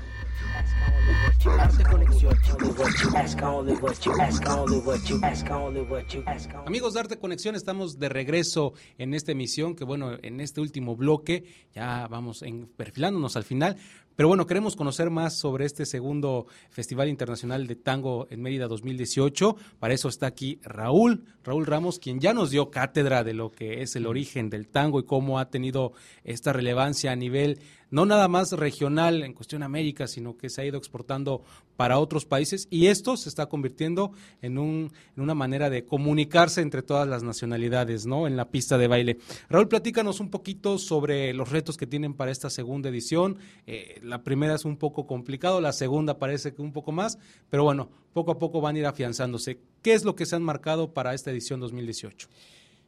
Amigos 6.66 6.94
de 6.94 7.00
Arte 7.00 7.18
Conexión, 7.18 7.54
estamos 7.56 7.98
de 7.98 8.08
regreso 8.08 8.74
en 8.98 9.14
esta 9.14 9.32
emisión 9.32 9.74
que 9.74 9.84
bueno, 9.84 10.16
en 10.22 10.40
este 10.40 10.60
último 10.60 10.96
bloque 10.96 11.44
ya 11.74 12.06
vamos 12.08 12.42
en, 12.42 12.66
perfilándonos 12.66 13.36
al 13.36 13.44
final, 13.44 13.76
pero 14.16 14.28
bueno, 14.28 14.46
queremos 14.46 14.76
conocer 14.76 15.10
más 15.10 15.38
sobre 15.38 15.64
este 15.64 15.86
segundo 15.86 16.46
Festival 16.70 17.08
Internacional 17.08 17.66
de 17.66 17.76
Tango 17.76 18.26
en 18.30 18.42
Mérida 18.42 18.68
2018. 18.68 19.56
Para 19.78 19.94
eso 19.94 20.08
está 20.08 20.26
aquí 20.26 20.58
Raúl, 20.62 21.24
Raúl 21.44 21.66
Ramos, 21.66 21.98
quien 21.98 22.20
ya 22.20 22.34
nos 22.34 22.50
dio 22.50 22.70
cátedra 22.70 23.24
de 23.24 23.34
lo 23.34 23.50
que 23.50 23.82
es 23.82 23.96
el 23.96 24.06
origen 24.06 24.50
del 24.50 24.68
tango 24.68 25.00
y 25.00 25.04
cómo 25.04 25.38
ha 25.38 25.50
tenido 25.50 25.92
esta 26.24 26.52
relevancia 26.52 27.12
a 27.12 27.16
nivel 27.16 27.58
no 27.92 28.06
nada 28.06 28.26
más 28.26 28.52
regional 28.52 29.22
en 29.22 29.34
cuestión 29.34 29.62
América, 29.62 30.08
sino 30.08 30.38
que 30.38 30.48
se 30.48 30.62
ha 30.62 30.64
ido 30.64 30.78
exportando 30.78 31.42
para 31.76 31.98
otros 31.98 32.24
países 32.24 32.66
y 32.70 32.86
esto 32.86 33.18
se 33.18 33.28
está 33.28 33.46
convirtiendo 33.46 34.12
en, 34.40 34.56
un, 34.56 34.90
en 35.14 35.22
una 35.22 35.34
manera 35.34 35.68
de 35.68 35.84
comunicarse 35.84 36.62
entre 36.62 36.82
todas 36.82 37.06
las 37.06 37.22
nacionalidades, 37.22 38.06
¿no? 38.06 38.26
En 38.26 38.36
la 38.36 38.50
pista 38.50 38.78
de 38.78 38.88
baile. 38.88 39.18
Raúl, 39.50 39.68
platícanos 39.68 40.20
un 40.20 40.30
poquito 40.30 40.78
sobre 40.78 41.34
los 41.34 41.50
retos 41.50 41.76
que 41.76 41.86
tienen 41.86 42.14
para 42.14 42.30
esta 42.30 42.48
segunda 42.48 42.88
edición. 42.88 43.36
Eh, 43.66 44.00
la 44.02 44.22
primera 44.22 44.54
es 44.54 44.64
un 44.64 44.76
poco 44.76 45.06
complicado, 45.06 45.60
la 45.60 45.72
segunda 45.72 46.18
parece 46.18 46.54
que 46.54 46.62
un 46.62 46.72
poco 46.72 46.92
más, 46.92 47.18
pero 47.50 47.64
bueno, 47.64 47.90
poco 48.12 48.32
a 48.32 48.38
poco 48.38 48.60
van 48.60 48.76
a 48.76 48.78
ir 48.80 48.86
afianzándose. 48.86 49.58
¿Qué 49.82 49.94
es 49.94 50.04
lo 50.04 50.14
que 50.14 50.26
se 50.26 50.36
han 50.36 50.42
marcado 50.42 50.92
para 50.92 51.14
esta 51.14 51.30
edición 51.30 51.60
2018? 51.60 52.28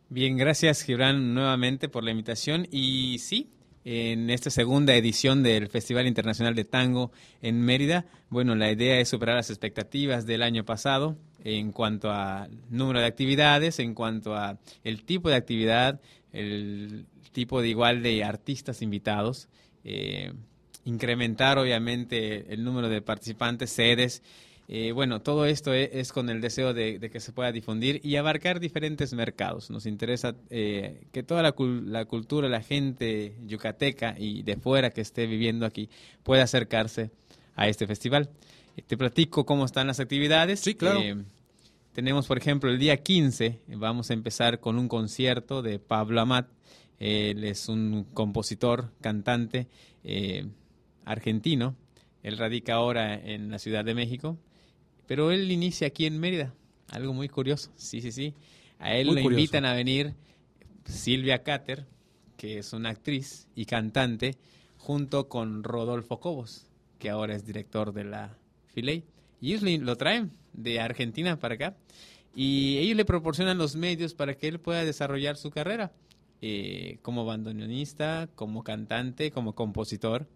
Bien, 0.08 0.36
gracias 0.36 0.82
Gibran 0.82 1.34
nuevamente 1.34 1.88
por 1.88 2.04
la 2.04 2.10
invitación 2.10 2.68
y 2.70 3.18
sí, 3.18 3.50
en 3.84 4.30
esta 4.30 4.50
segunda 4.50 4.94
edición 4.94 5.42
del 5.42 5.68
Festival 5.68 6.06
Internacional 6.06 6.54
de 6.54 6.64
Tango 6.64 7.12
en 7.42 7.60
Mérida. 7.60 8.06
Bueno, 8.30 8.54
la 8.54 8.70
idea 8.70 8.98
es 8.98 9.08
superar 9.08 9.36
las 9.36 9.50
expectativas 9.50 10.26
del 10.26 10.42
año 10.42 10.64
pasado 10.64 11.16
en 11.44 11.72
cuanto 11.72 12.10
a 12.10 12.48
número 12.70 13.00
de 13.00 13.06
actividades, 13.06 13.78
en 13.78 13.94
cuanto 13.94 14.34
a 14.34 14.58
el 14.82 15.04
tipo 15.04 15.28
de 15.28 15.36
actividad, 15.36 16.00
el 16.32 17.06
tipo 17.32 17.60
de 17.60 17.68
igual 17.68 18.02
de 18.02 18.24
artistas 18.24 18.80
invitados. 18.80 19.48
Eh, 19.84 20.32
incrementar 20.84 21.58
obviamente 21.58 22.52
el 22.52 22.64
número 22.64 22.88
de 22.88 23.02
participantes, 23.02 23.70
sedes. 23.70 24.22
Eh, 24.66 24.92
bueno, 24.92 25.20
todo 25.20 25.44
esto 25.44 25.74
e, 25.74 25.90
es, 25.92 26.12
con 26.12 26.30
el 26.30 26.40
deseo 26.40 26.72
de, 26.72 26.98
que 27.12 27.20
se 27.20 27.32
pueda 27.32 27.52
difundir 27.52 28.00
y 28.02 28.16
abarcar 28.16 28.60
diferentes 28.60 29.12
mercados. 29.12 29.70
Nos 29.70 29.86
interesa 29.86 30.34
eh, 30.50 31.02
que 31.12 31.22
toda 31.22 31.42
la, 31.42 31.54
la, 31.58 32.04
cultura, 32.06 32.48
la 32.48 32.62
gente 32.62 33.34
yucateca 33.46 34.14
y 34.18 34.42
de 34.42 34.56
fuera 34.56 34.90
que 34.90 35.02
esté 35.02 35.26
viviendo 35.26 35.66
aquí 35.66 35.90
pueda 36.22 36.44
acercarse 36.44 37.10
a 37.56 37.68
este 37.68 37.86
festival. 37.86 38.30
Eh, 38.76 38.82
te 38.86 38.96
platico 38.96 39.44
cómo 39.44 39.66
están 39.66 39.86
las 39.86 40.00
actividades. 40.00 40.60
Sí, 40.60 40.74
claro. 40.74 41.00
tenemos, 41.92 42.26
por 42.26 42.38
ejemplo, 42.38 42.70
el 42.70 42.78
día 42.78 42.96
15, 42.96 43.60
vamos 43.76 44.10
a 44.10 44.14
empezar 44.14 44.60
con 44.60 44.78
un 44.78 44.88
concierto 44.88 45.62
de 45.62 45.78
Pablo 45.78 46.20
Amat. 46.22 46.48
Él 46.98 47.44
es 47.44 47.68
un 47.68 48.06
compositor, 48.14 48.92
cantante 49.02 49.66
argentino. 51.04 51.76
Él 52.22 52.38
radica 52.38 52.74
ahora 52.74 53.14
en 53.14 53.50
la 53.50 53.58
Ciudad 53.58 53.84
de 53.84 53.94
México, 53.94 54.38
pero 55.06 55.30
él 55.30 55.50
inicia 55.50 55.88
aquí 55.88 56.06
en 56.06 56.18
Mérida. 56.18 56.54
Algo 56.90 57.12
muy 57.12 57.28
curioso. 57.28 57.70
Sí, 57.76 58.00
sí, 58.00 58.12
sí. 58.12 58.34
A 58.78 58.94
él 58.94 59.14
le 59.14 59.22
invitan 59.22 59.64
a 59.64 59.74
venir 59.74 60.14
Silvia 60.84 61.42
Cater, 61.42 61.86
que 62.36 62.58
es 62.58 62.72
una 62.72 62.90
actriz 62.90 63.48
y 63.54 63.66
cantante, 63.66 64.36
junto 64.78 65.28
con 65.28 65.64
Rodolfo 65.64 66.20
Cobos, 66.20 66.66
que 66.98 67.10
ahora 67.10 67.34
es 67.34 67.46
director 67.46 67.92
de 67.92 68.04
la 68.04 68.36
Filey. 68.74 69.04
Y 69.40 69.52
ellos 69.52 69.62
lo 69.82 69.96
traen 69.96 70.32
de 70.52 70.80
Argentina 70.80 71.38
para 71.38 71.54
acá. 71.54 71.76
Y 72.34 72.78
ellos 72.78 72.96
le 72.96 73.04
proporcionan 73.04 73.58
los 73.58 73.76
medios 73.76 74.14
para 74.14 74.34
que 74.34 74.48
él 74.48 74.58
pueda 74.58 74.84
desarrollar 74.84 75.36
su 75.36 75.50
carrera 75.50 75.92
eh, 76.40 76.98
como 77.02 77.24
bandoneonista, 77.24 78.28
como 78.34 78.64
cantante, 78.64 79.30
como 79.30 79.54
compositor 79.54 80.26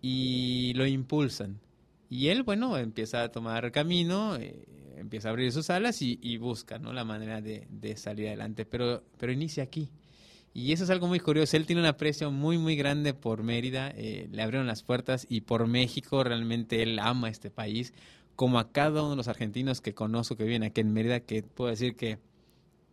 y 0.00 0.72
lo 0.74 0.86
impulsan. 0.86 1.60
Y 2.08 2.28
él, 2.28 2.42
bueno, 2.42 2.78
empieza 2.78 3.22
a 3.22 3.30
tomar 3.30 3.72
camino, 3.72 4.36
eh, 4.36 4.64
empieza 4.96 5.28
a 5.28 5.30
abrir 5.32 5.52
sus 5.52 5.70
alas 5.70 6.00
y, 6.02 6.36
busca 6.38 6.78
¿no? 6.78 6.92
la 6.92 7.04
manera 7.04 7.40
de, 7.40 7.96
salir 7.96 8.28
adelante, 8.28 8.64
pero, 8.64 9.02
pero 9.18 9.32
inicia 9.32 9.64
aquí. 9.64 9.90
Y 10.54 10.72
eso 10.72 10.84
es 10.84 10.90
algo 10.90 11.06
muy 11.06 11.20
curioso. 11.20 11.56
Él 11.56 11.66
tiene 11.66 11.82
un 11.82 11.86
aprecio 11.86 12.30
muy, 12.30 12.56
muy 12.56 12.76
grande 12.76 13.12
por 13.12 13.42
Mérida. 13.42 13.92
Eh, 13.94 14.26
le 14.32 14.42
abrieron 14.42 14.66
las 14.66 14.82
puertas 14.82 15.26
y 15.28 15.42
por 15.42 15.66
México. 15.66 16.24
Realmente 16.24 16.82
él 16.82 16.98
ama 16.98 17.28
este 17.28 17.50
país. 17.50 17.92
Como 18.36 18.58
a 18.58 18.72
cada 18.72 19.02
uno 19.02 19.10
de 19.10 19.16
los 19.16 19.28
argentinos 19.28 19.82
que 19.82 19.92
conozco 19.92 20.34
que 20.34 20.44
viven 20.44 20.62
aquí 20.62 20.80
en 20.80 20.94
Mérida, 20.94 21.20
que 21.20 21.42
puedo 21.42 21.68
decir 21.68 21.94
que 21.94 22.20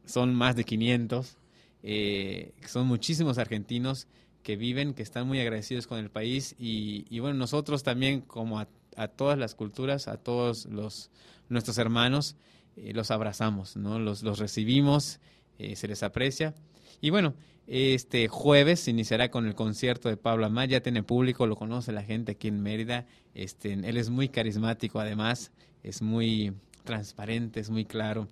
son 0.03 0.35
más 0.35 0.57
de 0.57 0.65
500. 0.65 1.37
Eh, 1.83 2.51
son 2.67 2.85
muchísimos 2.85 3.37
argentinos 3.37 4.07
que 4.43 4.55
viven, 4.57 4.93
que 4.93 5.01
están 5.01 5.27
muy 5.27 5.39
agradecidos 5.39 5.87
con 5.87 5.99
el 5.99 6.09
país. 6.09 6.55
Y, 6.59 7.19
bueno, 7.19 7.37
nosotros 7.37 7.83
también, 7.83 8.21
como 8.21 8.59
a, 8.59 8.67
a, 8.95 9.07
todas 9.07 9.37
las 9.37 9.55
culturas, 9.55 10.07
a 10.07 10.17
todos 10.17 10.65
los 10.65 11.09
nuestros 11.49 11.77
hermanos, 11.77 12.35
eh, 12.75 12.93
los 12.93 13.11
abrazamos, 13.11 13.75
¿no? 13.77 13.99
Los, 13.99 14.23
los 14.23 14.39
recibimos, 14.39 15.19
eh, 15.57 15.75
se 15.75 15.87
les 15.87 16.03
aprecia. 16.03 16.53
Y 17.01 17.09
bueno, 17.09 17.33
este 17.67 18.27
jueves 18.27 18.81
se 18.81 18.91
iniciará 18.91 19.29
con 19.29 19.45
el 19.45 19.55
concierto 19.55 20.09
de 20.09 20.17
Pablo 20.17 20.45
Amaya, 20.45 20.77
ya 20.77 20.83
tiene 20.83 21.03
público, 21.03 21.47
lo 21.47 21.55
conoce 21.55 21.91
la 21.91 22.03
gente 22.03 22.33
aquí 22.33 22.49
en 22.49 22.61
Mérida. 22.61 23.05
Este, 23.33 23.73
él 23.73 23.97
es 23.97 24.09
muy 24.09 24.29
carismático, 24.29 24.99
además, 24.99 25.51
es 25.83 26.01
muy 26.01 26.53
transparente, 26.83 27.59
es 27.59 27.69
muy 27.69 27.85
claro. 27.85 28.27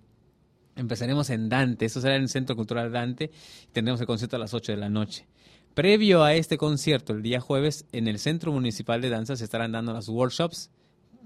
Empezaremos 0.74 1.30
en 1.30 1.48
Dante, 1.48 1.84
eso 1.84 2.00
será 2.00 2.16
en 2.16 2.22
el 2.22 2.28
Centro 2.28 2.56
Cultural 2.56 2.90
Dante, 2.90 3.30
tendremos 3.72 4.00
el 4.00 4.06
concierto 4.06 4.36
a 4.36 4.38
las 4.38 4.54
8 4.54 4.72
de 4.72 4.78
la 4.78 4.88
noche. 4.88 5.26
Previo 5.74 6.22
a 6.22 6.34
este 6.34 6.58
concierto, 6.58 7.12
el 7.12 7.22
día 7.22 7.40
jueves, 7.40 7.86
en 7.92 8.08
el 8.08 8.18
Centro 8.18 8.52
Municipal 8.52 9.00
de 9.00 9.08
Danza 9.08 9.36
se 9.36 9.44
estarán 9.44 9.72
dando 9.72 9.92
las 9.92 10.08
workshops 10.08 10.70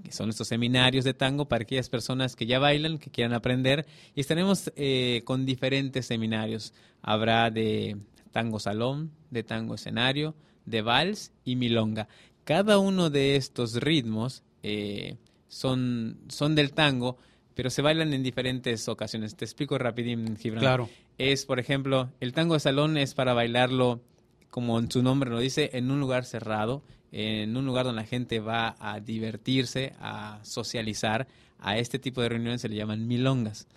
que 0.03 0.11
son 0.11 0.29
estos 0.29 0.47
seminarios 0.47 1.05
de 1.05 1.13
tango 1.13 1.47
para 1.47 1.63
aquellas 1.63 1.89
personas 1.89 2.35
que 2.35 2.45
ya 2.45 2.59
bailan, 2.59 2.97
que 2.97 3.09
quieran 3.09 3.33
aprender. 3.33 3.85
Y 4.15 4.21
estaremos 4.21 4.71
eh, 4.75 5.21
con 5.25 5.45
diferentes 5.45 6.05
seminarios. 6.05 6.73
Habrá 7.01 7.49
de 7.49 7.97
tango 8.31 8.59
salón, 8.59 9.11
de 9.31 9.43
tango 9.43 9.75
escenario, 9.75 10.35
de 10.65 10.81
vals 10.81 11.31
y 11.43 11.55
milonga. 11.55 12.07
Cada 12.43 12.77
uno 12.77 13.09
de 13.09 13.35
estos 13.35 13.75
ritmos 13.75 14.43
eh, 14.63 15.17
son, 15.47 16.19
son 16.29 16.55
del 16.55 16.73
tango, 16.73 17.17
pero 17.53 17.69
se 17.69 17.81
bailan 17.81 18.13
en 18.13 18.23
diferentes 18.23 18.87
ocasiones. 18.87 19.35
Te 19.35 19.45
explico 19.45 19.77
rapidín, 19.77 20.37
Gibran. 20.37 20.61
Claro. 20.61 20.89
Es, 21.17 21.45
por 21.45 21.59
ejemplo, 21.59 22.11
el 22.19 22.33
tango 22.33 22.53
de 22.53 22.59
salón 22.59 22.97
es 22.97 23.13
para 23.13 23.33
bailarlo, 23.33 24.01
como 24.49 24.79
en 24.79 24.91
su 24.91 25.03
nombre 25.03 25.29
lo 25.29 25.39
dice, 25.39 25.69
en 25.73 25.91
un 25.91 25.99
lugar 25.99 26.25
cerrado, 26.25 26.83
en 27.11 27.55
un 27.55 27.65
lugar 27.65 27.85
donde 27.85 28.01
la 28.01 28.07
gente 28.07 28.39
va 28.39 28.75
a 28.79 28.99
divertirse, 28.99 29.93
a 29.99 30.39
socializar. 30.43 31.27
A 31.59 31.77
este 31.77 31.97
tipo 31.97 32.21
de 32.21 32.29
reuniones 32.29 32.61
se 32.61 32.69
le 32.69 32.75
llaman 32.75 33.07
milongas. 33.07 33.67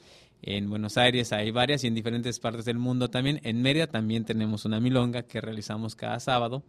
En 0.43 0.71
Buenos 0.71 0.97
Aires 0.97 1.33
hay 1.33 1.51
varias 1.51 1.85
y 1.85 1.87
en 1.87 1.95
diferentes 1.95 2.39
partes 2.39 2.65
del 2.65 2.79
mundo 2.79 3.09
también. 3.09 3.41
En 3.43 3.63
Mérida 3.63 3.87
también 3.87 4.25
tenemos 4.25 4.65
una 4.65 4.81
milonga 4.81 5.23
que 5.23 5.41
realizamos 5.41 5.95
cada 5.95 6.21
sábado. 6.21 6.63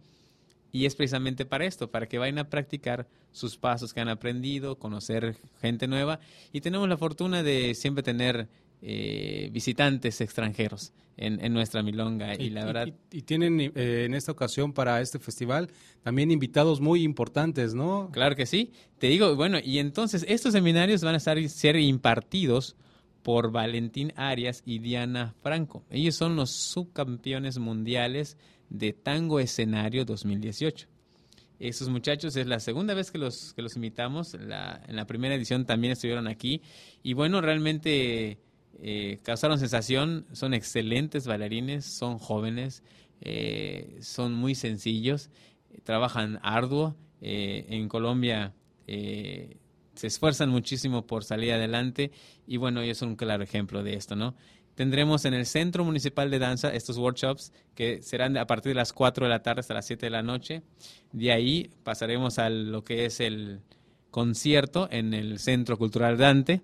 Y 0.72 0.86
es 0.86 0.94
precisamente 0.94 1.44
para 1.44 1.66
esto, 1.66 1.90
para 1.90 2.06
que 2.06 2.18
vayan 2.18 2.38
a 2.38 2.48
practicar 2.48 3.06
sus 3.30 3.58
pasos 3.58 3.92
que 3.92 4.00
han 4.00 4.08
aprendido, 4.08 4.78
conocer 4.78 5.36
gente 5.60 5.86
nueva. 5.86 6.20
Y 6.50 6.62
tenemos 6.62 6.88
la 6.88 6.96
fortuna 6.96 7.42
de 7.42 7.74
siempre 7.74 8.02
tener 8.02 8.48
eh, 8.84 9.48
visitantes 9.52 10.20
extranjeros 10.20 10.92
en, 11.16 11.44
en, 11.44 11.52
nuestra 11.52 11.84
milonga. 11.84 12.34
Y, 12.34 12.46
y 12.46 12.50
la 12.50 12.64
verdad 12.64 12.88
y, 12.88 13.18
y 13.18 13.22
tienen 13.22 13.60
eh, 13.60 13.70
en 14.06 14.14
esta 14.14 14.32
ocasión 14.32 14.72
para 14.72 15.00
este 15.00 15.20
festival 15.20 15.70
también 16.02 16.32
invitados 16.32 16.80
muy 16.80 17.04
importantes 17.04 17.74
no 17.74 18.10
claro 18.12 18.34
que 18.34 18.44
sí. 18.44 18.72
Te 18.98 19.06
digo 19.06 19.36
bueno 19.36 19.58
y 19.62 19.78
entonces 19.78 20.24
estos 20.28 20.52
seminarios 20.52 21.02
van 21.02 21.14
a 21.14 21.18
estar 21.18 21.40
ser 21.48 21.76
impartidos 21.76 22.74
por 23.22 23.52
Valentín 23.52 24.12
Arias 24.16 24.62
y 24.66 24.80
Diana 24.80 25.36
Franco. 25.42 25.84
Ellos 25.88 26.16
son 26.16 26.34
los 26.34 26.50
subcampeones 26.50 27.58
mundiales 27.58 28.36
de 28.68 28.92
tango 28.92 29.38
escenario 29.38 30.04
2018 30.04 30.88
esos 31.68 31.88
muchachos 31.88 32.34
es 32.34 32.48
la 32.48 32.58
segunda 32.58 32.92
vez 32.92 33.12
que 33.12 33.18
los 33.18 33.54
que 33.54 33.62
los 33.62 33.76
invitamos. 33.76 34.34
La, 34.34 34.82
en 34.88 34.96
la 34.96 35.06
primera 35.06 35.36
edición 35.36 35.64
también 35.64 35.92
estuvieron 35.92 36.26
aquí. 36.26 36.60
Y 37.04 37.12
bueno 37.12 37.40
realmente 37.40 38.40
eh, 38.80 39.20
causaron 39.22 39.58
sensación, 39.58 40.26
son 40.32 40.54
excelentes 40.54 41.26
bailarines, 41.26 41.84
son 41.84 42.18
jóvenes, 42.18 42.82
eh, 43.20 43.98
son 44.00 44.32
muy 44.34 44.54
sencillos, 44.54 45.30
eh, 45.70 45.80
trabajan 45.84 46.38
arduo. 46.42 46.96
en 47.24 47.88
Colombia 47.88 48.52
se 48.84 50.06
esfuerzan 50.08 50.48
muchísimo 50.48 51.06
por 51.06 51.22
salir 51.22 51.52
adelante 51.52 52.10
y 52.48 52.56
bueno, 52.56 52.80
ellos 52.80 52.98
son 52.98 53.10
un 53.10 53.16
claro 53.16 53.44
ejemplo 53.44 53.84
de 53.84 53.94
esto, 53.94 54.16
¿no? 54.16 54.34
Tendremos 54.74 55.24
en 55.24 55.34
el 55.34 55.46
Centro 55.46 55.84
Municipal 55.84 56.30
de 56.30 56.40
Danza 56.40 56.74
estos 56.74 56.98
workshops 56.98 57.52
que 57.76 58.02
serán 58.02 58.36
a 58.36 58.46
partir 58.46 58.70
de 58.70 58.74
las 58.74 58.92
4 58.92 59.26
de 59.26 59.30
la 59.30 59.42
tarde 59.42 59.60
hasta 59.60 59.74
las 59.74 59.86
7 59.86 60.06
de 60.06 60.10
la 60.10 60.22
noche. 60.22 60.62
De 61.12 61.30
ahí 61.30 61.70
pasaremos 61.84 62.40
a 62.40 62.50
lo 62.50 62.82
que 62.82 63.04
es 63.04 63.20
el 63.20 63.60
concierto 64.10 64.88
en 64.90 65.14
el 65.14 65.38
Centro 65.38 65.78
Cultural 65.78 66.18
Dante 66.18 66.62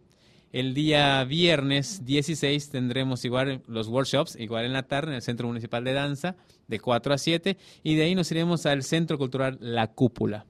el 0.53 0.75
día 0.75 1.23
viernes 1.25 2.05
16 2.05 2.71
tendremos 2.71 3.25
igual 3.25 3.63
los 3.67 3.89
workshops, 3.89 4.37
igual 4.37 4.65
en 4.65 4.73
la 4.73 4.85
tarde, 4.85 5.11
en 5.11 5.17
el 5.17 5.23
Centro 5.23 5.49
Municipal 5.49 5.85
de 5.85 5.93
Danza, 5.93 6.37
de 6.67 6.81
4 6.81 7.15
a 7.15 7.19
7, 7.19 7.57
y 7.83 7.95
de 7.97 8.05
ahí 8.05 8.15
nos 8.15 8.31
iremos 8.31 8.67
al 8.67 8.83
Centro 8.83 9.19
Cultural 9.19 9.59
La 9.61 9.89
Cúpula. 9.89 10.47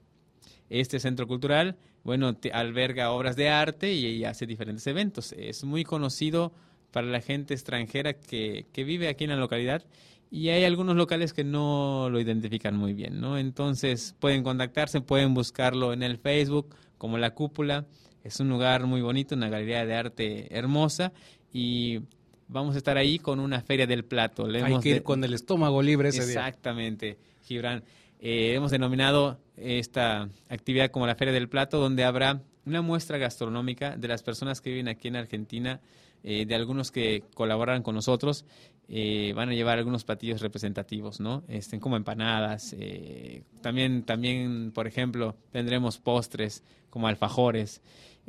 Este 0.69 0.99
centro 0.99 1.27
cultural, 1.27 1.77
bueno, 2.03 2.37
alberga 2.53 3.11
obras 3.11 3.35
de 3.35 3.49
arte 3.49 3.93
y, 3.93 4.05
y, 4.05 4.23
hace 4.23 4.45
diferentes 4.45 4.85
eventos. 4.87 5.33
Es 5.33 5.63
muy 5.63 5.83
conocido 5.83 6.53
para 6.91 7.07
la 7.07 7.21
gente 7.21 7.53
extranjera 7.53 8.13
que, 8.13 8.67
que 8.71 8.83
vive 8.83 9.07
aquí 9.07 9.23
en 9.23 9.31
la 9.31 9.35
localidad 9.35 9.85
y 10.31 10.49
hay 10.49 10.63
algunos 10.63 10.95
locales 10.95 11.33
que 11.33 11.43
no 11.43 12.07
lo 12.11 12.19
identifican 12.19 12.77
muy 12.77 12.93
bien, 12.93 13.19
¿no? 13.19 13.37
Entonces 13.37 14.15
pueden 14.19 14.43
contactarse, 14.43 15.01
pueden 15.01 15.33
buscarlo 15.33 15.91
en 15.91 16.03
el 16.03 16.17
Facebook 16.17 16.75
como 16.97 17.17
La 17.17 17.33
Cúpula 17.33 17.87
es 18.23 18.39
un 18.39 18.49
lugar 18.49 18.85
muy 18.85 19.01
bonito, 19.01 19.35
una 19.35 19.49
galería 19.49 19.85
de 19.85 19.95
arte 19.95 20.57
hermosa 20.57 21.11
y 21.53 21.99
vamos 22.47 22.75
a 22.75 22.77
estar 22.77 22.97
ahí 22.97 23.19
con 23.19 23.39
una 23.39 23.61
feria 23.61 23.87
del 23.87 24.03
plato. 24.03 24.47
Le 24.47 24.63
Hay 24.63 24.79
que 24.79 24.89
ir 24.89 24.95
de... 24.95 25.03
con 25.03 25.23
el 25.23 25.33
estómago 25.33 25.81
libre 25.81 26.09
ese 26.09 26.23
Exactamente, 26.23 27.05
día. 27.05 27.15
Gibran. 27.43 27.83
Eh, 28.19 28.53
hemos 28.55 28.71
denominado 28.71 29.39
esta 29.55 30.27
actividad 30.49 30.91
como 30.91 31.07
la 31.07 31.15
Feria 31.15 31.33
del 31.33 31.47
Plato, 31.47 31.79
donde 31.79 32.03
habrá 32.03 32.41
una 32.65 32.81
muestra 32.81 33.17
gastronómica 33.17 33.95
de 33.95 34.07
las 34.07 34.23
personas 34.23 34.61
que 34.61 34.69
viven 34.71 34.89
aquí 34.89 35.07
en 35.07 35.15
Argentina, 35.15 35.79
eh, 36.23 36.45
de 36.45 36.55
algunos 36.55 36.91
que 36.91 37.23
colaboran 37.33 37.83
con 37.83 37.95
nosotros. 37.95 38.45
Eh, 38.91 39.33
van 39.35 39.49
a 39.49 39.53
llevar 39.53 39.77
algunos 39.77 40.03
platillos 40.03 40.41
representativos, 40.41 41.19
¿no? 41.19 41.43
Estén 41.47 41.79
como 41.79 41.95
empanadas. 41.95 42.75
Eh, 42.77 43.43
también, 43.61 44.03
también, 44.03 44.71
por 44.71 44.87
ejemplo, 44.87 45.35
tendremos 45.51 45.99
postres 45.99 46.63
como 46.89 47.07
alfajores. 47.07 47.81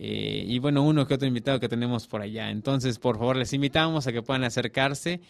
Y 0.03 0.59
bueno, 0.61 0.82
uno 0.82 1.07
que 1.07 1.12
otro 1.12 1.28
invitado 1.28 1.61
que 1.61 1.68
tenemos 1.68 2.07
por 2.07 2.22
allá. 2.22 2.51
Entonces, 2.51 2.99
por 2.99 3.18
favor, 3.18 3.36
les 3.36 3.53
invitamos 3.53 4.07
a 4.07 4.12
que 4.12 4.22
puedan 4.22 4.45
acercarse. 4.45 5.20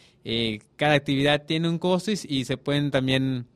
Cada 0.76 0.94
actividad 0.94 1.44
tiene 1.44 1.68
un 1.68 1.80
costo 1.80 2.12
y, 2.12 2.44
se 2.44 2.56
pueden 2.56 2.92
también 2.92 3.46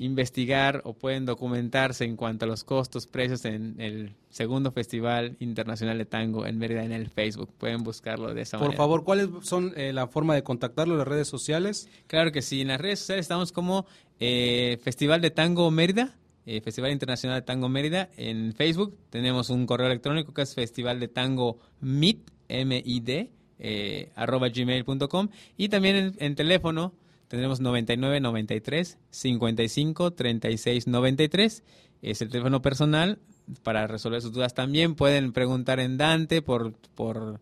investigar 0.00 0.80
o 0.84 0.94
pueden 0.94 1.26
documentarse 1.26 2.06
en 2.06 2.16
cuanto 2.16 2.46
a 2.46 2.48
los 2.48 2.64
costos, 2.64 3.06
precios 3.06 3.44
en 3.44 3.78
el 3.78 4.14
segundo 4.30 4.72
Festival 4.72 5.36
Internacional 5.40 5.98
de 5.98 6.06
Tango 6.06 6.46
en 6.46 6.56
Mérida 6.56 6.82
en 6.84 6.92
el 6.92 7.10
Facebook. 7.10 7.52
Pueden 7.58 7.84
buscarlo 7.84 8.32
de 8.32 8.40
esa 8.40 8.56
Por 8.56 8.68
manera. 8.68 8.76
Por 8.78 8.84
favor, 8.84 9.04
¿cuáles 9.04 9.28
son 9.42 9.74
eh, 9.76 9.92
la 9.92 10.06
forma 10.06 10.34
de 10.34 10.42
contactarlo 10.42 10.94
en 10.94 10.98
las 10.98 11.06
redes 11.06 11.28
sociales? 11.28 11.90
Claro 12.06 12.32
que 12.32 12.40
sí, 12.40 12.62
en 12.62 12.68
las 12.68 12.80
redes 12.80 13.00
sociales 13.00 13.24
estamos 13.24 13.52
como 13.52 13.84
eh, 14.18 14.78
Festival 14.82 15.20
de 15.20 15.30
Tango 15.30 15.70
Mérida. 15.70 16.16
Eh, 16.46 16.62
Festival 16.62 16.92
Internacional 16.92 17.40
de 17.40 17.42
Tango 17.42 17.68
Mérida. 17.68 18.08
En 18.16 18.54
Facebook 18.54 18.96
tenemos 19.10 19.50
un 19.50 19.66
correo 19.66 19.86
electrónico 19.86 20.32
que 20.32 20.40
es 20.40 20.54
Festival 20.54 20.98
de 20.98 21.08
Tango 21.08 21.58
MIT, 21.82 22.30
M-I-D, 22.48 23.30
eh, 23.58 24.10
arroba 24.14 24.48
gmail.com. 24.48 25.28
Y 25.58 25.68
también 25.68 25.96
en, 25.96 26.14
en, 26.18 26.34
teléfono 26.34 26.94
tendremos 27.30 27.60
99 27.60 28.20
93 28.20 28.98
55 29.08 30.10
36 30.14 30.86
93. 30.88 31.62
Es 32.02 32.22
el 32.22 32.28
teléfono 32.28 32.60
personal 32.60 33.20
para 33.62 33.86
resolver 33.86 34.20
sus 34.20 34.32
dudas 34.32 34.52
también. 34.52 34.96
Pueden 34.96 35.32
preguntar 35.32 35.78
en 35.78 35.96
Dante 35.96 36.42
por, 36.42 36.72
por 36.96 37.40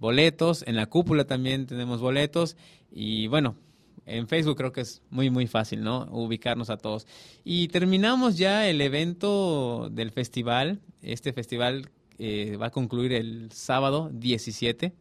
boletos. 0.00 0.64
En 0.66 0.74
la 0.74 0.86
cúpula 0.86 1.24
también 1.24 1.66
tenemos 1.66 2.00
boletos. 2.00 2.56
Y 2.90 3.28
bueno, 3.28 3.54
en 4.06 4.26
Facebook 4.26 4.56
creo 4.56 4.72
que 4.72 4.80
es 4.80 5.02
muy, 5.08 5.30
muy 5.30 5.46
fácil, 5.46 5.84
¿no? 5.84 6.08
Ubicarnos 6.10 6.68
a 6.68 6.76
todos. 6.76 7.06
Y 7.44 7.68
terminamos 7.68 8.38
ya 8.38 8.68
el 8.68 8.80
evento 8.80 9.88
del 9.88 10.10
festival. 10.10 10.80
Este 11.00 11.32
festival 11.32 11.90
eh, 12.18 12.56
va 12.56 12.66
a 12.66 12.70
concluir 12.70 13.12
el 13.12 13.52
sábado 13.52 14.10
17 14.12 14.94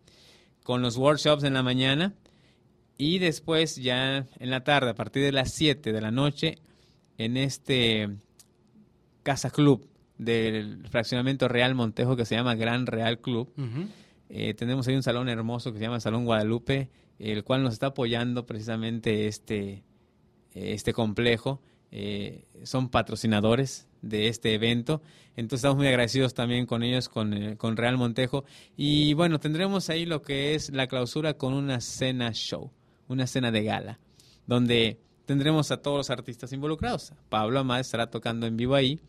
con 0.62 0.84
los 0.84 0.96
workshops 0.96 1.44
en 1.44 1.56
la 1.56 1.64
mañana. 1.64 2.14
Y 2.98 3.20
después 3.20 3.76
ya 3.76 4.26
en 4.40 4.50
la 4.50 4.64
tarde, 4.64 4.90
a 4.90 4.96
partir 4.96 5.24
de 5.24 5.32
las 5.32 5.54
7 5.54 5.92
de 5.92 6.02
la 6.02 6.12
noche, 6.12 6.58
en 7.18 7.38
este 7.38 8.10
Casa 9.24 9.50
Club 9.50 9.88
del 10.18 10.88
fraccionamiento 10.90 11.48
Real 11.48 11.76
Montejo 11.76 12.16
que 12.16 12.26
se 12.26 12.36
llama 12.36 12.56
Gran 12.56 12.86
Real 12.86 13.20
Club. 13.20 13.52
Uh 13.58 13.62
-huh. 13.62 13.88
Eh, 14.30 14.54
tenemos 14.54 14.88
ahí 14.88 14.96
un 14.96 15.04
salón 15.04 15.30
hermoso 15.30 15.72
que 15.72 15.80
se 15.80 15.86
llama 15.86 16.00
Salón 16.00 16.26
Guadalupe, 16.26 16.90
el 17.20 17.44
cual 17.44 17.64
nos 17.64 17.74
está 17.74 17.88
apoyando 17.88 18.46
precisamente 18.46 19.28
este, 19.28 19.84
este 20.54 20.94
complejo. 20.94 21.62
Eh, 21.92 22.46
son 22.64 22.90
patrocinadores 22.90 23.88
de 24.02 24.28
este 24.28 24.54
evento. 24.54 25.02
Entonces 25.36 25.60
estamos 25.60 25.78
muy 25.78 25.88
agradecidos 25.88 26.34
también 26.34 26.66
con 26.66 26.84
ellos, 26.84 27.10
con, 27.10 27.34
eh, 27.34 27.58
con, 27.58 27.78
Real 27.78 27.98
Montejo. 27.98 28.44
Y 28.76 29.14
bueno, 29.14 29.40
tendremos 29.40 29.90
ahí 29.90 30.06
lo 30.06 30.22
que 30.22 30.56
es 30.56 30.72
la 30.72 30.88
clausura 30.88 31.36
con 31.36 31.54
una 31.54 31.80
cena 31.80 32.32
show, 32.34 32.72
una 33.08 33.28
cena 33.28 33.52
de 33.52 33.64
gala, 33.64 34.00
donde 34.46 35.00
tendremos 35.26 35.72
a 35.72 35.82
todos 35.82 35.98
los 35.98 36.10
artistas 36.10 36.54
involucrados. 36.54 37.14
Pablo 37.30 37.60
Amad 37.60 37.80
estará 37.80 38.10
tocando 38.10 38.48
en 38.48 38.58
vivo 38.58 38.76
ahí 38.76 39.00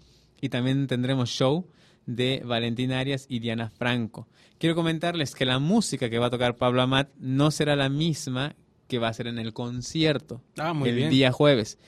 y 0.41 0.49
también 0.49 0.87
tendremos 0.87 1.31
show 1.31 1.67
de 2.07 2.43
Valentina 2.45 2.99
Arias 2.99 3.27
y 3.29 3.39
Diana 3.39 3.71
Franco. 3.71 4.29
Quiero 4.59 4.75
comentarles 4.75 5.35
que 5.35 5.45
la 5.45 5.59
música 5.59 6.09
que 6.09 6.19
va 6.19 6.27
a 6.27 6.31
tocar 6.31 6.57
Pablo 6.57 6.83
Amat 6.83 7.11
no 7.19 7.51
será 7.51 7.77
la 7.77 7.89
misma 7.89 8.57
que 8.89 8.99
va 8.99 9.09
a 9.09 9.13
ser 9.13 9.27
en 9.27 9.39
el 9.39 9.53
concierto 9.53 10.43
ah, 10.57 10.73
muy 10.73 10.89
el 10.89 11.11
día 11.11 11.31
jueves. 11.31 11.79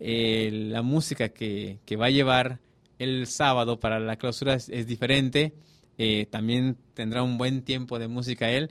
Eh, 0.00 0.50
la 0.70 0.82
música 0.82 1.30
que, 1.30 1.78
va 1.98 2.06
a 2.06 2.10
llevar 2.10 2.58
el 2.98 3.26
sábado 3.26 3.80
para 3.80 4.00
la 4.00 4.16
clausura 4.16 4.54
es, 4.54 4.86
diferente. 4.86 5.54
Eh, 5.96 6.26
también 6.30 6.76
tendrá 6.94 7.22
un 7.22 7.38
buen 7.38 7.62
tiempo 7.62 7.98
de 7.98 8.08
música 8.08 8.50
él. 8.50 8.70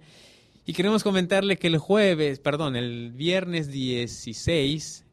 Y 0.68 0.74
queremos 0.74 1.02
comentarle 1.02 1.56
que 1.56 1.68
el 1.68 1.78
jueves, 1.78 2.40
perdón, 2.40 2.76
el 2.76 3.14
viernes 3.14 3.72
16, 3.72 5.06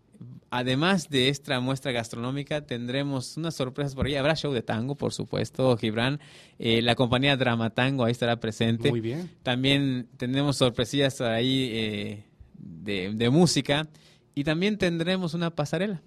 además 0.50 1.08
de 1.10 1.28
esta 1.28 1.60
muestra 1.60 1.92
gastronómica, 1.92 2.66
tendremos 2.66 3.36
unas 3.36 3.54
sorpresas 3.54 3.94
por 3.94 4.06
ahí. 4.06 4.16
Habrá 4.16 4.34
show 4.34 4.52
de 4.52 4.62
tango, 4.62 4.96
por 4.96 5.12
supuesto, 5.12 5.76
Gibran. 5.76 6.18
Eh, 6.58 6.82
la 6.82 6.96
compañía 6.96 7.36
Drama 7.36 7.70
Tango 7.70 8.04
ahí 8.04 8.10
estará 8.10 8.40
presente. 8.40 8.90
Muy 8.90 9.00
bien. 9.00 9.30
También 9.44 10.08
tendremos 10.16 10.56
sorpresillas 10.56 11.20
ahí 11.20 12.24
de, 12.58 13.12
de 13.14 13.30
música. 13.30 13.86
Y 14.34 14.42
también 14.42 14.76
tendremos 14.76 15.34
una 15.34 15.50
pasarela 15.50 16.02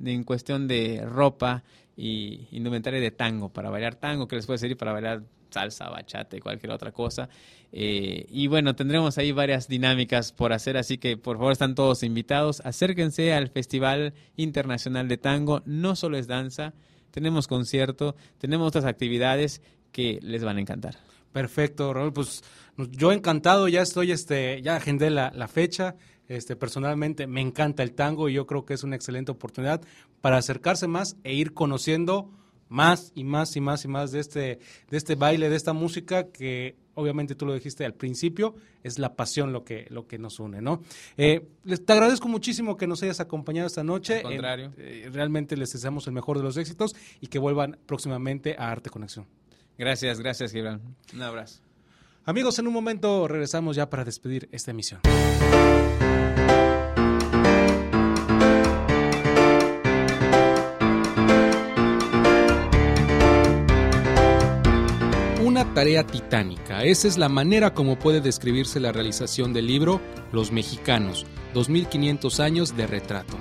en 0.00 0.22
cuestión 0.22 0.68
de 0.68 1.04
ropa 1.04 1.64
y 1.96 2.46
indumentaria 2.52 3.00
de 3.00 3.10
tango, 3.10 3.48
para 3.48 3.68
bailar 3.68 3.96
tango, 3.96 4.28
que 4.28 4.36
les 4.36 4.46
puede 4.46 4.60
servir 4.60 4.76
para 4.76 4.92
bailar 4.92 5.24
salsa, 5.52 5.88
bachata 5.88 6.38
cualquier 6.40 6.72
otra 6.72 6.92
cosa. 6.92 7.28
Eh, 7.72 8.26
y 8.28 8.46
bueno, 8.48 8.74
tendremos 8.74 9.18
ahí 9.18 9.32
varias 9.32 9.68
dinámicas 9.68 10.32
por 10.32 10.52
hacer, 10.52 10.76
así 10.76 10.98
que 10.98 11.16
por 11.16 11.36
favor 11.36 11.52
están 11.52 11.74
todos 11.74 12.02
invitados. 12.02 12.60
Acérquense 12.64 13.32
al 13.32 13.48
Festival 13.48 14.14
Internacional 14.36 15.08
de 15.08 15.16
Tango. 15.16 15.62
No 15.64 15.96
solo 15.96 16.18
es 16.18 16.26
danza, 16.26 16.74
tenemos 17.10 17.46
concierto, 17.48 18.16
tenemos 18.38 18.68
otras 18.68 18.84
actividades 18.84 19.62
que 19.90 20.18
les 20.22 20.44
van 20.44 20.58
a 20.58 20.60
encantar. 20.60 20.96
Perfecto, 21.32 21.94
Raúl. 21.94 22.12
Pues 22.12 22.42
yo 22.76 23.12
encantado, 23.12 23.68
ya 23.68 23.82
estoy, 23.82 24.12
este, 24.12 24.60
ya 24.62 24.76
agendé 24.76 25.10
la, 25.10 25.32
la 25.34 25.48
fecha. 25.48 25.96
Este, 26.28 26.56
personalmente 26.56 27.26
me 27.26 27.40
encanta 27.40 27.82
el 27.82 27.92
tango 27.92 28.28
y 28.28 28.34
yo 28.34 28.46
creo 28.46 28.64
que 28.64 28.74
es 28.74 28.84
una 28.84 28.96
excelente 28.96 29.32
oportunidad 29.32 29.82
para 30.20 30.36
acercarse 30.36 30.86
más 30.86 31.16
e 31.24 31.34
ir 31.34 31.52
conociendo 31.52 32.30
más 32.72 33.12
y 33.14 33.22
más 33.24 33.54
y 33.54 33.60
más 33.60 33.84
y 33.84 33.88
más 33.88 34.10
de 34.10 34.20
este, 34.20 34.58
de 34.90 34.96
este 34.96 35.14
baile, 35.14 35.48
de 35.48 35.56
esta 35.56 35.72
música 35.72 36.30
que 36.30 36.76
obviamente 36.94 37.34
tú 37.34 37.46
lo 37.46 37.54
dijiste 37.54 37.84
al 37.84 37.94
principio, 37.94 38.54
es 38.82 38.98
la 38.98 39.14
pasión 39.14 39.52
lo 39.52 39.64
que, 39.64 39.86
lo 39.90 40.06
que 40.06 40.18
nos 40.18 40.40
une, 40.40 40.60
¿no? 40.60 40.82
Eh, 41.16 41.46
les, 41.64 41.84
te 41.84 41.92
agradezco 41.92 42.28
muchísimo 42.28 42.76
que 42.76 42.86
nos 42.86 43.02
hayas 43.02 43.20
acompañado 43.20 43.66
esta 43.66 43.84
noche. 43.84 44.18
Al 44.18 44.22
contrario. 44.22 44.72
Eh, 44.78 45.08
realmente 45.12 45.56
les 45.56 45.72
deseamos 45.72 46.06
el 46.06 46.12
mejor 46.12 46.38
de 46.38 46.44
los 46.44 46.56
éxitos 46.56 46.94
y 47.20 47.28
que 47.28 47.38
vuelvan 47.38 47.78
próximamente 47.86 48.56
a 48.58 48.70
Arte 48.70 48.90
Conexión. 48.90 49.26
Gracias, 49.78 50.20
gracias, 50.20 50.52
Gibran. 50.52 50.80
Un 51.14 51.22
abrazo. 51.22 51.60
Amigos, 52.24 52.58
en 52.58 52.68
un 52.68 52.72
momento 52.72 53.26
regresamos 53.26 53.76
ya 53.76 53.90
para 53.90 54.04
despedir 54.04 54.48
esta 54.52 54.70
emisión. 54.70 55.00
Tarea 65.74 66.06
titánica. 66.06 66.84
Esa 66.84 67.08
es 67.08 67.16
la 67.16 67.30
manera 67.30 67.72
como 67.72 67.98
puede 67.98 68.20
describirse 68.20 68.78
la 68.78 68.92
realización 68.92 69.54
del 69.54 69.68
libro 69.68 70.02
Los 70.30 70.52
Mexicanos, 70.52 71.24
2500 71.54 72.40
años 72.40 72.76
de 72.76 72.86
retrato. 72.86 73.38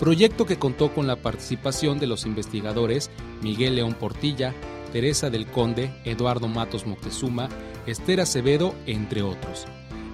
Proyecto 0.00 0.44
que 0.44 0.58
contó 0.58 0.92
con 0.92 1.06
la 1.06 1.14
participación 1.14 2.00
de 2.00 2.08
los 2.08 2.26
investigadores 2.26 3.12
Miguel 3.42 3.76
León 3.76 3.94
Portilla, 3.94 4.54
Teresa 4.92 5.30
del 5.30 5.46
Conde, 5.46 5.92
Eduardo 6.04 6.48
Matos 6.48 6.84
Moctezuma, 6.84 7.48
Esther 7.86 8.22
Acevedo, 8.22 8.74
entre 8.86 9.22
otros, 9.22 9.66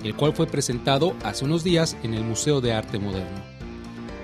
el 0.02 0.14
cual 0.14 0.34
fue 0.34 0.46
presentado 0.46 1.14
hace 1.24 1.46
unos 1.46 1.64
días 1.64 1.96
en 2.02 2.12
el 2.12 2.24
Museo 2.24 2.60
de 2.60 2.74
Arte 2.74 2.98
Moderno. 2.98 3.53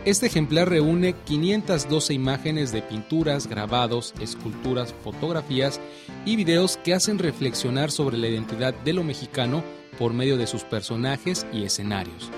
Este 0.07 0.29
ejemplar 0.29 0.71
reúne 0.71 1.13
512 1.13 2.15
imágenes 2.15 2.73
de 2.73 2.81
pinturas, 2.81 3.47
grabados, 3.47 4.15
esculturas, 4.19 4.95
fotografías 5.05 5.79
y 6.25 6.37
videos 6.37 6.79
que 6.79 6.95
hacen 6.95 7.19
reflexionar 7.19 7.91
sobre 7.91 8.17
la 8.17 8.29
identidad 8.29 8.73
de 8.73 8.95
lo 8.95 9.05
mexicano 9.05 9.63
por 9.99 10.15
medio 10.15 10.39
de 10.39 10.47
sus 10.47 10.65
personajes 10.65 11.47
y 11.53 11.65
escenarios. 11.65 12.31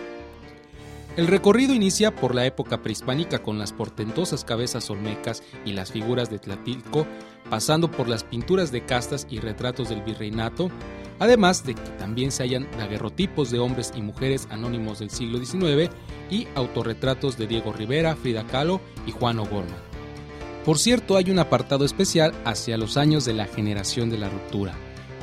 El 1.17 1.29
recorrido 1.29 1.73
inicia 1.73 2.17
por 2.17 2.35
la 2.35 2.47
época 2.47 2.83
prehispánica 2.83 3.45
con 3.45 3.61
las 3.61 3.73
portentosas 3.73 4.45
cabezas 4.45 4.91
olmecas 4.91 5.45
y 5.65 5.73
las 5.73 5.93
figuras 5.93 6.31
de 6.31 6.41
Tlatilco, 6.41 7.07
pasando 7.49 7.93
por 7.93 8.09
las 8.09 8.25
pinturas 8.25 8.73
de 8.73 8.85
castas 8.85 9.29
y 9.31 9.39
retratos 9.39 9.89
del 9.89 10.03
virreinato, 10.03 10.69
además 11.23 11.65
de 11.65 11.77
que 11.77 11.91
también 12.01 12.33
se 12.33 12.43
hallan 12.43 12.67
daguerrotipos 12.77 13.53
de 13.53 13.61
hombres 13.61 13.93
y 13.95 14.03
mujeres 14.03 14.49
anónimos 14.51 14.99
del 14.99 15.09
siglo 15.09 15.39
XIX 15.39 15.89
y 16.29 16.49
autorretratos 16.57 17.39
de 17.39 17.47
Diego 17.47 17.73
Rivera, 17.73 18.17
Frida 18.17 18.45
Kahlo 18.45 18.81
y 19.07 19.13
Juan 19.13 19.39
O'Gorman. 19.39 19.79
Por 20.65 20.81
cierto, 20.81 21.17
hay 21.17 21.31
un 21.31 21.39
apartado 21.39 21.85
especial 21.85 22.35
hacia 22.45 22.77
los 22.77 22.97
años 22.97 23.25
de 23.25 23.35
la 23.35 23.47
generación 23.47 24.11
de 24.11 24.19
la 24.19 24.31
ruptura, 24.31 24.75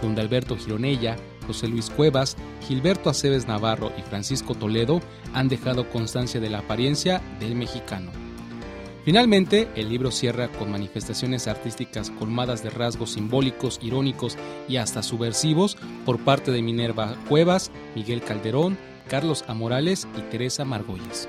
donde 0.01 0.21
Alberto 0.21 0.55
Gironella, 0.55 1.17
José 1.45 1.67
Luis 1.67 1.89
Cuevas, 1.89 2.37
Gilberto 2.65 3.09
Aceves 3.09 3.45
Navarro 3.45 3.91
y 3.97 4.01
Francisco 4.03 4.55
Toledo 4.55 5.01
han 5.33 5.49
dejado 5.49 5.89
constancia 5.89 6.39
de 6.39 6.49
la 6.49 6.59
apariencia 6.59 7.21
del 7.41 7.55
mexicano. 7.55 8.28
Finalmente, 9.09 9.67
el 9.75 9.89
libro 9.89 10.11
cierra 10.11 10.49
con 10.49 10.69
manifestaciones 10.69 11.47
artísticas 11.47 12.11
colmadas 12.11 12.61
de 12.61 12.69
rasgos 12.69 13.13
simbólicos, 13.13 13.79
irónicos 13.81 14.37
y 14.67 14.77
hasta 14.77 15.01
subversivos 15.01 15.77
por 16.05 16.19
parte 16.19 16.51
de 16.51 16.61
Minerva 16.61 17.15
Cuevas, 17.27 17.71
Miguel 17.95 18.21
Calderón, 18.21 18.77
Carlos 19.07 19.45
Amorales 19.47 20.07
y 20.15 20.21
Teresa 20.29 20.63
Margolles. 20.63 21.27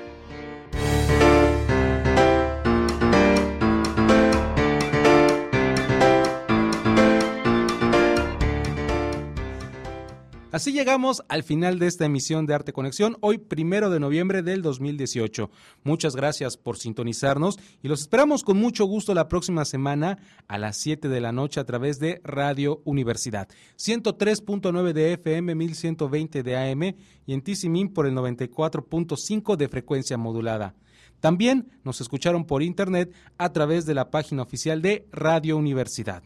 Así 10.51 10.73
llegamos 10.73 11.23
al 11.29 11.43
final 11.43 11.79
de 11.79 11.87
esta 11.87 12.05
emisión 12.05 12.45
de 12.45 12.53
Arte 12.53 12.73
Conexión, 12.73 13.15
hoy 13.21 13.37
primero 13.37 13.89
de 13.89 14.01
noviembre 14.01 14.41
del 14.41 14.61
2018. 14.61 15.49
Muchas 15.85 16.13
gracias 16.13 16.57
por 16.57 16.77
sintonizarnos 16.77 17.57
y 17.81 17.87
los 17.87 18.01
esperamos 18.01 18.43
con 18.43 18.57
mucho 18.57 18.83
gusto 18.83 19.13
la 19.13 19.29
próxima 19.29 19.63
semana 19.63 20.17
a 20.49 20.57
las 20.57 20.75
7 20.75 21.07
de 21.07 21.21
la 21.21 21.31
noche 21.31 21.61
a 21.61 21.63
través 21.63 21.99
de 21.99 22.19
Radio 22.25 22.81
Universidad, 22.83 23.47
103.9 23.77 24.91
de 24.91 25.13
FM, 25.13 25.55
1120 25.55 26.43
de 26.43 26.57
AM 26.57 26.83
y 27.25 27.33
en 27.33 27.41
Tisimin 27.41 27.87
por 27.87 28.05
el 28.05 28.13
94.5 28.13 29.55
de 29.55 29.69
frecuencia 29.69 30.17
modulada. 30.17 30.75
También 31.21 31.71
nos 31.85 32.01
escucharon 32.01 32.43
por 32.43 32.61
internet 32.61 33.13
a 33.37 33.53
través 33.53 33.85
de 33.85 33.93
la 33.93 34.11
página 34.11 34.41
oficial 34.41 34.81
de 34.81 35.07
Radio 35.13 35.55
Universidad. 35.55 36.23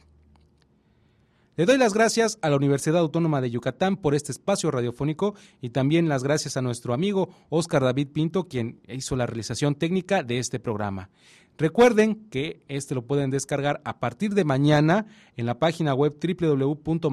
Le 1.58 1.66
doy 1.66 1.78
las 1.78 1.94
gracias 1.94 2.38
a 2.42 2.50
la 2.50 2.58
Universidad 2.58 3.00
Autónoma 3.00 3.40
de 3.40 3.50
Yucatán 3.50 3.96
por 3.96 4.14
este 4.14 4.34
espacio 4.34 4.72
radiofónico 4.72 5.36
y 5.62 5.70
también 5.70 6.10
las 6.10 6.22
gracias 6.22 6.58
a 6.58 6.62
nuestro 6.62 6.94
amigo 6.94 7.30
Oscar 7.48 7.82
David 7.82 8.10
Pinto, 8.10 8.50
quien 8.50 8.82
hizo 8.90 9.16
la 9.16 9.26
realización 9.26 9.76
técnica 9.76 10.22
de 10.22 10.40
este 10.40 10.60
programa. 10.60 11.10
Recuerden 11.58 12.28
que 12.30 12.62
este 12.68 12.94
lo 12.94 13.04
pueden 13.04 13.30
descargar 13.30 13.80
a 13.86 14.00
partir 14.00 14.34
de 14.34 14.44
mañana 14.44 15.06
en 15.38 15.46
la 15.46 15.58
página 15.58 15.94
web 15.94 16.18
www.macay.org 16.22 17.08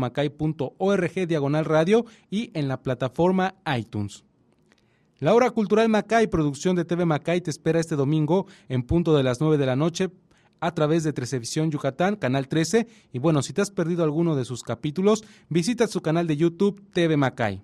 diagonal 1.28 1.64
radio 1.64 2.04
y 2.28 2.50
en 2.54 2.66
la 2.66 2.82
plataforma 2.82 3.54
iTunes. 3.78 4.24
La 5.20 5.34
hora 5.34 5.52
cultural 5.52 5.88
Macay, 5.88 6.26
producción 6.26 6.74
de 6.74 6.84
TV 6.84 7.04
Macay, 7.04 7.42
te 7.42 7.50
espera 7.50 7.78
este 7.78 7.94
domingo 7.94 8.46
en 8.68 8.82
punto 8.82 9.16
de 9.16 9.22
las 9.22 9.40
9 9.40 9.56
de 9.56 9.66
la 9.66 9.76
noche 9.76 10.10
a 10.62 10.72
través 10.74 11.02
de 11.02 11.12
Trecevisión 11.12 11.72
Yucatán, 11.72 12.14
Canal 12.14 12.46
13. 12.46 12.86
Y 13.12 13.18
bueno, 13.18 13.42
si 13.42 13.52
te 13.52 13.60
has 13.60 13.72
perdido 13.72 14.04
alguno 14.04 14.36
de 14.36 14.44
sus 14.44 14.62
capítulos, 14.62 15.24
visita 15.48 15.88
su 15.88 16.00
canal 16.00 16.28
de 16.28 16.36
YouTube 16.36 16.80
TV 16.92 17.16
Macay. 17.16 17.62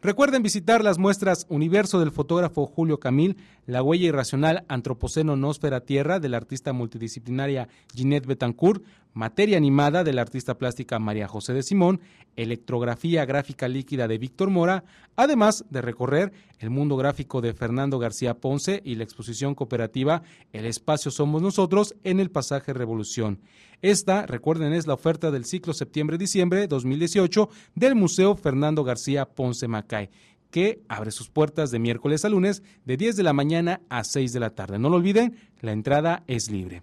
Recuerden 0.00 0.44
visitar 0.44 0.84
las 0.84 0.96
muestras 0.96 1.44
Universo 1.48 1.98
del 1.98 2.12
fotógrafo 2.12 2.66
Julio 2.66 3.00
Camil, 3.00 3.36
La 3.66 3.82
huella 3.82 4.06
irracional 4.06 4.64
Antropoceno 4.68 5.34
Nósfera 5.34 5.80
Tierra 5.80 6.20
de 6.20 6.28
la 6.28 6.36
artista 6.36 6.72
multidisciplinaria 6.72 7.66
Ginette 7.92 8.28
Betancourt, 8.28 8.84
Materia 9.12 9.56
animada 9.56 10.04
de 10.04 10.12
la 10.12 10.22
artista 10.22 10.56
plástica 10.56 11.00
María 11.00 11.26
José 11.26 11.52
de 11.52 11.64
Simón, 11.64 12.00
Electrografía 12.36 13.24
gráfica 13.24 13.66
líquida 13.66 14.06
de 14.06 14.18
Víctor 14.18 14.50
Mora, 14.50 14.84
además 15.16 15.64
de 15.68 15.82
recorrer 15.82 16.32
el 16.60 16.70
mundo 16.70 16.96
gráfico 16.96 17.40
de 17.40 17.52
Fernando 17.52 17.98
García 17.98 18.34
Ponce 18.34 18.80
y 18.84 18.94
la 18.94 19.02
exposición 19.02 19.56
cooperativa 19.56 20.22
El 20.52 20.64
espacio 20.66 21.10
somos 21.10 21.42
nosotros 21.42 21.96
en 22.04 22.20
el 22.20 22.30
pasaje 22.30 22.72
Revolución. 22.72 23.40
Esta, 23.80 24.26
recuerden, 24.26 24.72
es 24.72 24.88
la 24.88 24.94
oferta 24.94 25.30
del 25.30 25.44
ciclo 25.44 25.72
septiembre-diciembre 25.72 26.66
2018 26.66 27.48
del 27.76 27.94
Museo 27.94 28.34
Fernando 28.34 28.82
García 28.82 29.24
Ponce 29.24 29.68
Macay 29.68 30.10
que 30.50 30.82
abre 30.88 31.10
sus 31.10 31.28
puertas 31.28 31.70
de 31.70 31.78
miércoles 31.78 32.24
a 32.24 32.28
lunes 32.28 32.62
de 32.84 32.96
10 32.96 33.16
de 33.16 33.22
la 33.22 33.32
mañana 33.32 33.82
a 33.88 34.02
6 34.02 34.32
de 34.32 34.40
la 34.40 34.50
tarde. 34.50 34.78
No 34.78 34.88
lo 34.88 34.96
olviden, 34.96 35.36
la 35.60 35.72
entrada 35.72 36.24
es 36.26 36.50
libre. 36.50 36.82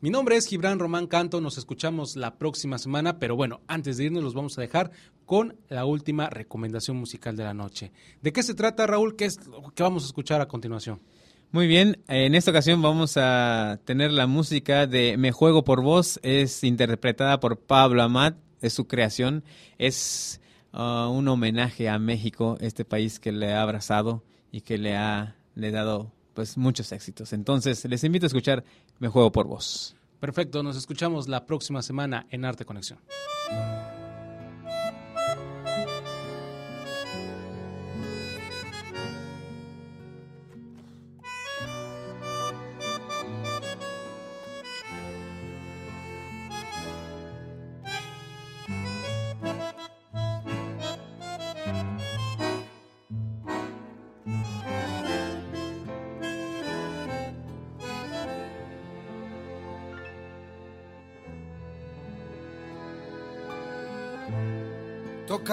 Mi 0.00 0.10
nombre 0.10 0.36
es 0.36 0.46
Gibran 0.46 0.78
Román 0.78 1.06
Canto, 1.06 1.40
nos 1.40 1.58
escuchamos 1.58 2.16
la 2.16 2.36
próxima 2.36 2.78
semana, 2.78 3.18
pero 3.18 3.36
bueno, 3.36 3.60
antes 3.66 3.96
de 3.96 4.04
irnos 4.04 4.24
los 4.24 4.34
vamos 4.34 4.56
a 4.58 4.62
dejar 4.62 4.90
con 5.26 5.56
la 5.68 5.84
última 5.84 6.28
recomendación 6.30 6.96
musical 6.96 7.36
de 7.36 7.44
la 7.44 7.54
noche. 7.54 7.92
¿De 8.22 8.32
qué 8.32 8.42
se 8.42 8.54
trata, 8.54 8.86
Raúl? 8.86 9.14
¿Qué 9.14 9.26
es 9.26 9.38
que 9.74 9.82
vamos 9.82 10.02
a 10.02 10.06
escuchar 10.06 10.40
a 10.40 10.48
continuación? 10.48 11.00
Muy 11.52 11.66
bien, 11.66 12.00
en 12.06 12.36
esta 12.36 12.52
ocasión 12.52 12.80
vamos 12.80 13.16
a 13.16 13.80
tener 13.84 14.12
la 14.12 14.28
música 14.28 14.86
de 14.86 15.16
Me 15.16 15.32
Juego 15.32 15.64
por 15.64 15.82
Voz, 15.82 16.20
es 16.22 16.62
interpretada 16.62 17.40
por 17.40 17.58
Pablo 17.58 18.04
Amat, 18.04 18.36
es 18.60 18.72
su 18.72 18.86
creación, 18.86 19.42
es 19.76 20.40
uh, 20.72 21.08
un 21.08 21.26
homenaje 21.26 21.88
a 21.88 21.98
México, 21.98 22.56
este 22.60 22.84
país 22.84 23.18
que 23.18 23.32
le 23.32 23.52
ha 23.52 23.62
abrazado 23.62 24.22
y 24.52 24.60
que 24.60 24.78
le 24.78 24.96
ha 24.96 25.34
le 25.56 25.72
dado 25.72 26.12
pues 26.34 26.56
muchos 26.56 26.92
éxitos. 26.92 27.32
Entonces, 27.32 27.84
les 27.84 28.04
invito 28.04 28.26
a 28.26 28.28
escuchar 28.28 28.62
Me 29.00 29.08
Juego 29.08 29.32
por 29.32 29.48
Voz. 29.48 29.96
Perfecto, 30.20 30.62
nos 30.62 30.76
escuchamos 30.76 31.28
la 31.28 31.46
próxima 31.46 31.82
semana 31.82 32.26
en 32.30 32.44
Arte 32.44 32.64
Conexión. 32.64 33.00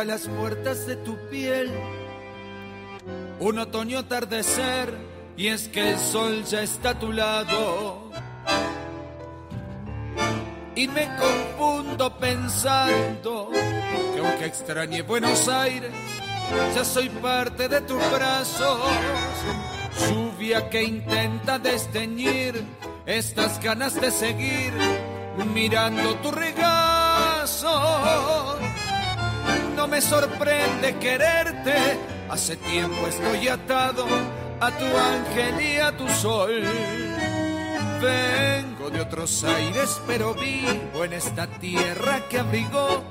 Las 0.07 0.27
puertas 0.27 0.87
de 0.87 0.95
tu 0.95 1.17
piel. 1.29 1.69
Un 3.39 3.59
otoño 3.59 3.99
atardecer 3.99 4.97
y 5.35 5.47
es 5.47 5.67
que 5.67 5.91
el 5.91 5.99
sol 5.99 6.43
ya 6.45 6.61
está 6.61 6.91
a 6.91 6.99
tu 6.99 7.11
lado. 7.11 8.09
Y 10.75 10.87
me 10.87 11.09
confundo 11.17 12.17
pensando 12.17 13.51
que 13.51 14.19
aunque 14.19 14.45
extrañe 14.45 15.01
Buenos 15.01 15.47
Aires, 15.49 15.91
ya 16.73 16.85
soy 16.85 17.09
parte 17.09 17.67
de 17.67 17.81
tus 17.81 18.01
brazos. 18.11 18.79
Lluvia 20.09 20.69
que 20.69 20.83
intenta 20.83 21.59
desteñir 21.59 22.63
estas 23.05 23.61
ganas 23.61 23.99
de 23.99 24.11
seguir 24.11 24.73
mirando 25.53 26.15
tu 26.15 26.31
regazo 26.31 28.36
me 29.97 30.01
sorprende 30.01 30.95
quererte. 30.99 31.73
Hace 32.29 32.55
tiempo 32.57 33.07
estoy 33.07 33.47
atado 33.47 34.05
a 34.59 34.69
tu 34.69 34.85
ángel 34.85 35.59
y 35.59 35.77
a 35.77 35.91
tu 35.97 36.07
sol. 36.09 36.61
Vengo 37.99 38.91
de 38.91 39.01
otros 39.01 39.43
aires, 39.43 39.99
pero 40.05 40.35
vivo 40.35 41.03
en 41.03 41.13
esta 41.13 41.47
tierra 41.47 42.21
que 42.29 42.37
abrigó 42.37 43.03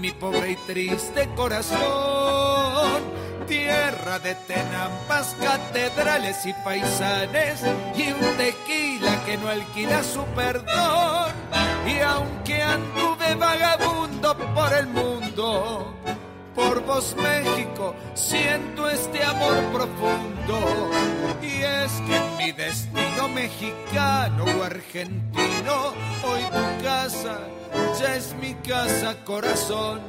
mi 0.00 0.12
pobre 0.12 0.52
y 0.52 0.56
triste 0.68 1.28
corazón. 1.34 3.02
Tierra 3.48 4.20
de 4.20 4.36
tenampas, 4.36 5.34
catedrales 5.42 6.46
y 6.46 6.52
paisanes 6.64 7.60
y 7.96 8.12
un 8.12 8.36
tequila 8.36 9.24
que 9.24 9.36
no 9.36 9.48
alquila 9.48 10.04
su 10.04 10.22
perdón. 10.36 11.32
Y 11.88 11.98
aunque 11.98 12.62
anduve 12.62 13.34
vagabundo 13.34 14.36
por 14.54 14.72
el 14.74 14.86
mundo, 14.86 15.96
por 16.54 16.82
vos 16.84 17.14
México. 17.16 17.94
Siento 18.14 18.88
este 18.88 19.22
amor 19.22 19.56
profundo. 19.72 20.90
Y 21.42 21.62
es 21.62 21.92
que 22.06 22.16
en 22.16 22.36
mi 22.38 22.52
destino 22.52 23.28
mexicano 23.28 24.44
o 24.44 24.62
argentino 24.62 25.94
hoy 26.24 26.42
tu 26.42 26.84
casa 26.84 27.38
ya 27.98 28.16
es 28.16 28.34
mi 28.40 28.54
casa 28.54 29.16
corazón. 29.24 30.00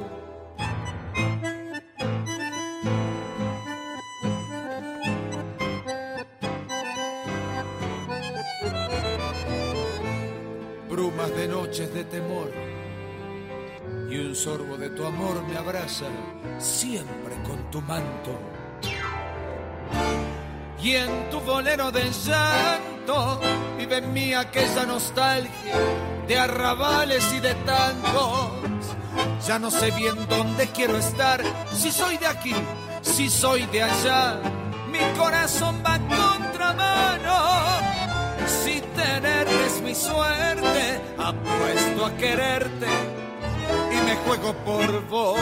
Brumas 10.88 11.34
de 11.34 11.48
noches 11.48 11.92
de 11.94 12.04
temor 12.04 12.71
un 14.32 14.36
sorbo 14.36 14.78
de 14.78 14.88
tu 14.88 15.04
amor 15.04 15.42
me 15.46 15.58
abraza 15.58 16.06
siempre 16.58 17.34
con 17.46 17.70
tu 17.70 17.82
manto. 17.82 18.40
Y 20.82 20.92
en 20.92 21.28
tu 21.28 21.38
bolero 21.40 21.92
de 21.92 22.10
llanto 22.10 23.40
vive 23.76 23.98
en 23.98 24.10
mí 24.10 24.32
aquella 24.32 24.86
nostalgia 24.86 25.76
de 26.26 26.38
arrabales 26.38 27.30
y 27.34 27.40
de 27.40 27.54
tangos. 27.66 28.96
Ya 29.46 29.58
no 29.58 29.70
sé 29.70 29.90
bien 29.90 30.16
dónde 30.30 30.66
quiero 30.68 30.96
estar, 30.96 31.42
si 31.70 31.92
soy 31.92 32.16
de 32.16 32.26
aquí, 32.26 32.54
si 33.02 33.28
soy 33.28 33.66
de 33.66 33.82
allá. 33.82 34.40
Mi 34.90 35.00
corazón 35.18 35.82
va 35.86 35.98
contramano. 35.98 37.36
Si 38.46 38.80
tenerte 38.96 39.66
es 39.66 39.82
mi 39.82 39.94
suerte, 39.94 41.02
apuesto 41.18 42.06
a 42.06 42.16
quererte 42.16 43.21
me 44.04 44.16
juego 44.16 44.52
por 44.64 45.06
vos. 45.08 45.38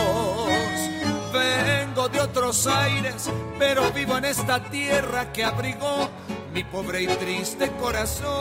Vengo 1.32 2.08
de 2.08 2.20
otros 2.20 2.66
aires, 2.66 3.30
pero 3.58 3.90
vivo 3.92 4.18
en 4.18 4.24
esta 4.24 4.62
tierra 4.64 5.32
que 5.32 5.44
abrigó 5.44 6.08
mi 6.52 6.64
pobre 6.64 7.02
y 7.02 7.06
triste 7.06 7.70
corazón. 7.80 8.34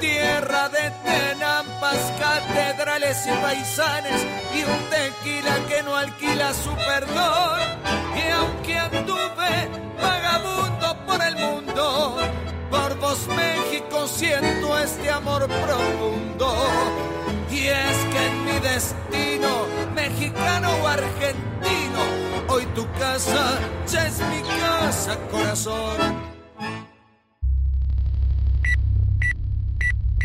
Tierra 0.00 0.68
de 0.70 0.90
tenampas, 1.04 2.12
catedrales 2.18 3.26
y 3.26 3.30
paisanes 3.42 4.26
y 4.54 4.62
un 4.62 4.90
tequila 4.90 5.56
que 5.68 5.82
no 5.82 5.96
alquila 5.96 6.54
su 6.54 6.74
perdón. 6.74 7.60
Y 8.16 8.30
aunque 8.30 8.78
anduve 8.78 9.68
vagabundo 10.00 11.06
por 11.06 11.22
el 11.22 11.36
mundo, 11.36 12.18
por 12.70 12.98
vos 12.98 13.26
México 13.28 14.08
siento 14.08 14.78
este 14.78 15.10
amor 15.10 15.46
profundo 15.46 17.19
y 17.60 17.66
es 17.66 17.96
que 18.12 18.26
en 18.26 18.44
mi 18.44 18.58
destino, 18.60 19.66
mexicano 19.94 20.70
o 20.82 20.86
argentino, 20.86 22.00
hoy 22.48 22.64
tu 22.74 22.90
casa 22.92 23.58
ya 23.86 24.06
es 24.06 24.18
mi 24.18 24.40
casa, 24.42 25.18
corazón. 25.30 25.98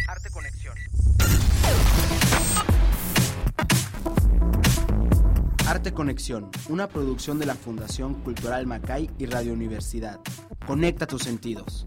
Arte 0.07 0.29
Conexión. 0.29 0.77
Arte 5.67 5.93
Conexión, 5.93 6.49
una 6.69 6.88
producción 6.88 7.38
de 7.39 7.47
la 7.47 7.55
Fundación 7.55 8.13
Cultural 8.13 8.65
Macay 8.65 9.09
y 9.17 9.25
Radio 9.25 9.51
Universidad. 9.51 10.21
Conecta 10.65 11.05
tus 11.05 11.23
sentidos. 11.23 11.86